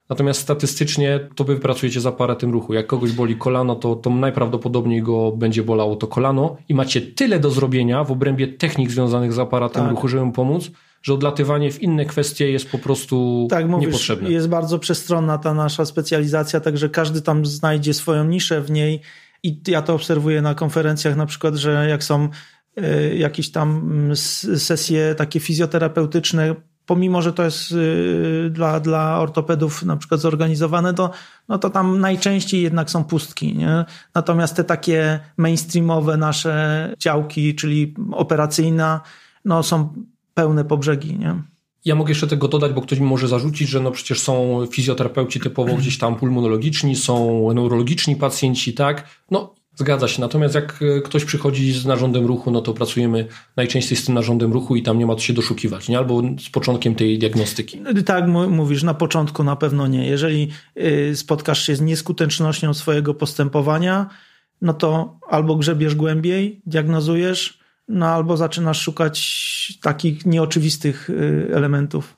Natomiast 0.09 0.41
statystycznie 0.41 1.19
to 1.35 1.43
wy 1.43 1.55
pracujecie 1.55 2.01
z 2.01 2.05
aparatem 2.05 2.51
ruchu. 2.51 2.73
Jak 2.73 2.87
kogoś 2.87 3.11
boli 3.11 3.35
kolano, 3.35 3.75
to, 3.75 3.95
to 3.95 4.09
najprawdopodobniej 4.09 5.01
go 5.01 5.31
będzie 5.31 5.63
bolało 5.63 5.95
to 5.95 6.07
kolano 6.07 6.57
i 6.69 6.73
macie 6.73 7.01
tyle 7.01 7.39
do 7.39 7.49
zrobienia 7.49 8.03
w 8.03 8.11
obrębie 8.11 8.47
technik 8.47 8.91
związanych 8.91 9.33
z 9.33 9.39
aparatem 9.39 9.81
tak. 9.81 9.91
ruchu, 9.91 10.07
żeby 10.07 10.25
mu 10.25 10.31
pomóc, 10.31 10.71
że 11.03 11.13
odlatywanie 11.13 11.71
w 11.71 11.81
inne 11.81 12.05
kwestie 12.05 12.51
jest 12.51 12.69
po 12.69 12.77
prostu 12.77 13.47
tak, 13.49 13.67
mówisz, 13.67 13.87
niepotrzebne. 13.87 14.31
Jest 14.31 14.49
bardzo 14.49 14.79
przestronna 14.79 15.37
ta 15.37 15.53
nasza 15.53 15.85
specjalizacja, 15.85 16.59
także 16.59 16.89
każdy 16.89 17.21
tam 17.21 17.45
znajdzie 17.45 17.93
swoją 17.93 18.25
niszę 18.25 18.61
w 18.61 18.71
niej 18.71 19.01
i 19.43 19.61
ja 19.67 19.81
to 19.81 19.93
obserwuję 19.93 20.41
na 20.41 20.55
konferencjach 20.55 21.15
na 21.15 21.25
przykład, 21.25 21.55
że 21.55 21.89
jak 21.89 22.03
są 22.03 22.29
e, 22.77 23.15
jakieś 23.15 23.51
tam 23.51 23.69
mm, 23.69 24.15
sesje 24.57 25.15
takie 25.15 25.39
fizjoterapeutyczne 25.39 26.55
pomimo, 26.85 27.21
że 27.21 27.33
to 27.33 27.43
jest 27.43 27.71
y, 27.71 28.49
dla, 28.51 28.79
dla 28.79 29.19
ortopedów 29.19 29.83
na 29.83 29.97
przykład 29.97 30.19
zorganizowane, 30.21 30.93
to, 30.93 31.11
no 31.47 31.57
to 31.57 31.69
tam 31.69 31.99
najczęściej 31.99 32.61
jednak 32.61 32.89
są 32.89 33.03
pustki. 33.03 33.55
Nie? 33.55 33.85
Natomiast 34.15 34.55
te 34.55 34.63
takie 34.63 35.19
mainstreamowe 35.37 36.17
nasze 36.17 36.89
działki, 36.99 37.55
czyli 37.55 37.95
operacyjna, 38.11 39.01
no 39.45 39.63
są 39.63 39.93
pełne 40.33 40.65
po 40.65 40.77
brzegi. 40.77 41.19
Nie? 41.19 41.43
Ja 41.85 41.95
mogę 41.95 42.11
jeszcze 42.11 42.27
tego 42.27 42.47
dodać, 42.47 42.73
bo 42.73 42.81
ktoś 42.81 42.99
mi 42.99 43.05
może 43.05 43.27
zarzucić, 43.27 43.69
że 43.69 43.79
no 43.79 43.91
przecież 43.91 44.19
są 44.19 44.65
fizjoterapeuci 44.71 45.39
typowo 45.39 45.75
gdzieś 45.75 45.97
tam 45.97 46.15
pulmonologiczni, 46.15 46.95
są 46.95 47.47
neurologiczni 47.53 48.15
pacjenci, 48.15 48.73
tak? 48.73 49.07
No 49.31 49.55
Zgadza 49.75 50.07
się. 50.07 50.21
Natomiast 50.21 50.55
jak 50.55 50.79
e, 50.97 51.01
ktoś 51.01 51.25
przychodzi 51.25 51.71
z 51.71 51.85
narządem 51.85 52.25
ruchu, 52.25 52.51
no 52.51 52.61
to 52.61 52.73
pracujemy 52.73 53.27
najczęściej 53.55 53.97
z 53.97 54.05
tym 54.05 54.15
narządem 54.15 54.53
ruchu 54.53 54.75
i 54.75 54.83
tam 54.83 54.99
nie 54.99 55.05
ma 55.05 55.15
co 55.15 55.21
się 55.21 55.33
doszukiwać, 55.33 55.89
nie? 55.89 55.97
Albo 55.97 56.21
z 56.39 56.49
początkiem 56.49 56.95
tej 56.95 57.19
diagnostyki. 57.19 57.79
Tak, 58.05 58.27
mówisz, 58.49 58.83
na 58.83 58.93
początku 58.93 59.43
na 59.43 59.55
pewno 59.55 59.87
nie. 59.87 60.07
Jeżeli 60.07 60.51
y, 60.77 61.15
spotkasz 61.15 61.65
się 61.65 61.75
z 61.75 61.81
nieskutecznością 61.81 62.73
swojego 62.73 63.13
postępowania, 63.13 64.09
no 64.61 64.73
to 64.73 65.19
albo 65.29 65.55
grzebiesz 65.55 65.95
głębiej, 65.95 66.61
diagnozujesz, 66.65 67.59
no 67.87 68.05
albo 68.05 68.37
zaczynasz 68.37 68.81
szukać 68.81 69.79
takich 69.81 70.25
nieoczywistych 70.25 71.09
y, 71.09 71.47
elementów. 71.53 72.17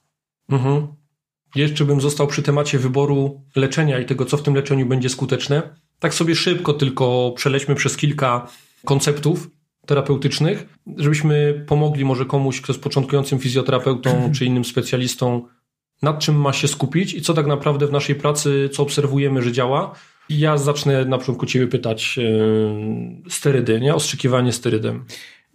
Mhm. 0.49 0.87
Jeszcze 1.55 1.85
bym 1.85 2.01
został 2.01 2.27
przy 2.27 2.43
temacie 2.43 2.79
wyboru 2.79 3.41
leczenia 3.55 3.99
i 3.99 4.05
tego, 4.05 4.25
co 4.25 4.37
w 4.37 4.43
tym 4.43 4.55
leczeniu 4.55 4.85
będzie 4.85 5.09
skuteczne 5.09 5.75
tak 5.99 6.13
sobie 6.13 6.35
szybko 6.35 6.73
tylko 6.73 7.33
przelećmy 7.35 7.75
przez 7.75 7.97
kilka 7.97 8.47
konceptów 8.85 9.49
terapeutycznych, 9.85 10.65
żebyśmy 10.97 11.65
pomogli 11.67 12.05
może 12.05 12.25
komuś, 12.25 12.61
kto 12.61 12.73
jest 12.73 12.83
początkującym 12.83 13.39
fizjoterapeutą 13.39 14.09
czy 14.35 14.45
innym 14.45 14.65
specjalistą, 14.65 15.47
nad 16.01 16.19
czym 16.19 16.35
ma 16.35 16.53
się 16.53 16.67
skupić 16.67 17.13
i 17.13 17.21
co 17.21 17.33
tak 17.33 17.47
naprawdę 17.47 17.87
w 17.87 17.91
naszej 17.91 18.15
pracy, 18.15 18.69
co 18.73 18.83
obserwujemy, 18.83 19.41
że 19.41 19.51
działa. 19.51 19.95
I 20.29 20.39
ja 20.39 20.57
zacznę 20.57 21.05
na 21.05 21.17
początku 21.17 21.45
Ciebie 21.45 21.67
pytać 21.67 22.17
yy, 22.17 23.29
sterydy, 23.29 23.81
nie? 23.81 23.95
Ostrzykiwanie 23.95 24.53
sterydem. 24.53 25.05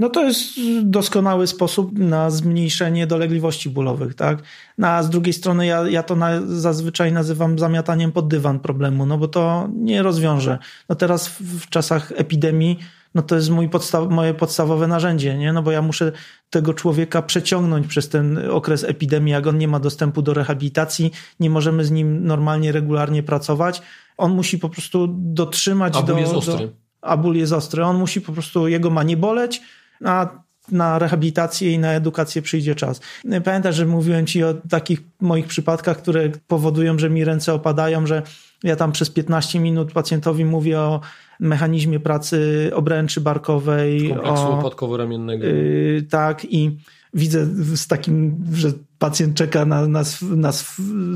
No 0.01 0.09
to 0.09 0.25
jest 0.25 0.43
doskonały 0.83 1.47
sposób 1.47 1.99
na 1.99 2.31
zmniejszenie 2.31 3.07
dolegliwości 3.07 3.71
bólowych, 3.71 4.15
tak? 4.15 4.43
No 4.79 4.89
a 4.89 5.03
z 5.03 5.11
drugiej 5.11 5.33
strony 5.33 5.67
ja, 5.67 5.89
ja 5.89 6.03
to 6.03 6.17
na, 6.17 6.41
zazwyczaj 6.47 7.13
nazywam 7.13 7.59
zamiataniem 7.59 8.13
pod 8.13 8.29
dywan 8.29 8.61
problemu, 8.61 9.07
no 9.07 9.19
bo 9.19 9.29
to 9.29 9.69
nie 9.75 10.03
rozwiąże. 10.03 10.59
No 10.89 10.95
teraz 10.95 11.29
w, 11.29 11.41
w 11.41 11.69
czasach 11.69 12.13
epidemii, 12.17 12.79
no 13.15 13.23
to 13.23 13.37
jest 13.37 13.51
mój 13.51 13.69
podstaw, 13.69 14.11
moje 14.11 14.35
podstawowe 14.35 14.87
narzędzie, 14.87 15.39
nie? 15.39 15.53
No 15.53 15.63
bo 15.63 15.71
ja 15.71 15.83
muszę 15.83 16.13
tego 16.51 16.75
człowieka 16.75 17.23
przeciągnąć 17.23 17.87
przez 17.87 18.09
ten 18.09 18.51
okres 18.51 18.85
epidemii, 18.85 19.33
jak 19.33 19.47
on 19.47 19.59
nie 19.59 19.69
ma 19.69 19.81
dostępu 19.81 20.23
do 20.23 20.35
rehabilitacji, 20.35 21.11
nie 21.41 21.51
możemy 21.51 21.85
z 21.85 21.91
nim 21.91 22.27
normalnie, 22.27 22.73
regularnie 22.73 23.23
pracować. 23.23 23.83
On 24.17 24.33
musi 24.33 24.59
po 24.59 24.69
prostu 24.69 25.09
dotrzymać 25.19 25.97
a 25.97 26.03
do... 26.03 26.19
jest 26.19 26.33
ostry. 26.33 26.67
Do, 26.67 26.73
a 27.03 27.17
ból 27.17 27.37
jest 27.37 27.53
ostry. 27.53 27.85
On 27.85 27.99
musi 27.99 28.21
po 28.21 28.33
prostu, 28.33 28.69
jego 28.69 28.91
ma 28.91 29.03
nie 29.03 29.17
boleć, 29.17 29.63
a 30.05 30.29
na 30.73 30.99
rehabilitację 30.99 31.73
i 31.73 31.79
na 31.79 31.93
edukację 31.93 32.43
przyjdzie 32.43 32.75
czas. 32.75 33.01
Pamiętasz, 33.45 33.77
że 33.77 33.87
mówiłem 33.87 34.27
ci 34.27 34.45
o 34.45 34.55
takich 34.55 35.01
moich 35.21 35.47
przypadkach, 35.47 35.99
które 35.99 36.29
powodują, 36.47 36.99
że 36.99 37.11
mi 37.11 37.25
ręce 37.25 37.55
opadają, 37.55 38.07
że 38.07 38.23
ja 38.65 38.77
tam 38.77 38.93
przez 38.93 39.11
15 39.11 39.61
minut 39.61 39.93
pacjentowi 39.93 40.45
mówię 40.45 40.81
o 40.81 41.01
mechanizmie 41.41 42.01
pracy 42.01 42.71
obręczy 42.75 43.21
barkowej. 43.21 44.09
Kompleksu 44.09 44.43
łopatkowo-ramiennego. 44.43 45.47
Yy, 45.47 46.07
tak 46.11 46.45
i 46.45 46.79
widzę 47.15 47.47
z 47.77 47.87
takim, 47.87 48.45
że 48.53 48.73
pacjent 48.99 49.37
czeka 49.37 49.65
na, 49.65 49.87
na, 49.87 50.03
na 50.23 50.53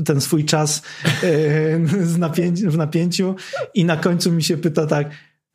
ten 0.05 0.21
swój 0.21 0.45
czas 0.45 0.81
yy, 1.23 2.17
napięci, 2.17 2.67
w 2.67 2.77
napięciu 2.77 3.35
i 3.73 3.85
na 3.85 3.97
końcu 3.97 4.31
mi 4.31 4.43
się 4.43 4.57
pyta 4.57 4.87
tak, 4.87 5.09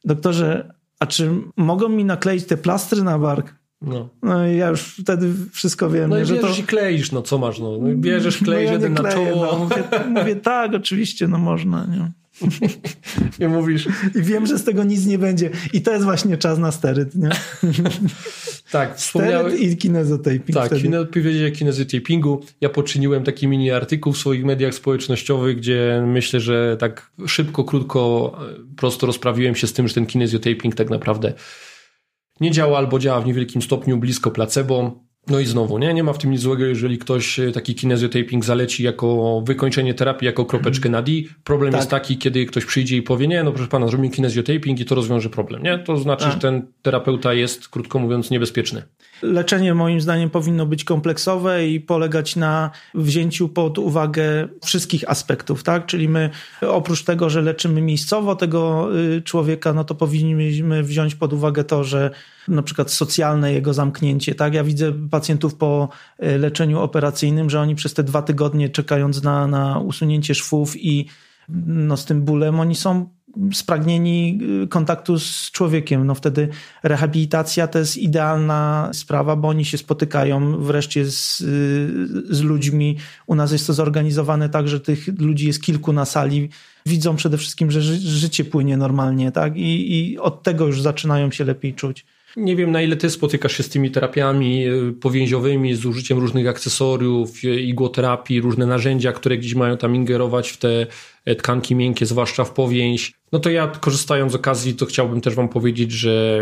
doktorze, 0.05 0.75
a 1.01 1.07
czy 1.07 1.31
mogą 1.57 1.89
mi 1.89 2.05
nakleić 2.05 2.47
te 2.47 2.57
plastry 2.57 3.03
na 3.03 3.19
bark? 3.19 3.55
No. 3.83 4.09
no 4.23 4.47
i 4.47 4.57
ja 4.57 4.69
już 4.69 4.83
wtedy 4.83 5.33
wszystko 5.53 5.91
wiem. 5.91 6.11
No 6.11 6.17
i 6.17 6.21
bierzesz 6.21 6.57
to... 6.57 6.63
i 6.63 6.63
kleisz, 6.63 7.13
no 7.13 7.23
co 7.23 7.39
masz, 7.39 7.59
no. 7.59 7.79
no 7.79 7.89
bierzesz, 7.95 8.39
kleisz 8.39 8.49
no 8.49 8.73
ja 8.73 8.73
jeden 8.73 8.95
na 8.95 9.13
czoło. 9.13 9.47
No. 9.47 9.59
Mówię, 9.59 9.83
mówię, 10.09 10.37
tak, 10.53 10.75
oczywiście, 10.75 11.29
no 11.29 11.39
można, 11.39 11.87
nie. 11.87 12.13
I 13.41 13.47
mówisz... 13.47 13.89
I 14.15 14.23
wiem, 14.23 14.47
że 14.47 14.59
z 14.59 14.65
tego 14.65 14.85
nic 14.85 15.07
nie 15.07 15.19
będzie. 15.19 15.51
I 15.73 15.83
to 15.83 15.93
jest 15.93 16.05
właśnie 16.05 16.37
czas 16.37 16.59
na 16.59 16.73
steryt, 16.73 17.15
nie? 17.15 17.29
tak, 18.71 18.97
wspomniałem... 18.97 19.53
Steryt 19.53 19.73
i 19.73 19.77
kinezotaping. 19.77 20.55
Tak, 20.55 20.67
wtedy. 20.67 21.07
powiedzieć 21.07 21.53
o 21.53 21.59
kinezotapingu. 21.59 22.41
Ja 22.61 22.69
poczyniłem 22.69 23.25
taki 23.25 23.49
mini 23.49 23.71
artykuł 23.71 24.13
w 24.13 24.19
swoich 24.19 24.45
mediach 24.45 24.75
społecznościowych, 24.75 25.57
gdzie 25.57 26.03
myślę, 26.07 26.41
że 26.41 26.77
tak 26.81 27.13
szybko, 27.27 27.65
krótko, 27.65 28.33
prosto 28.77 29.07
rozprawiłem 29.07 29.55
się 29.55 29.67
z 29.67 29.73
tym, 29.73 29.89
że 29.89 29.95
ten 29.95 30.07
kinezotaping 30.07 30.75
tak 30.75 30.91
naprawdę 30.91 31.33
nie 32.41 32.51
działa 32.51 32.79
albo 32.79 32.99
działa 32.99 33.21
w 33.21 33.27
niewielkim 33.27 33.63
stopniu 33.63 33.97
blisko 33.97 34.31
placebo. 34.31 35.05
No 35.27 35.41
i 35.41 35.47
znowu, 35.47 35.79
nie, 35.79 35.95
nie 35.95 36.03
ma 36.03 36.13
w 36.13 36.19
tym 36.19 36.31
nic 36.31 36.41
złego, 36.41 36.65
jeżeli 36.65 36.99
ktoś 36.99 37.39
e, 37.41 37.53
taki 37.53 37.75
kinezjotaping 37.75 38.45
zaleci 38.45 38.83
jako 38.83 39.41
wykończenie 39.47 39.95
terapii, 39.95 40.27
jako 40.27 40.45
kropeczkę 40.45 40.89
na 40.89 41.03
D. 41.03 41.13
Problem 41.45 41.73
tak. 41.73 41.79
jest 41.81 41.91
taki, 41.91 42.19
kiedy 42.19 42.47
ktoś 42.47 42.65
przyjdzie 42.65 42.97
i 42.97 43.03
powie, 43.03 43.29
nie, 43.29 43.45
no 43.45 43.53
proszę 43.53 43.69
pana, 43.69 43.89
zrobimy 43.89 44.11
kinezjotaping 44.11 44.81
i 44.81 44.85
to 44.85 44.95
rozwiąże 44.95 45.31
problem, 45.31 45.63
nie? 45.63 45.79
To 45.79 45.97
znaczy, 45.97 46.25
tak. 46.25 46.33
że 46.33 46.39
ten 46.39 46.67
terapeuta 46.83 47.35
jest, 47.35 47.69
krótko 47.69 47.99
mówiąc, 47.99 48.31
niebezpieczny. 48.31 48.83
Leczenie 49.23 49.75
moim 49.75 50.01
zdaniem 50.01 50.31
powinno 50.31 50.67
być 50.67 50.85
kompleksowe 50.85 51.67
i 51.67 51.81
polegać 51.81 52.37
na 52.37 52.71
wzięciu 52.95 53.49
pod 53.49 53.79
uwagę 53.79 54.49
wszystkich 54.65 55.11
aspektów, 55.11 55.63
tak? 55.63 55.87
Czyli 55.87 56.09
my 56.09 56.31
oprócz 56.61 57.05
tego, 57.05 57.31
że 57.31 57.43
leczymy 57.43 57.83
miejscowo 57.83 58.37
tego 58.37 58.89
y, 58.99 59.23
człowieka, 59.23 59.73
no 59.73 59.85
to 59.85 59.95
powinniśmy 59.95 60.83
wziąć 60.83 61.15
pod 61.15 61.33
uwagę 61.33 61.65
to, 61.65 61.85
że 61.85 62.11
na 62.49 62.63
przykład 62.63 62.91
socjalne 62.91 63.53
jego 63.53 63.75
zamknięcie, 63.75 64.35
tak? 64.35 64.55
Ja 64.55 64.65
widzę 64.65 64.93
pacjentów 65.11 65.55
po 65.55 65.89
y, 66.23 66.39
leczeniu 66.39 66.81
operacyjnym, 66.81 67.51
że 67.51 67.61
oni 67.61 67.75
przez 67.75 67.95
te 67.95 68.03
dwa 68.03 68.23
tygodnie 68.23 68.69
czekając 68.69 69.23
na, 69.23 69.47
na 69.47 69.79
usunięcie 69.79 70.35
szwów 70.35 70.77
i 70.77 71.07
no, 71.67 71.97
z 71.97 72.05
tym 72.05 72.23
bólem, 72.23 72.61
oni 72.61 72.75
są 72.75 73.09
spragnieni 73.53 74.39
y, 74.65 74.69
kontaktu 74.69 75.19
z 75.19 75.51
człowiekiem. 75.51 76.07
No 76.07 76.15
wtedy 76.15 76.49
rehabilitacja 76.83 77.67
to 77.67 77.79
jest 77.79 77.97
idealna 77.97 78.91
sprawa, 78.93 79.37
bo 79.37 79.49
oni 79.49 79.65
się 79.65 79.79
spotykają 79.79 80.59
wreszcie 80.63 81.05
z, 81.05 81.41
y, 81.41 82.35
z 82.35 82.43
ludźmi. 82.43 82.97
U 83.27 83.35
nas 83.35 83.53
jest 83.53 83.67
to 83.67 83.73
zorganizowane 83.73 84.49
tak, 84.49 84.69
że 84.69 84.81
tych 84.81 85.21
ludzi 85.21 85.47
jest 85.47 85.63
kilku 85.63 85.93
na 85.93 86.05
sali. 86.05 86.49
Widzą 86.87 87.17
przede 87.17 87.39
wszystkim, 87.39 87.71
że 87.71 87.83
życie 87.83 88.45
płynie 88.45 88.77
normalnie, 88.77 89.33
tak? 89.33 89.57
I, 89.57 89.99
i 89.99 90.19
od 90.19 90.43
tego 90.43 90.67
już 90.67 90.83
zaczynają 90.83 91.31
się 91.31 91.45
lepiej 91.45 91.75
czuć. 91.75 92.05
Nie 92.37 92.57
wiem, 92.57 92.71
na 92.71 92.83
ile 92.83 92.97
ty 92.97 93.11
spotykasz 93.11 93.57
się 93.57 93.63
z 93.63 93.69
tymi 93.69 93.91
terapiami 93.91 94.67
y, 94.69 94.93
powięziowymi, 94.93 95.75
z 95.75 95.87
użyciem 95.87 96.19
różnych 96.19 96.49
akcesoriów, 96.49 97.45
igłoterapii, 97.45 98.41
różne 98.41 98.67
narzędzia, 98.67 99.13
które 99.13 99.39
gdzieś 99.39 99.55
mają 99.55 99.77
tam 99.77 99.97
ingerować 99.97 100.51
w 100.51 100.57
te 100.57 100.87
e, 101.25 101.35
tkanki 101.35 101.75
miękkie, 101.75 102.07
zwłaszcza 102.07 102.45
w 102.45 102.53
powięź. 102.53 103.20
No 103.33 103.39
to 103.39 103.51
ja 103.51 103.69
korzystając 103.69 104.33
z 104.33 104.35
okazji, 104.35 104.75
to 104.75 104.87
chciałbym 104.87 105.21
też 105.21 105.35
wam 105.35 105.49
powiedzieć, 105.49 105.93
że 105.93 106.41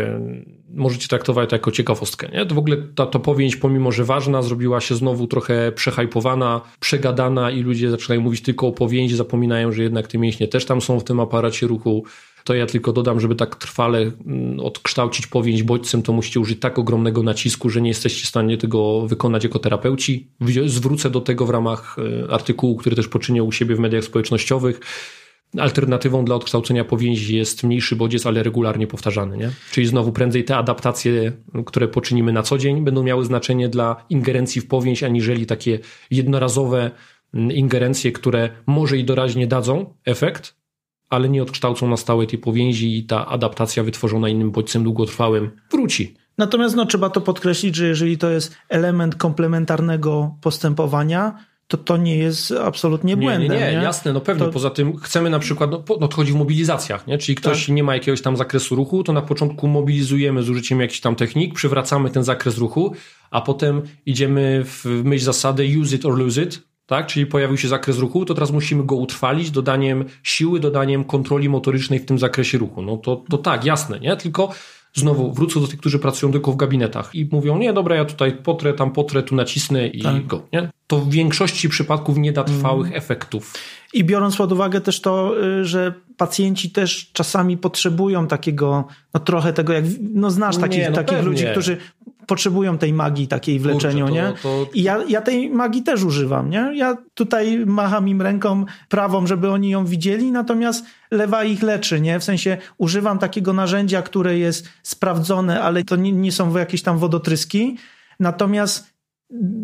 możecie 0.73 1.07
traktować 1.07 1.49
to 1.49 1.55
jako 1.55 1.71
ciekawostkę. 1.71 2.29
Nie? 2.29 2.45
To 2.45 2.55
w 2.55 2.57
ogóle 2.57 2.77
ta, 2.95 3.05
ta 3.05 3.19
powięź, 3.19 3.55
pomimo 3.55 3.91
że 3.91 4.03
ważna, 4.03 4.41
zrobiła 4.41 4.81
się 4.81 4.95
znowu 4.95 5.27
trochę 5.27 5.71
przehajpowana, 5.71 6.61
przegadana 6.79 7.51
i 7.51 7.61
ludzie 7.61 7.91
zaczynają 7.91 8.21
mówić 8.21 8.41
tylko 8.41 8.67
o 8.67 8.71
powięzi, 8.71 9.15
zapominają, 9.15 9.71
że 9.71 9.83
jednak 9.83 10.07
te 10.07 10.17
mięśnie 10.17 10.47
też 10.47 10.65
tam 10.65 10.81
są 10.81 10.99
w 10.99 11.03
tym 11.03 11.19
aparacie 11.19 11.67
ruchu. 11.67 12.03
To 12.43 12.53
ja 12.53 12.65
tylko 12.65 12.93
dodam, 12.93 13.19
żeby 13.19 13.35
tak 13.35 13.55
trwale 13.55 13.99
mm, 13.99 14.59
odkształcić 14.59 15.27
powięź 15.27 15.63
bodźcem, 15.63 16.01
to 16.01 16.13
musicie 16.13 16.39
użyć 16.39 16.59
tak 16.59 16.79
ogromnego 16.79 17.23
nacisku, 17.23 17.69
że 17.69 17.81
nie 17.81 17.89
jesteście 17.89 18.23
w 18.23 18.29
stanie 18.29 18.57
tego 18.57 19.07
wykonać 19.07 19.43
jako 19.43 19.59
terapeuci. 19.59 20.27
Zwrócę 20.65 21.09
do 21.09 21.21
tego 21.21 21.45
w 21.45 21.49
ramach 21.49 21.95
e, 22.27 22.33
artykułu, 22.33 22.75
który 22.75 22.95
też 22.95 23.07
poczynię 23.07 23.43
u 23.43 23.51
siebie 23.51 23.75
w 23.75 23.79
mediach 23.79 24.03
społecznościowych 24.03 24.79
Alternatywą 25.57 26.25
dla 26.25 26.35
odkształcenia 26.35 26.85
powięzi 26.85 27.35
jest 27.35 27.63
mniejszy 27.63 27.95
bodziec, 27.95 28.25
ale 28.25 28.43
regularnie 28.43 28.87
powtarzany. 28.87 29.37
Nie? 29.37 29.51
Czyli 29.71 29.87
znowu 29.87 30.11
prędzej 30.11 30.43
te 30.43 30.57
adaptacje, 30.57 31.31
które 31.65 31.87
poczynimy 31.87 32.33
na 32.33 32.43
co 32.43 32.57
dzień, 32.57 32.83
będą 32.83 33.03
miały 33.03 33.25
znaczenie 33.25 33.69
dla 33.69 34.05
ingerencji 34.09 34.61
w 34.61 34.67
powięź, 34.67 35.03
aniżeli 35.03 35.45
takie 35.45 35.79
jednorazowe 36.11 36.91
mm, 37.33 37.51
ingerencje, 37.51 38.11
które 38.11 38.49
może 38.65 38.97
i 38.97 39.03
doraźnie 39.03 39.47
dadzą 39.47 39.93
efekt, 40.05 40.55
ale 41.09 41.29
nie 41.29 41.43
odkształcą 41.43 41.87
na 41.87 41.97
stałe 41.97 42.27
tej 42.27 42.39
powięzi 42.39 42.97
i 42.97 43.03
ta 43.03 43.27
adaptacja 43.27 43.83
wytworzona 43.83 44.29
innym 44.29 44.51
bodźcem 44.51 44.83
długotrwałym 44.83 45.51
wróci. 45.71 46.15
Natomiast 46.37 46.75
no, 46.75 46.85
trzeba 46.85 47.09
to 47.09 47.21
podkreślić, 47.21 47.75
że 47.75 47.87
jeżeli 47.87 48.17
to 48.17 48.29
jest 48.29 48.55
element 48.69 49.15
komplementarnego 49.15 50.35
postępowania, 50.41 51.45
to 51.69 51.77
to 51.77 51.97
nie 51.97 52.17
jest 52.17 52.51
absolutnie 52.51 53.17
błędem. 53.17 53.51
Nie, 53.51 53.65
nie, 53.65 53.71
nie, 53.71 53.83
jasne, 53.83 54.13
no 54.13 54.21
pewnie. 54.21 54.45
To... 54.45 54.51
Poza 54.51 54.69
tym 54.69 54.97
chcemy 54.97 55.29
na 55.29 55.39
przykład, 55.39 55.71
no, 55.71 55.83
no 55.99 56.07
to 56.07 56.15
chodzi 56.15 56.31
w 56.31 56.35
mobilizacjach, 56.35 57.07
nie? 57.07 57.17
czyli 57.17 57.35
ktoś 57.35 57.65
tak. 57.65 57.75
nie 57.75 57.83
ma 57.83 57.93
jakiegoś 57.93 58.21
tam 58.21 58.37
zakresu 58.37 58.75
ruchu, 58.75 59.03
to 59.03 59.13
na 59.13 59.21
początku 59.21 59.67
mobilizujemy 59.67 60.43
z 60.43 60.49
użyciem 60.49 60.79
jakichś 60.79 60.99
tam 60.99 61.15
technik, 61.15 61.53
przywracamy 61.53 62.09
ten 62.09 62.23
zakres 62.23 62.57
ruchu, 62.57 62.93
a 63.31 63.41
potem 63.41 63.81
idziemy 64.05 64.61
w 64.65 64.85
myśl 65.03 65.25
zasady 65.25 65.79
use 65.81 65.95
it 65.95 66.05
or 66.05 66.17
lose 66.17 66.43
it, 66.43 66.61
tak? 66.85 67.07
Czyli 67.07 67.25
pojawił 67.25 67.57
się 67.57 67.67
zakres 67.67 67.97
ruchu, 67.97 68.25
to 68.25 68.33
teraz 68.33 68.51
musimy 68.51 68.83
go 68.83 68.95
utrwalić 68.95 69.51
dodaniem 69.51 70.05
siły, 70.23 70.59
dodaniem 70.59 71.03
kontroli 71.03 71.49
motorycznej 71.49 71.99
w 71.99 72.05
tym 72.05 72.19
zakresie 72.19 72.57
ruchu. 72.57 72.81
No 72.81 72.97
to, 72.97 73.23
to 73.29 73.37
tak, 73.37 73.65
jasne, 73.65 73.99
nie? 73.99 74.17
Tylko 74.17 74.53
znowu 74.93 75.33
wrócę 75.33 75.59
do 75.59 75.67
tych, 75.67 75.79
którzy 75.79 75.99
pracują 75.99 76.31
tylko 76.31 76.51
w 76.51 76.55
gabinetach 76.55 77.15
i 77.15 77.29
mówią, 77.31 77.57
nie, 77.57 77.73
dobra, 77.73 77.95
ja 77.95 78.05
tutaj 78.05 78.31
potrę, 78.31 78.73
tam 78.73 78.91
potrę, 78.91 79.23
tu 79.23 79.35
nacisnę 79.35 79.87
i 79.87 80.01
tak. 80.01 80.27
go, 80.27 80.47
nie? 80.53 80.69
To 80.87 80.99
w 80.99 81.09
większości 81.09 81.69
przypadków 81.69 82.17
nie 82.17 82.31
da 82.31 82.43
trwałych 82.43 82.87
mm. 82.87 82.97
efektów. 82.97 83.53
I 83.93 84.03
biorąc 84.03 84.37
pod 84.37 84.51
uwagę 84.51 84.81
też 84.81 85.01
to, 85.01 85.43
y, 85.43 85.65
że 85.65 85.93
pacjenci 86.17 86.71
też 86.71 87.11
czasami 87.13 87.57
potrzebują 87.57 88.27
takiego, 88.27 88.87
no 89.13 89.19
trochę 89.19 89.53
tego, 89.53 89.73
jak, 89.73 89.85
no 90.13 90.31
znasz 90.31 90.57
takich, 90.57 90.79
nie, 90.79 90.89
no 90.89 90.95
takich 90.95 91.23
ludzi, 91.23 91.45
którzy 91.51 91.77
potrzebują 92.29 92.77
tej 92.77 92.93
magii 92.93 93.27
takiej 93.27 93.59
w 93.59 93.65
leczeniu, 93.65 94.05
Kurczę, 94.05 94.21
to, 94.21 94.29
nie? 94.29 94.65
To... 94.65 94.71
I 94.73 94.83
ja, 94.83 94.97
ja 95.07 95.21
tej 95.21 95.49
magii 95.49 95.83
też 95.83 96.03
używam, 96.03 96.49
nie? 96.49 96.71
Ja 96.75 96.97
tutaj 97.13 97.65
macham 97.65 98.07
im 98.07 98.21
ręką 98.21 98.65
prawą, 98.89 99.27
żeby 99.27 99.51
oni 99.51 99.69
ją 99.69 99.85
widzieli, 99.85 100.31
natomiast 100.31 100.85
lewa 101.11 101.43
ich 101.43 101.63
leczy, 101.63 102.01
nie? 102.01 102.19
W 102.19 102.23
sensie 102.23 102.57
używam 102.77 103.19
takiego 103.19 103.53
narzędzia, 103.53 104.01
które 104.01 104.37
jest 104.37 104.69
sprawdzone, 104.83 105.61
ale 105.61 105.83
to 105.83 105.95
nie, 105.95 106.11
nie 106.11 106.31
są 106.31 106.57
jakieś 106.57 106.83
tam 106.83 106.97
wodotryski, 106.97 107.77
natomiast 108.19 108.93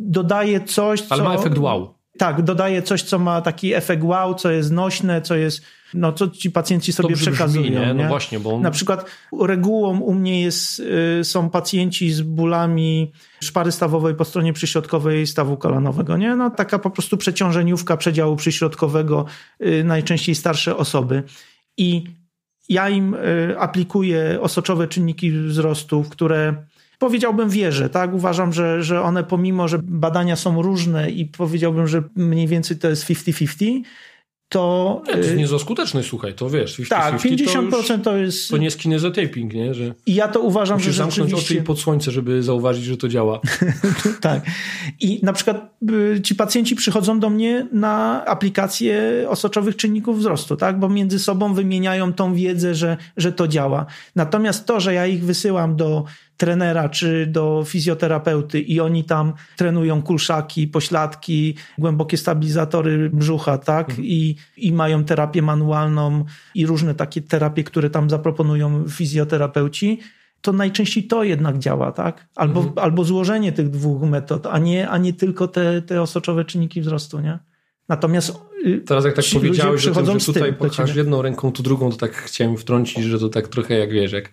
dodaje 0.07 0.61
coś, 0.61 1.03
Ale 1.09 1.24
co... 1.24 1.30
ma 1.30 1.36
efekt 1.36 1.57
wow. 1.57 1.95
Tak, 2.18 2.41
dodaje 2.41 2.82
coś, 2.82 3.03
co 3.03 3.20
ma 3.20 3.41
taki 3.41 3.74
efekt 3.74 4.03
wow, 4.03 4.36
co 4.36 4.51
jest 4.51 4.72
nośne, 4.72 5.22
co 5.22 5.36
jest, 5.36 5.61
no 5.93 6.13
co 6.13 6.28
ci 6.28 6.51
pacjenci 6.51 6.93
sobie 6.93 7.16
przekazują. 7.16 7.63
Brzmi, 7.63 7.76
nie? 7.76 7.88
No 7.88 7.93
nie? 7.93 8.07
właśnie, 8.07 8.39
bo... 8.39 8.59
Na 8.59 8.72
przykład 8.72 9.05
regułą 9.41 9.99
u 9.99 10.13
mnie 10.13 10.41
jest, 10.41 10.82
y, 11.20 11.24
są 11.24 11.49
pacjenci 11.49 12.13
z 12.13 12.22
bólami 12.22 13.11
szpary 13.43 13.72
stawowej 13.72 14.16
po 14.16 14.26
stronie 14.26 14.53
przyśrodkowej 14.53 15.28
stawu 15.28 15.57
kolanowego, 15.57 16.18
nie? 16.18 16.36
No 16.36 16.49
taka 16.49 16.80
po 16.80 16.89
prostu 16.89 17.18
przeciążeniówka 17.18 17.97
przedziału 17.97 18.36
przyśrodkowego, 18.36 19.26
y, 19.66 19.84
najczęściej 19.84 20.36
starsze 20.36 20.78
osoby. 20.78 21.24
I 21.78 22.03
ja 22.70 22.89
im 22.89 23.13
y, 23.13 23.55
aplikuję 23.59 24.38
osoczowe 24.41 24.88
czynniki 24.88 25.32
wzrostu, 25.32 26.05
które 26.09 26.66
powiedziałbym 27.06 27.49
wierzę, 27.49 27.89
tak? 27.89 28.14
Uważam, 28.14 28.53
że, 28.53 28.84
że 28.84 29.01
one 29.01 29.24
pomimo, 29.24 29.68
że 29.68 29.80
badania 29.84 30.36
są 30.36 30.62
różne 30.62 31.12
i 31.12 31.26
powiedziałbym, 31.26 31.88
że 31.88 32.03
mniej 32.16 32.47
więcej 32.47 32.78
to 32.78 32.89
jest 32.89 33.06
50-50, 33.06 33.82
to... 34.49 35.01
Nie, 35.08 35.14
to 35.14 35.18
jest 35.18 35.36
nie 35.36 35.47
za 35.47 35.60
skuteczny, 35.60 36.03
słuchaj, 36.03 36.34
to 36.34 36.49
wiesz. 36.49 36.76
50, 36.76 36.89
tak, 36.89 37.22
50% 37.22 37.72
to, 37.72 37.78
już, 37.78 38.03
to 38.03 38.18
jest... 38.18 38.49
To 38.49 38.58
nie 38.58 38.66
jest 38.66 38.80
kinezotaping, 38.80 39.53
nie? 39.53 39.74
Że 39.74 39.93
I 40.06 40.16
ja 40.16 40.28
to 40.28 40.39
uważam, 40.39 40.80
że 40.80 40.93
zamknąć 40.93 41.30
rzeczywiście... 41.30 41.53
oczy 41.56 41.64
i 41.64 41.66
pod 41.66 41.80
słońce, 41.80 42.12
żeby 42.12 42.43
zauważyć, 42.43 42.84
że 42.84 42.97
to 42.97 43.08
działa. 43.08 43.39
tak. 44.22 44.45
I 44.99 45.20
na 45.24 45.34
przykład 45.34 45.78
y, 45.91 46.22
ci 46.22 46.36
pacjenci 46.36 46.76
przychodzą 46.76 47.20
do 47.20 47.30
mnie 47.30 47.68
na 47.72 48.26
aplikację 48.26 49.26
osoczowych 49.30 49.76
czynników 49.76 50.20
wzrostu, 50.20 50.56
tak? 50.58 50.80
Bo 50.80 50.89
między 50.89 51.20
sobą 51.20 51.53
wymieniają 51.53 52.14
tą 52.14 52.34
wiedzę, 52.34 52.76
że, 52.76 52.97
że 53.18 53.32
to 53.32 53.47
działa. 53.47 53.86
Natomiast 54.16 54.66
to, 54.66 54.80
że 54.80 54.93
ja 54.93 55.08
ich 55.08 55.26
wysyłam 55.26 55.76
do 55.76 56.06
trenera 56.38 56.90
czy 56.90 57.28
do 57.28 57.64
fizjoterapeuty 57.66 58.60
i 58.62 58.80
oni 58.80 59.04
tam 59.04 59.34
trenują 59.58 60.02
kulszaki, 60.02 60.68
pośladki, 60.68 61.56
głębokie 61.78 62.18
stabilizatory 62.18 63.10
brzucha, 63.10 63.58
tak? 63.58 63.90
Mhm. 63.90 64.08
I, 64.08 64.36
I 64.58 64.74
mają 64.74 65.04
terapię 65.04 65.42
manualną 65.42 66.26
i 66.56 66.66
różne 66.66 66.96
takie 66.96 67.22
terapie, 67.22 67.64
które 67.64 67.90
tam 67.90 68.10
zaproponują 68.10 68.88
fizjoterapeuci 68.90 70.00
to 70.46 70.54
najczęściej 70.54 71.04
to 71.04 71.24
jednak 71.24 71.60
działa, 71.60 71.92
tak? 71.92 72.28
Albo, 72.36 72.60
mhm. 72.60 72.80
albo 72.80 73.04
złożenie 73.04 73.52
tych 73.52 73.70
dwóch 73.70 74.02
metod, 74.02 74.48
a 74.48 74.60
nie, 74.60 74.90
a 74.90 74.98
nie 74.98 75.14
tylko 75.14 75.48
te, 75.48 75.82
te 75.82 76.02
osoczowe 76.02 76.46
czynniki 76.46 76.82
wzrostu, 76.82 77.20
nie? 77.20 77.40
Natomiast 77.90 78.40
y, 78.66 78.82
Teraz 78.86 79.06
jak 79.06 79.16
tak 79.16 79.26
powiedziałeś, 79.34 79.82
że, 79.82 79.92
tym, 79.92 80.20
że 80.20 80.26
tutaj 80.26 80.54
pokażesz 80.54 80.96
jedną 80.96 81.22
ręką, 81.22 81.52
tu 81.52 81.64
drugą, 81.64 81.92
to 81.92 81.98
tak 81.98 82.16
chciałem 82.16 82.58
wtrącić, 82.58 83.04
że 83.04 83.20
to 83.20 83.30
tak 83.30 83.48
trochę 83.48 83.78
jak 83.78 83.92
wiesz, 83.92 84.12
jak 84.12 84.30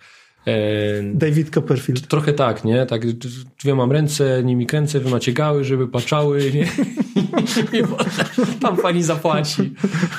David 1.15 1.51
Copperfield. 1.51 2.09
Trochę 2.09 2.33
tak, 2.33 2.65
nie? 2.65 2.87
Tak, 2.87 3.07
dwie 3.63 3.75
mam 3.75 3.93
ręce, 3.93 4.43
nimi 4.45 4.67
kręcę, 4.67 5.01
wy 5.01 5.11
macie 5.11 5.33
gały, 5.33 5.65
żeby 5.65 5.89
paczały, 5.89 6.53
nie? 6.55 6.67
Tam 8.61 8.77
pani 8.77 9.03
zapłaci. 9.03 9.75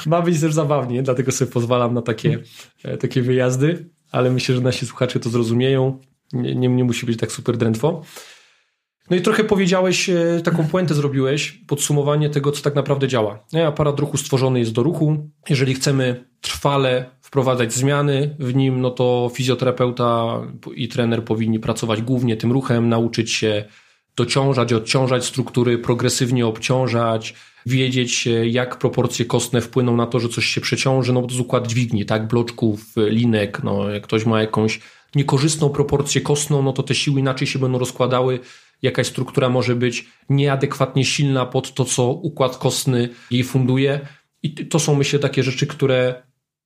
Ma 0.05 0.21
być 0.21 0.41
też 0.41 0.53
zabawnie, 0.53 1.03
dlatego 1.03 1.31
sobie 1.31 1.51
pozwalam 1.51 1.93
na 1.93 2.01
takie, 2.01 2.39
e, 2.83 2.97
takie 2.97 3.21
wyjazdy, 3.21 3.89
ale 4.11 4.31
myślę, 4.31 4.55
że 4.55 4.61
nasi 4.61 4.85
słuchacze 4.85 5.19
to 5.19 5.29
zrozumieją. 5.29 5.99
Nie, 6.33 6.55
nie, 6.55 6.69
nie 6.69 6.83
musi 6.83 7.05
być 7.05 7.19
tak 7.19 7.31
super 7.31 7.57
drętwo. 7.57 8.01
No 9.09 9.17
i 9.17 9.21
trochę 9.21 9.43
powiedziałeś, 9.43 10.09
e, 10.09 10.41
taką 10.43 10.67
puentę 10.67 10.93
zrobiłeś, 10.93 11.51
podsumowanie 11.51 12.29
tego, 12.29 12.51
co 12.51 12.61
tak 12.61 12.75
naprawdę 12.75 13.07
działa. 13.07 13.45
Aparat 13.67 13.99
ruchu 13.99 14.17
stworzony 14.17 14.59
jest 14.59 14.71
do 14.71 14.83
ruchu. 14.83 15.29
Jeżeli 15.49 15.73
chcemy 15.73 16.25
trwale 16.41 17.05
wprowadzać 17.21 17.73
zmiany 17.73 18.35
w 18.39 18.55
nim, 18.55 18.81
no 18.81 18.91
to 18.91 19.31
fizjoterapeuta 19.33 20.41
i 20.75 20.87
trener 20.87 21.25
powinni 21.25 21.59
pracować 21.59 22.01
głównie 22.01 22.37
tym 22.37 22.51
ruchem, 22.51 22.89
nauczyć 22.89 23.31
się 23.31 23.65
dociążać, 24.15 24.73
odciążać 24.73 25.25
struktury, 25.25 25.77
progresywnie 25.77 26.47
obciążać, 26.47 27.33
wiedzieć 27.65 28.27
jak 28.43 28.77
proporcje 28.77 29.25
kostne 29.25 29.61
wpłyną 29.61 29.95
na 29.95 30.05
to, 30.05 30.19
że 30.19 30.29
coś 30.29 30.45
się 30.45 30.61
przeciąży, 30.61 31.13
no 31.13 31.21
bo 31.21 31.27
to 31.27 31.33
jest 31.33 31.45
układ 31.45 31.67
dźwigni, 31.67 32.05
tak, 32.05 32.27
bloczków, 32.27 32.85
linek, 32.97 33.63
no 33.63 33.89
jak 33.89 34.03
ktoś 34.03 34.25
ma 34.25 34.41
jakąś 34.41 34.79
niekorzystną 35.15 35.69
proporcję 35.69 36.21
kostną, 36.21 36.61
no 36.61 36.73
to 36.73 36.83
te 36.83 36.95
siły 36.95 37.19
inaczej 37.19 37.47
się 37.47 37.59
będą 37.59 37.79
rozkładały, 37.79 38.39
jakaś 38.83 39.07
struktura 39.07 39.49
może 39.49 39.75
być 39.75 40.05
nieadekwatnie 40.29 41.05
silna 41.05 41.45
pod 41.45 41.73
to, 41.73 41.85
co 41.85 42.11
układ 42.11 42.57
kostny 42.57 43.09
jej 43.31 43.43
funduje. 43.43 43.99
I 44.43 44.53
to 44.53 44.79
są, 44.79 44.95
myślę, 44.95 45.19
takie 45.19 45.43
rzeczy, 45.43 45.67
które 45.67 46.23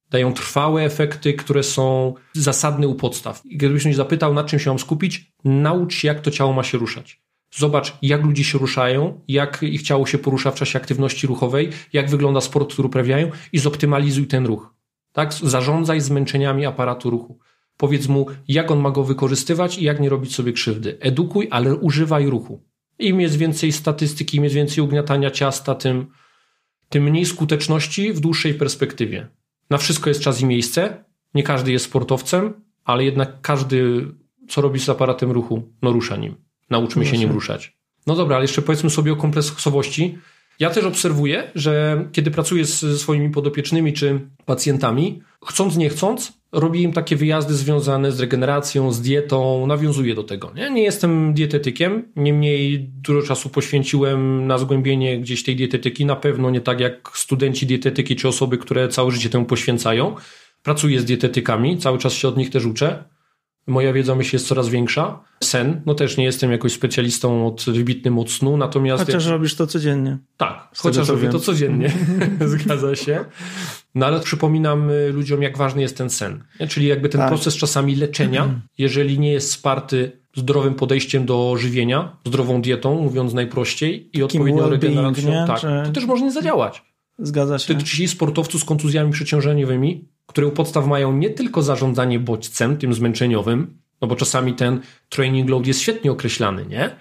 dają 0.09 0.33
trwałe 0.33 0.83
efekty, 0.83 1.33
które 1.33 1.63
są 1.63 2.13
zasadne 2.33 2.87
u 2.87 2.95
podstaw. 2.95 3.45
I 3.45 3.57
gdybyś 3.57 3.85
mnie 3.85 3.95
zapytał, 3.95 4.33
nad 4.33 4.47
czym 4.47 4.59
się 4.59 4.69
mam 4.69 4.79
skupić, 4.79 5.31
naucz 5.43 5.95
się, 5.95 6.07
jak 6.07 6.21
to 6.21 6.31
ciało 6.31 6.53
ma 6.53 6.63
się 6.63 6.77
ruszać. 6.77 7.21
Zobacz, 7.51 7.97
jak 8.01 8.23
ludzie 8.23 8.43
się 8.43 8.57
ruszają, 8.57 9.21
jak 9.27 9.63
ich 9.63 9.81
ciało 9.81 10.05
się 10.05 10.17
porusza 10.17 10.51
w 10.51 10.55
czasie 10.55 10.79
aktywności 10.79 11.27
ruchowej, 11.27 11.69
jak 11.93 12.09
wygląda 12.09 12.41
sport, 12.41 12.73
który 12.73 12.87
uprawiają 12.87 13.31
i 13.53 13.59
zoptymalizuj 13.59 14.27
ten 14.27 14.45
ruch. 14.45 14.73
Tak? 15.11 15.33
Zarządzaj 15.33 16.01
zmęczeniami 16.01 16.65
aparatu 16.65 17.09
ruchu. 17.09 17.39
Powiedz 17.77 18.07
mu, 18.07 18.25
jak 18.47 18.71
on 18.71 18.79
ma 18.79 18.91
go 18.91 19.03
wykorzystywać 19.03 19.77
i 19.77 19.83
jak 19.83 19.99
nie 19.99 20.09
robić 20.09 20.35
sobie 20.35 20.53
krzywdy. 20.53 20.97
Edukuj, 20.99 21.47
ale 21.51 21.75
używaj 21.75 22.25
ruchu. 22.25 22.63
Im 22.99 23.21
jest 23.21 23.37
więcej 23.37 23.71
statystyki, 23.71 24.37
im 24.37 24.43
jest 24.43 24.55
więcej 24.55 24.83
ugniatania 24.83 25.31
ciasta, 25.31 25.75
tym, 25.75 26.07
tym 26.89 27.03
mniej 27.03 27.25
skuteczności 27.25 28.13
w 28.13 28.19
dłuższej 28.19 28.53
perspektywie. 28.53 29.27
Na 29.69 29.77
wszystko 29.77 30.09
jest 30.09 30.21
czas 30.21 30.41
i 30.41 30.45
miejsce. 30.45 31.03
Nie 31.33 31.43
każdy 31.43 31.71
jest 31.71 31.85
sportowcem, 31.85 32.53
ale 32.83 33.03
jednak 33.03 33.41
każdy, 33.41 34.07
co 34.49 34.61
robi 34.61 34.79
z 34.79 34.89
aparatem 34.89 35.31
ruchu, 35.31 35.73
no 35.81 35.91
rusza 35.91 36.15
nim. 36.15 36.35
Nauczmy 36.69 37.05
się 37.05 37.17
nim 37.17 37.31
ruszać. 37.31 37.77
No 38.07 38.15
dobra, 38.15 38.35
ale 38.35 38.43
jeszcze 38.43 38.61
powiedzmy 38.61 38.89
sobie 38.89 39.13
o 39.13 39.15
kompleksowości. 39.15 40.17
Ja 40.59 40.69
też 40.69 40.85
obserwuję, 40.85 41.51
że 41.55 42.05
kiedy 42.11 42.31
pracuję 42.31 42.65
z 42.65 43.01
swoimi 43.01 43.29
podopiecznymi 43.29 43.93
czy 43.93 44.19
pacjentami, 44.45 45.21
chcąc 45.45 45.77
nie 45.77 45.89
chcąc, 45.89 46.33
robię 46.51 46.81
im 46.81 46.93
takie 46.93 47.15
wyjazdy 47.15 47.53
związane 47.53 48.11
z 48.11 48.19
regeneracją, 48.19 48.91
z 48.91 49.01
dietą, 49.01 49.67
nawiązuję 49.67 50.15
do 50.15 50.23
tego. 50.23 50.51
Nie, 50.55 50.69
nie 50.69 50.83
jestem 50.83 51.33
dietetykiem, 51.33 52.11
niemniej 52.15 52.79
dużo 52.79 53.27
czasu 53.27 53.49
poświęciłem 53.49 54.47
na 54.47 54.57
zgłębienie 54.57 55.19
gdzieś 55.19 55.43
tej 55.43 55.55
dietetyki, 55.55 56.05
na 56.05 56.15
pewno 56.15 56.49
nie 56.49 56.61
tak 56.61 56.79
jak 56.79 57.11
studenci 57.13 57.65
dietetyki 57.65 58.15
czy 58.15 58.27
osoby, 58.27 58.57
które 58.57 58.87
całe 58.87 59.11
życie 59.11 59.29
temu 59.29 59.45
poświęcają. 59.45 60.15
Pracuję 60.63 60.99
z 60.99 61.05
dietetykami, 61.05 61.77
cały 61.77 61.97
czas 61.97 62.13
się 62.13 62.27
od 62.27 62.37
nich 62.37 62.49
też 62.49 62.65
uczę. 62.65 63.03
Moja 63.67 63.93
wiedza 63.93 64.15
myślę 64.15 64.37
jest 64.37 64.47
coraz 64.47 64.69
większa. 64.69 65.19
Sen, 65.43 65.81
no 65.85 65.95
też 65.95 66.17
nie 66.17 66.23
jestem 66.23 66.51
jakoś 66.51 66.73
specjalistą 66.73 67.47
od 67.47 67.65
wybitnym 67.65 68.19
od 68.19 68.31
snu, 68.31 68.57
natomiast... 68.57 69.05
Chociaż 69.05 69.23
jak... 69.23 69.31
robisz 69.31 69.55
to 69.55 69.67
codziennie. 69.67 70.17
Tak, 70.37 70.67
chociaż 70.77 71.09
robię 71.09 71.29
to 71.29 71.39
codziennie. 71.39 71.91
Zgadza 72.45 72.95
się. 72.95 73.25
No 73.95 74.05
ale 74.05 74.19
przypominam 74.19 74.89
y, 74.89 75.11
ludziom, 75.11 75.41
jak 75.41 75.57
ważny 75.57 75.81
jest 75.81 75.97
ten 75.97 76.09
sen. 76.09 76.43
Czyli 76.69 76.87
jakby 76.87 77.09
ten 77.09 77.21
tak. 77.21 77.29
proces 77.29 77.55
czasami 77.55 77.95
leczenia, 77.95 78.61
jeżeli 78.77 79.19
nie 79.19 79.31
jest 79.31 79.49
wsparty 79.49 80.11
zdrowym 80.35 80.75
podejściem 80.75 81.25
do 81.25 81.55
żywienia, 81.57 82.17
zdrową 82.25 82.61
dietą, 82.61 83.01
mówiąc 83.01 83.33
najprościej, 83.33 84.09
i 84.13 84.23
odpowiednią 84.23 84.69
regeneracją, 84.69 85.47
tak, 85.47 85.59
Czy... 85.59 85.67
to 85.85 85.91
też 85.91 86.05
może 86.05 86.23
nie 86.23 86.31
zadziałać. 86.31 86.83
Zgadza 87.19 87.59
się. 87.59 87.73
Dotyczy 87.73 88.07
sportowców 88.07 88.61
z 88.61 88.65
kontuzjami 88.65 89.11
przeciążeniowymi, 89.11 90.05
które 90.27 90.47
u 90.47 90.51
podstaw 90.51 90.87
mają 90.87 91.13
nie 91.13 91.29
tylko 91.29 91.61
zarządzanie 91.61 92.19
bodźcem, 92.19 92.77
tym 92.77 92.93
zmęczeniowym, 92.93 93.77
no 94.01 94.07
bo 94.07 94.15
czasami 94.15 94.53
ten 94.53 94.81
training 95.09 95.49
load 95.49 95.67
jest 95.67 95.81
świetnie 95.81 96.11
określany, 96.11 96.65
nie? 96.65 96.95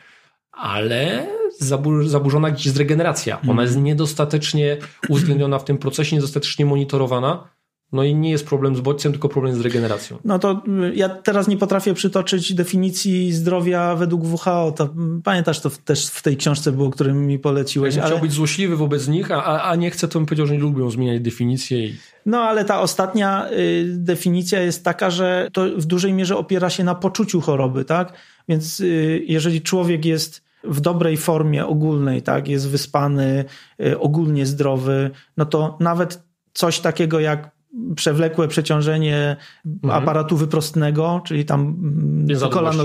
Ale 0.52 1.26
zaburzona 2.06 2.50
gdzieś 2.50 2.66
jest 2.66 2.78
regeneracja. 2.78 3.40
Ona 3.48 3.62
jest 3.62 3.76
niedostatecznie 3.76 4.76
uwzględniona 5.08 5.58
w 5.58 5.64
tym 5.64 5.78
procesie, 5.78 6.16
niedostatecznie 6.16 6.66
monitorowana. 6.66 7.48
No 7.92 8.04
i 8.04 8.14
nie 8.14 8.30
jest 8.30 8.46
problem 8.46 8.76
z 8.76 8.80
bodźcem, 8.80 9.12
tylko 9.12 9.28
problem 9.28 9.54
z 9.54 9.60
regeneracją. 9.60 10.18
No 10.24 10.38
to 10.38 10.62
y, 10.84 10.94
ja 10.94 11.08
teraz 11.08 11.48
nie 11.48 11.56
potrafię 11.56 11.94
przytoczyć 11.94 12.54
definicji 12.54 13.32
zdrowia 13.32 13.96
według 13.96 14.24
WHO. 14.24 14.72
To, 14.76 14.88
pamiętasz, 15.24 15.60
to 15.60 15.70
też 15.84 16.06
w 16.06 16.22
tej 16.22 16.36
książce 16.36 16.72
było, 16.72 16.90
którym 16.90 17.26
mi 17.26 17.38
poleciłeś. 17.38 17.94
Ja 17.94 18.02
ale... 18.02 18.10
Chciał 18.10 18.22
być 18.22 18.32
złośliwy 18.32 18.76
wobec 18.76 19.08
nich, 19.08 19.30
a, 19.30 19.62
a 19.62 19.76
nie 19.76 19.90
chcę, 19.90 20.08
to 20.08 20.18
bym 20.18 20.26
powiedział, 20.26 20.46
że 20.46 20.54
nie 20.54 20.60
lubią 20.60 20.90
zmieniać 20.90 21.20
definicje. 21.20 21.86
I... 21.86 21.96
No 22.26 22.40
ale 22.40 22.64
ta 22.64 22.80
ostatnia 22.80 23.50
y, 23.50 23.84
definicja 23.96 24.60
jest 24.60 24.84
taka, 24.84 25.10
że 25.10 25.48
to 25.52 25.64
w 25.76 25.84
dużej 25.84 26.12
mierze 26.12 26.36
opiera 26.36 26.70
się 26.70 26.84
na 26.84 26.94
poczuciu 26.94 27.40
choroby, 27.40 27.84
tak? 27.84 28.12
Więc 28.48 28.80
y, 28.80 29.24
jeżeli 29.26 29.62
człowiek 29.62 30.04
jest 30.04 30.46
w 30.64 30.80
dobrej 30.80 31.16
formie 31.16 31.66
ogólnej, 31.66 32.22
tak, 32.22 32.48
jest 32.48 32.68
wyspany, 32.68 33.44
y, 33.80 33.98
ogólnie 33.98 34.46
zdrowy, 34.46 35.10
no 35.36 35.46
to 35.46 35.76
nawet 35.80 36.22
coś 36.52 36.80
takiego 36.80 37.20
jak 37.20 37.55
przewlekłe 37.96 38.48
przeciążenie 38.48 39.36
mhm. 39.66 40.02
aparatu 40.02 40.36
wyprostnego, 40.36 41.22
czyli 41.24 41.44
tam 41.44 41.60
mm, 42.30 42.50
kolano, 42.50 42.84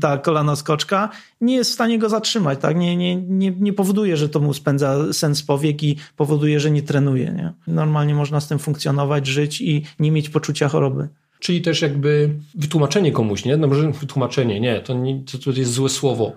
tak, 0.00 0.22
kolano 0.22 0.56
skoczka, 0.56 1.08
nie 1.40 1.54
jest 1.54 1.70
w 1.70 1.74
stanie 1.74 1.98
go 1.98 2.08
zatrzymać, 2.08 2.60
tak? 2.60 2.76
Nie, 2.76 2.96
nie, 2.96 3.16
nie, 3.16 3.50
nie 3.50 3.72
powoduje, 3.72 4.16
że 4.16 4.28
to 4.28 4.40
mu 4.40 4.54
spędza 4.54 5.12
sens 5.12 5.42
powiek 5.42 5.82
i 5.82 5.96
powoduje, 6.16 6.60
że 6.60 6.70
nie 6.70 6.82
trenuje. 6.82 7.24
Nie? 7.24 7.52
Normalnie 7.66 8.14
można 8.14 8.40
z 8.40 8.48
tym 8.48 8.58
funkcjonować, 8.58 9.26
żyć 9.26 9.60
i 9.60 9.82
nie 9.98 10.12
mieć 10.12 10.28
poczucia 10.28 10.68
choroby. 10.68 11.08
Czyli 11.40 11.62
też 11.62 11.82
jakby 11.82 12.30
wytłumaczenie 12.54 13.12
komuś, 13.12 13.44
nie? 13.44 13.56
No 13.56 13.66
może 13.66 13.90
wytłumaczenie, 13.90 14.60
nie, 14.60 14.80
to, 14.80 14.94
nie, 14.94 15.24
to, 15.24 15.38
to 15.38 15.50
jest 15.50 15.72
złe 15.72 15.88
słowo. 15.88 16.32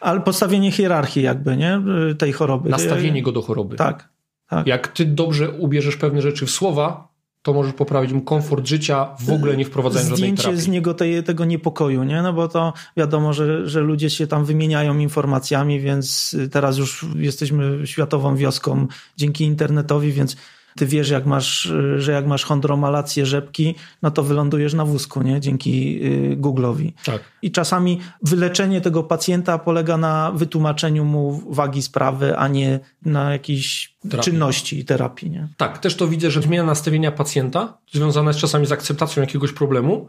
Ale 0.00 0.20
postawienie 0.20 0.72
hierarchii 0.72 1.22
jakby, 1.22 1.56
nie? 1.56 1.80
Tej 2.18 2.32
choroby. 2.32 2.70
Nastawienie 2.70 3.22
go 3.22 3.32
do 3.32 3.42
choroby. 3.42 3.76
Tak. 3.76 4.08
tak. 4.48 4.66
Jak 4.66 4.88
ty 4.88 5.04
dobrze 5.04 5.50
ubierzesz 5.50 5.96
pewne 5.96 6.22
rzeczy 6.22 6.46
w 6.46 6.50
słowa, 6.50 7.07
to 7.42 7.52
możesz 7.52 7.72
poprawić 7.72 8.12
mu 8.12 8.20
komfort 8.20 8.66
życia, 8.66 9.08
w 9.20 9.32
ogóle 9.32 9.56
nie 9.56 9.64
wprowadzając 9.64 10.10
żadnej 10.10 10.30
terapii. 10.30 10.42
Zdjęcie 10.42 10.62
z 10.62 10.68
niego 10.68 10.94
tej, 10.94 11.24
tego 11.24 11.44
niepokoju, 11.44 12.04
nie? 12.04 12.22
No 12.22 12.32
bo 12.32 12.48
to 12.48 12.72
wiadomo, 12.96 13.32
że, 13.32 13.68
że 13.68 13.80
ludzie 13.80 14.10
się 14.10 14.26
tam 14.26 14.44
wymieniają 14.44 14.98
informacjami, 14.98 15.80
więc 15.80 16.36
teraz 16.50 16.78
już 16.78 17.06
jesteśmy 17.16 17.86
światową 17.86 18.36
wioską 18.36 18.86
dzięki 19.16 19.44
internetowi, 19.44 20.12
więc 20.12 20.36
ty 20.78 20.86
wiesz, 20.86 21.10
jak 21.10 21.26
masz, 21.26 21.72
że 21.96 22.12
jak 22.12 22.26
masz 22.26 22.44
chondromalację 22.44 23.26
rzepki, 23.26 23.74
no 24.02 24.10
to 24.10 24.22
wylądujesz 24.22 24.74
na 24.74 24.84
wózku, 24.84 25.22
nie? 25.22 25.40
Dzięki 25.40 26.00
y, 26.32 26.36
Google'owi. 26.36 26.92
Tak. 27.04 27.22
I 27.42 27.50
czasami 27.50 28.00
wyleczenie 28.22 28.80
tego 28.80 29.02
pacjenta 29.02 29.58
polega 29.58 29.96
na 29.96 30.32
wytłumaczeniu 30.32 31.04
mu 31.04 31.42
wagi 31.50 31.82
sprawy, 31.82 32.36
a 32.36 32.48
nie 32.48 32.80
na 33.04 33.32
jakiejś 33.32 33.94
terapii. 34.02 34.32
czynności 34.32 34.78
i 34.78 34.84
terapii, 34.84 35.30
nie? 35.30 35.48
Tak, 35.56 35.78
też 35.78 35.96
to 35.96 36.08
widzę, 36.08 36.30
że 36.30 36.42
zmiana 36.42 36.66
nastawienia 36.66 37.12
pacjenta 37.12 37.78
związana 37.92 38.30
jest 38.30 38.40
czasami 38.40 38.66
z 38.66 38.72
akceptacją 38.72 39.20
jakiegoś 39.20 39.52
problemu, 39.52 40.08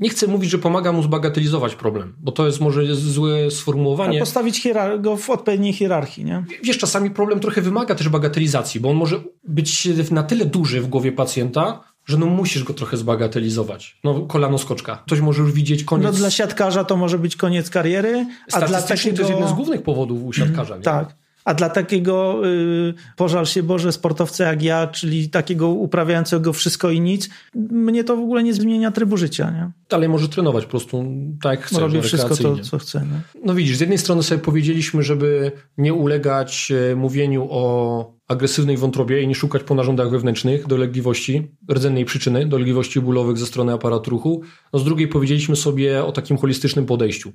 nie 0.00 0.08
chcę 0.08 0.26
mówić, 0.26 0.50
że 0.50 0.58
pomaga 0.58 0.92
mu 0.92 1.02
zbagatelizować 1.02 1.74
problem, 1.74 2.14
bo 2.18 2.32
to 2.32 2.46
jest 2.46 2.60
może 2.60 2.94
złe 2.94 3.50
sformułowanie. 3.50 4.18
A 4.18 4.20
postawić 4.20 4.68
go 4.98 5.16
w 5.16 5.30
odpowiedniej 5.30 5.72
hierarchii, 5.72 6.24
nie? 6.24 6.44
Wiesz, 6.62 6.78
czasami 6.78 7.10
problem 7.10 7.40
trochę 7.40 7.62
wymaga 7.62 7.94
też 7.94 8.08
bagatelizacji, 8.08 8.80
bo 8.80 8.90
on 8.90 8.96
może 8.96 9.20
być 9.44 9.88
na 10.10 10.22
tyle 10.22 10.44
duży 10.44 10.80
w 10.80 10.88
głowie 10.88 11.12
pacjenta, 11.12 11.80
że 12.06 12.16
no 12.16 12.26
musisz 12.26 12.64
go 12.64 12.74
trochę 12.74 12.96
zbagatelizować. 12.96 13.98
No 14.04 14.20
kolano 14.20 14.58
skoczka. 14.58 15.02
Ktoś 15.06 15.20
może 15.20 15.42
już 15.42 15.52
widzieć 15.52 15.84
koniec... 15.84 16.06
No 16.06 16.12
dla 16.12 16.30
siatkarza 16.30 16.84
to 16.84 16.96
może 16.96 17.18
być 17.18 17.36
koniec 17.36 17.70
kariery, 17.70 18.26
a 18.52 18.60
dla 18.60 18.82
takiego... 18.82 19.16
to 19.16 19.22
jest 19.22 19.34
jeden 19.34 19.48
z 19.48 19.52
głównych 19.52 19.82
powodów 19.82 20.24
u 20.24 20.32
siatkarza. 20.32 20.74
Mm, 20.74 20.82
tak. 20.82 21.19
A 21.50 21.54
dla 21.54 21.68
takiego, 21.68 22.46
y, 22.46 22.94
pożal 23.16 23.46
się 23.46 23.62
Boże, 23.62 23.92
sportowca 23.92 24.44
jak 24.44 24.62
ja, 24.62 24.86
czyli 24.86 25.30
takiego 25.30 25.68
uprawiającego 25.68 26.52
wszystko 26.52 26.90
i 26.90 27.00
nic, 27.00 27.28
mnie 27.54 28.04
to 28.04 28.16
w 28.16 28.20
ogóle 28.20 28.42
nie 28.42 28.54
zmienia 28.54 28.90
trybu 28.90 29.16
życia. 29.16 29.50
Nie? 29.50 29.70
Ale 29.96 30.08
może 30.08 30.28
trenować 30.28 30.64
po 30.64 30.70
prostu 30.70 31.04
tak 31.42 31.58
jak 31.58 31.68
chce. 31.68 31.80
Robię 31.80 32.02
wszystko 32.02 32.36
to, 32.36 32.58
co 32.58 32.78
chcę. 32.78 33.00
Nie? 33.00 33.42
No 33.44 33.54
widzisz, 33.54 33.76
z 33.76 33.80
jednej 33.80 33.98
strony 33.98 34.22
sobie 34.22 34.40
powiedzieliśmy, 34.40 35.02
żeby 35.02 35.52
nie 35.78 35.94
ulegać 35.94 36.72
e, 36.92 36.96
mówieniu 36.96 37.46
o 37.50 38.14
agresywnej 38.28 38.76
wątrobie 38.76 39.22
i 39.22 39.28
nie 39.28 39.34
szukać 39.34 39.62
po 39.62 39.74
narządach 39.74 40.10
wewnętrznych 40.10 40.66
dolegliwości, 40.66 41.50
rdzennej 41.72 42.04
przyczyny, 42.04 42.46
dolegliwości 42.46 43.00
bólowych 43.00 43.38
ze 43.38 43.46
strony 43.46 43.72
aparatu 43.72 44.10
ruchu. 44.10 44.42
No 44.72 44.78
z 44.78 44.84
drugiej 44.84 45.08
powiedzieliśmy 45.08 45.56
sobie 45.56 46.04
o 46.04 46.12
takim 46.12 46.36
holistycznym 46.38 46.86
podejściu. 46.86 47.32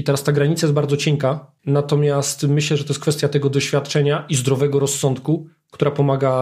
I 0.00 0.04
teraz 0.04 0.22
ta 0.22 0.32
granica 0.32 0.66
jest 0.66 0.74
bardzo 0.74 0.96
cienka, 0.96 1.52
natomiast 1.66 2.42
myślę, 2.42 2.76
że 2.76 2.84
to 2.84 2.90
jest 2.90 3.00
kwestia 3.00 3.28
tego 3.28 3.50
doświadczenia 3.50 4.26
i 4.28 4.34
zdrowego 4.34 4.78
rozsądku, 4.78 5.46
która 5.70 5.90
pomaga 5.90 6.32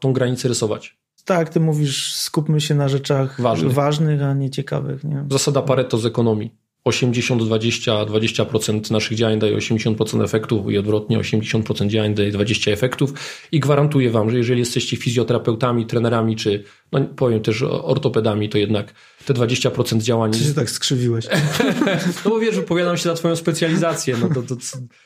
tą 0.00 0.12
granicę 0.12 0.48
rysować. 0.48 0.98
Tak, 1.24 1.48
ty 1.48 1.60
mówisz, 1.60 2.14
skupmy 2.14 2.60
się 2.60 2.74
na 2.74 2.88
rzeczach 2.88 3.40
Ważnych. 3.40 3.72
ważnych, 3.72 4.22
a 4.22 4.34
nie 4.34 4.50
ciekawych. 4.50 5.04
Nie? 5.04 5.24
Zasada 5.30 5.62
Pareto 5.62 5.98
z 5.98 6.06
ekonomii. 6.06 6.54
80-20, 6.86 8.06
20% 8.06 8.90
naszych 8.90 9.16
działań 9.16 9.38
daje 9.38 9.56
80% 9.56 10.24
efektów 10.24 10.70
i 10.70 10.78
odwrotnie 10.78 11.18
80% 11.18 11.86
działań 11.86 12.14
daje 12.14 12.32
20 12.32 12.70
efektów 12.70 13.12
i 13.52 13.60
gwarantuję 13.60 14.10
wam, 14.10 14.30
że 14.30 14.36
jeżeli 14.36 14.60
jesteście 14.60 14.96
fizjoterapeutami, 14.96 15.86
trenerami 15.86 16.36
czy 16.36 16.64
no 16.92 17.00
powiem 17.00 17.40
też 17.40 17.62
ortopedami, 17.62 18.48
to 18.48 18.58
jednak 18.58 18.94
te 19.26 19.34
20% 19.34 20.00
działań... 20.00 20.32
Ty 20.32 20.38
się 20.38 20.54
tak 20.54 20.70
skrzywiłeś. 20.70 21.26
no 22.24 22.30
bo 22.30 22.38
wiesz, 22.38 22.56
wypowiadam 22.56 22.96
się 22.96 23.02
za 23.02 23.14
twoją 23.14 23.36
specjalizację, 23.36 24.16
no 24.20 24.28
to, 24.28 24.42
to 24.42 24.56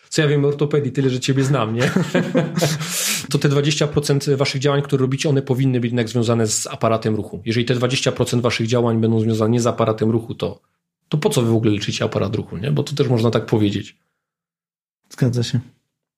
co 0.08 0.22
ja 0.22 0.28
wiem 0.28 0.44
o 0.44 0.48
ortopedii, 0.48 0.92
tyle, 0.92 1.10
że 1.10 1.20
ciebie 1.20 1.44
znam, 1.44 1.74
nie? 1.74 1.90
to 3.30 3.38
te 3.38 3.48
20% 3.48 4.36
waszych 4.36 4.60
działań, 4.60 4.82
które 4.82 5.00
robicie, 5.00 5.28
one 5.28 5.42
powinny 5.42 5.80
być 5.80 5.90
jednak 5.90 6.08
związane 6.08 6.46
z 6.46 6.66
aparatem 6.66 7.16
ruchu. 7.16 7.42
Jeżeli 7.44 7.66
te 7.66 7.74
20% 7.74 8.40
waszych 8.40 8.66
działań 8.66 9.00
będą 9.00 9.20
związane 9.20 9.50
nie 9.50 9.60
z 9.60 9.66
aparatem 9.66 10.10
ruchu, 10.10 10.34
to 10.34 10.60
to 11.12 11.18
po 11.18 11.30
co 11.30 11.42
wy 11.42 11.50
w 11.50 11.54
ogóle 11.54 11.72
leczycie 11.72 12.04
aparat 12.04 12.36
ruchu, 12.36 12.56
nie? 12.56 12.70
Bo 12.70 12.82
to 12.82 12.94
też 12.94 13.08
można 13.08 13.30
tak 13.30 13.46
powiedzieć. 13.46 13.98
Zgadza 15.10 15.42
się. 15.42 15.60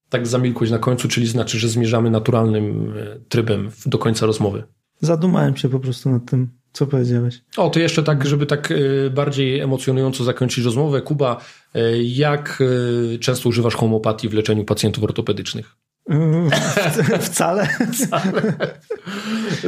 Tak 0.09 0.27
zamilkłość 0.27 0.73
na 0.73 0.79
końcu, 0.79 1.09
czyli 1.09 1.27
znaczy, 1.27 1.59
że 1.59 1.69
zmierzamy 1.69 2.11
naturalnym 2.11 2.95
e, 2.97 3.19
trybem 3.29 3.71
do 3.87 3.99
końca 3.99 4.27
rozmowy. 4.27 4.65
Zadumałem 5.01 5.57
się 5.57 5.69
po 5.69 5.81
prostu 5.81 6.11
nad 6.11 6.31
tym, 6.31 6.49
co 6.73 6.87
powiedziałeś. 6.87 7.43
O, 7.57 7.71
to 7.71 7.81
jeszcze 7.81 8.03
tak, 8.03 8.27
żeby 8.27 8.47
tak 8.47 8.73
e, 8.73 9.11
bardziej 9.11 9.61
emocjonująco 9.61 10.25
zakończyć 10.25 10.65
rozmowę. 10.65 11.03
Kuba, 11.03 11.41
e, 11.75 12.03
jak 12.03 12.63
często 13.21 13.49
używasz 13.49 13.75
homeopatii 13.75 14.29
w 14.29 14.35
leczeniu 14.35 14.65
pacjentów 14.65 15.05
ortopedycznych? 15.05 15.77
Wcale. 17.21 17.69
Wcale. 17.93 18.43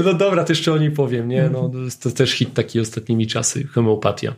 No 0.05 0.15
dobra, 0.15 0.45
to 0.45 0.53
jeszcze 0.53 0.73
o 0.73 0.79
niej 0.79 0.91
powiem, 0.91 1.29
nie? 1.29 1.51
No, 1.53 1.71
to 2.03 2.11
też 2.11 2.33
hit 2.33 2.55
taki 2.55 2.81
ostatnimi 2.81 3.27
czasy, 3.27 3.67
homeopatia. 3.67 4.35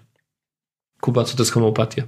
Kuba, 1.01 1.25
co 1.25 1.37
to 1.37 1.43
jest 1.43 1.53
homeopatia? 1.53 2.03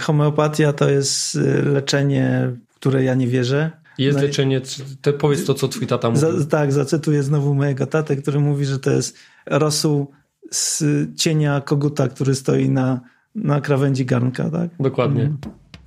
Homeopatia 0.00 0.72
to 0.72 0.90
jest 0.90 1.34
y, 1.34 1.62
leczenie, 1.62 2.52
w 2.68 2.74
które 2.74 3.04
ja 3.04 3.14
nie 3.14 3.26
wierzę. 3.26 3.70
Jest 3.98 4.18
no 4.18 4.24
leczenie, 4.24 4.60
te, 5.00 5.12
powiedz 5.12 5.44
to, 5.44 5.54
co 5.54 5.68
twój 5.68 5.86
tata 5.86 6.10
mówi. 6.10 6.20
Za, 6.20 6.46
tak, 6.46 6.72
zacytuję 6.72 7.22
znowu 7.22 7.54
mojego 7.54 7.86
tatę, 7.86 8.16
który 8.16 8.40
mówi, 8.40 8.64
że 8.64 8.78
to 8.78 8.90
jest 8.90 9.16
rosół 9.46 10.10
z 10.50 10.84
cienia 11.16 11.60
koguta, 11.60 12.08
który 12.08 12.34
stoi 12.34 12.70
na, 12.70 13.00
na 13.34 13.60
krawędzi 13.60 14.04
garnka, 14.04 14.50
tak? 14.50 14.70
Dokładnie. 14.80 15.22
Mm. 15.22 15.38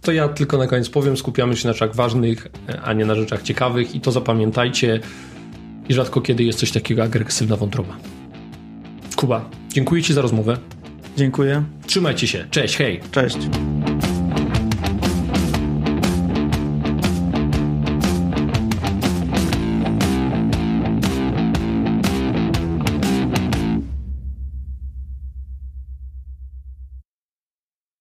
To 0.01 0.11
ja 0.11 0.27
tylko 0.27 0.57
na 0.57 0.67
koniec 0.67 0.89
powiem, 0.89 1.17
skupiamy 1.17 1.55
się 1.55 1.67
na 1.67 1.73
rzeczach 1.73 1.95
ważnych, 1.95 2.47
a 2.83 2.93
nie 2.93 3.05
na 3.05 3.15
rzeczach 3.15 3.41
ciekawych 3.41 3.95
i 3.95 4.01
to 4.01 4.11
zapamiętajcie 4.11 4.99
i 5.89 5.93
rzadko 5.93 6.21
kiedy 6.21 6.43
jest 6.43 6.59
coś 6.59 6.71
takiego 6.71 7.03
agresywna 7.03 7.55
wątroba. 7.55 7.97
Kuba, 9.15 9.49
dziękuję 9.69 10.03
Ci 10.03 10.13
za 10.13 10.21
rozmowę. 10.21 10.57
Dziękuję. 11.19 11.63
Trzymajcie 11.87 12.27
się. 12.27 12.45
Cześć, 12.51 12.77
hej. 12.77 13.01
Cześć. 13.11 13.37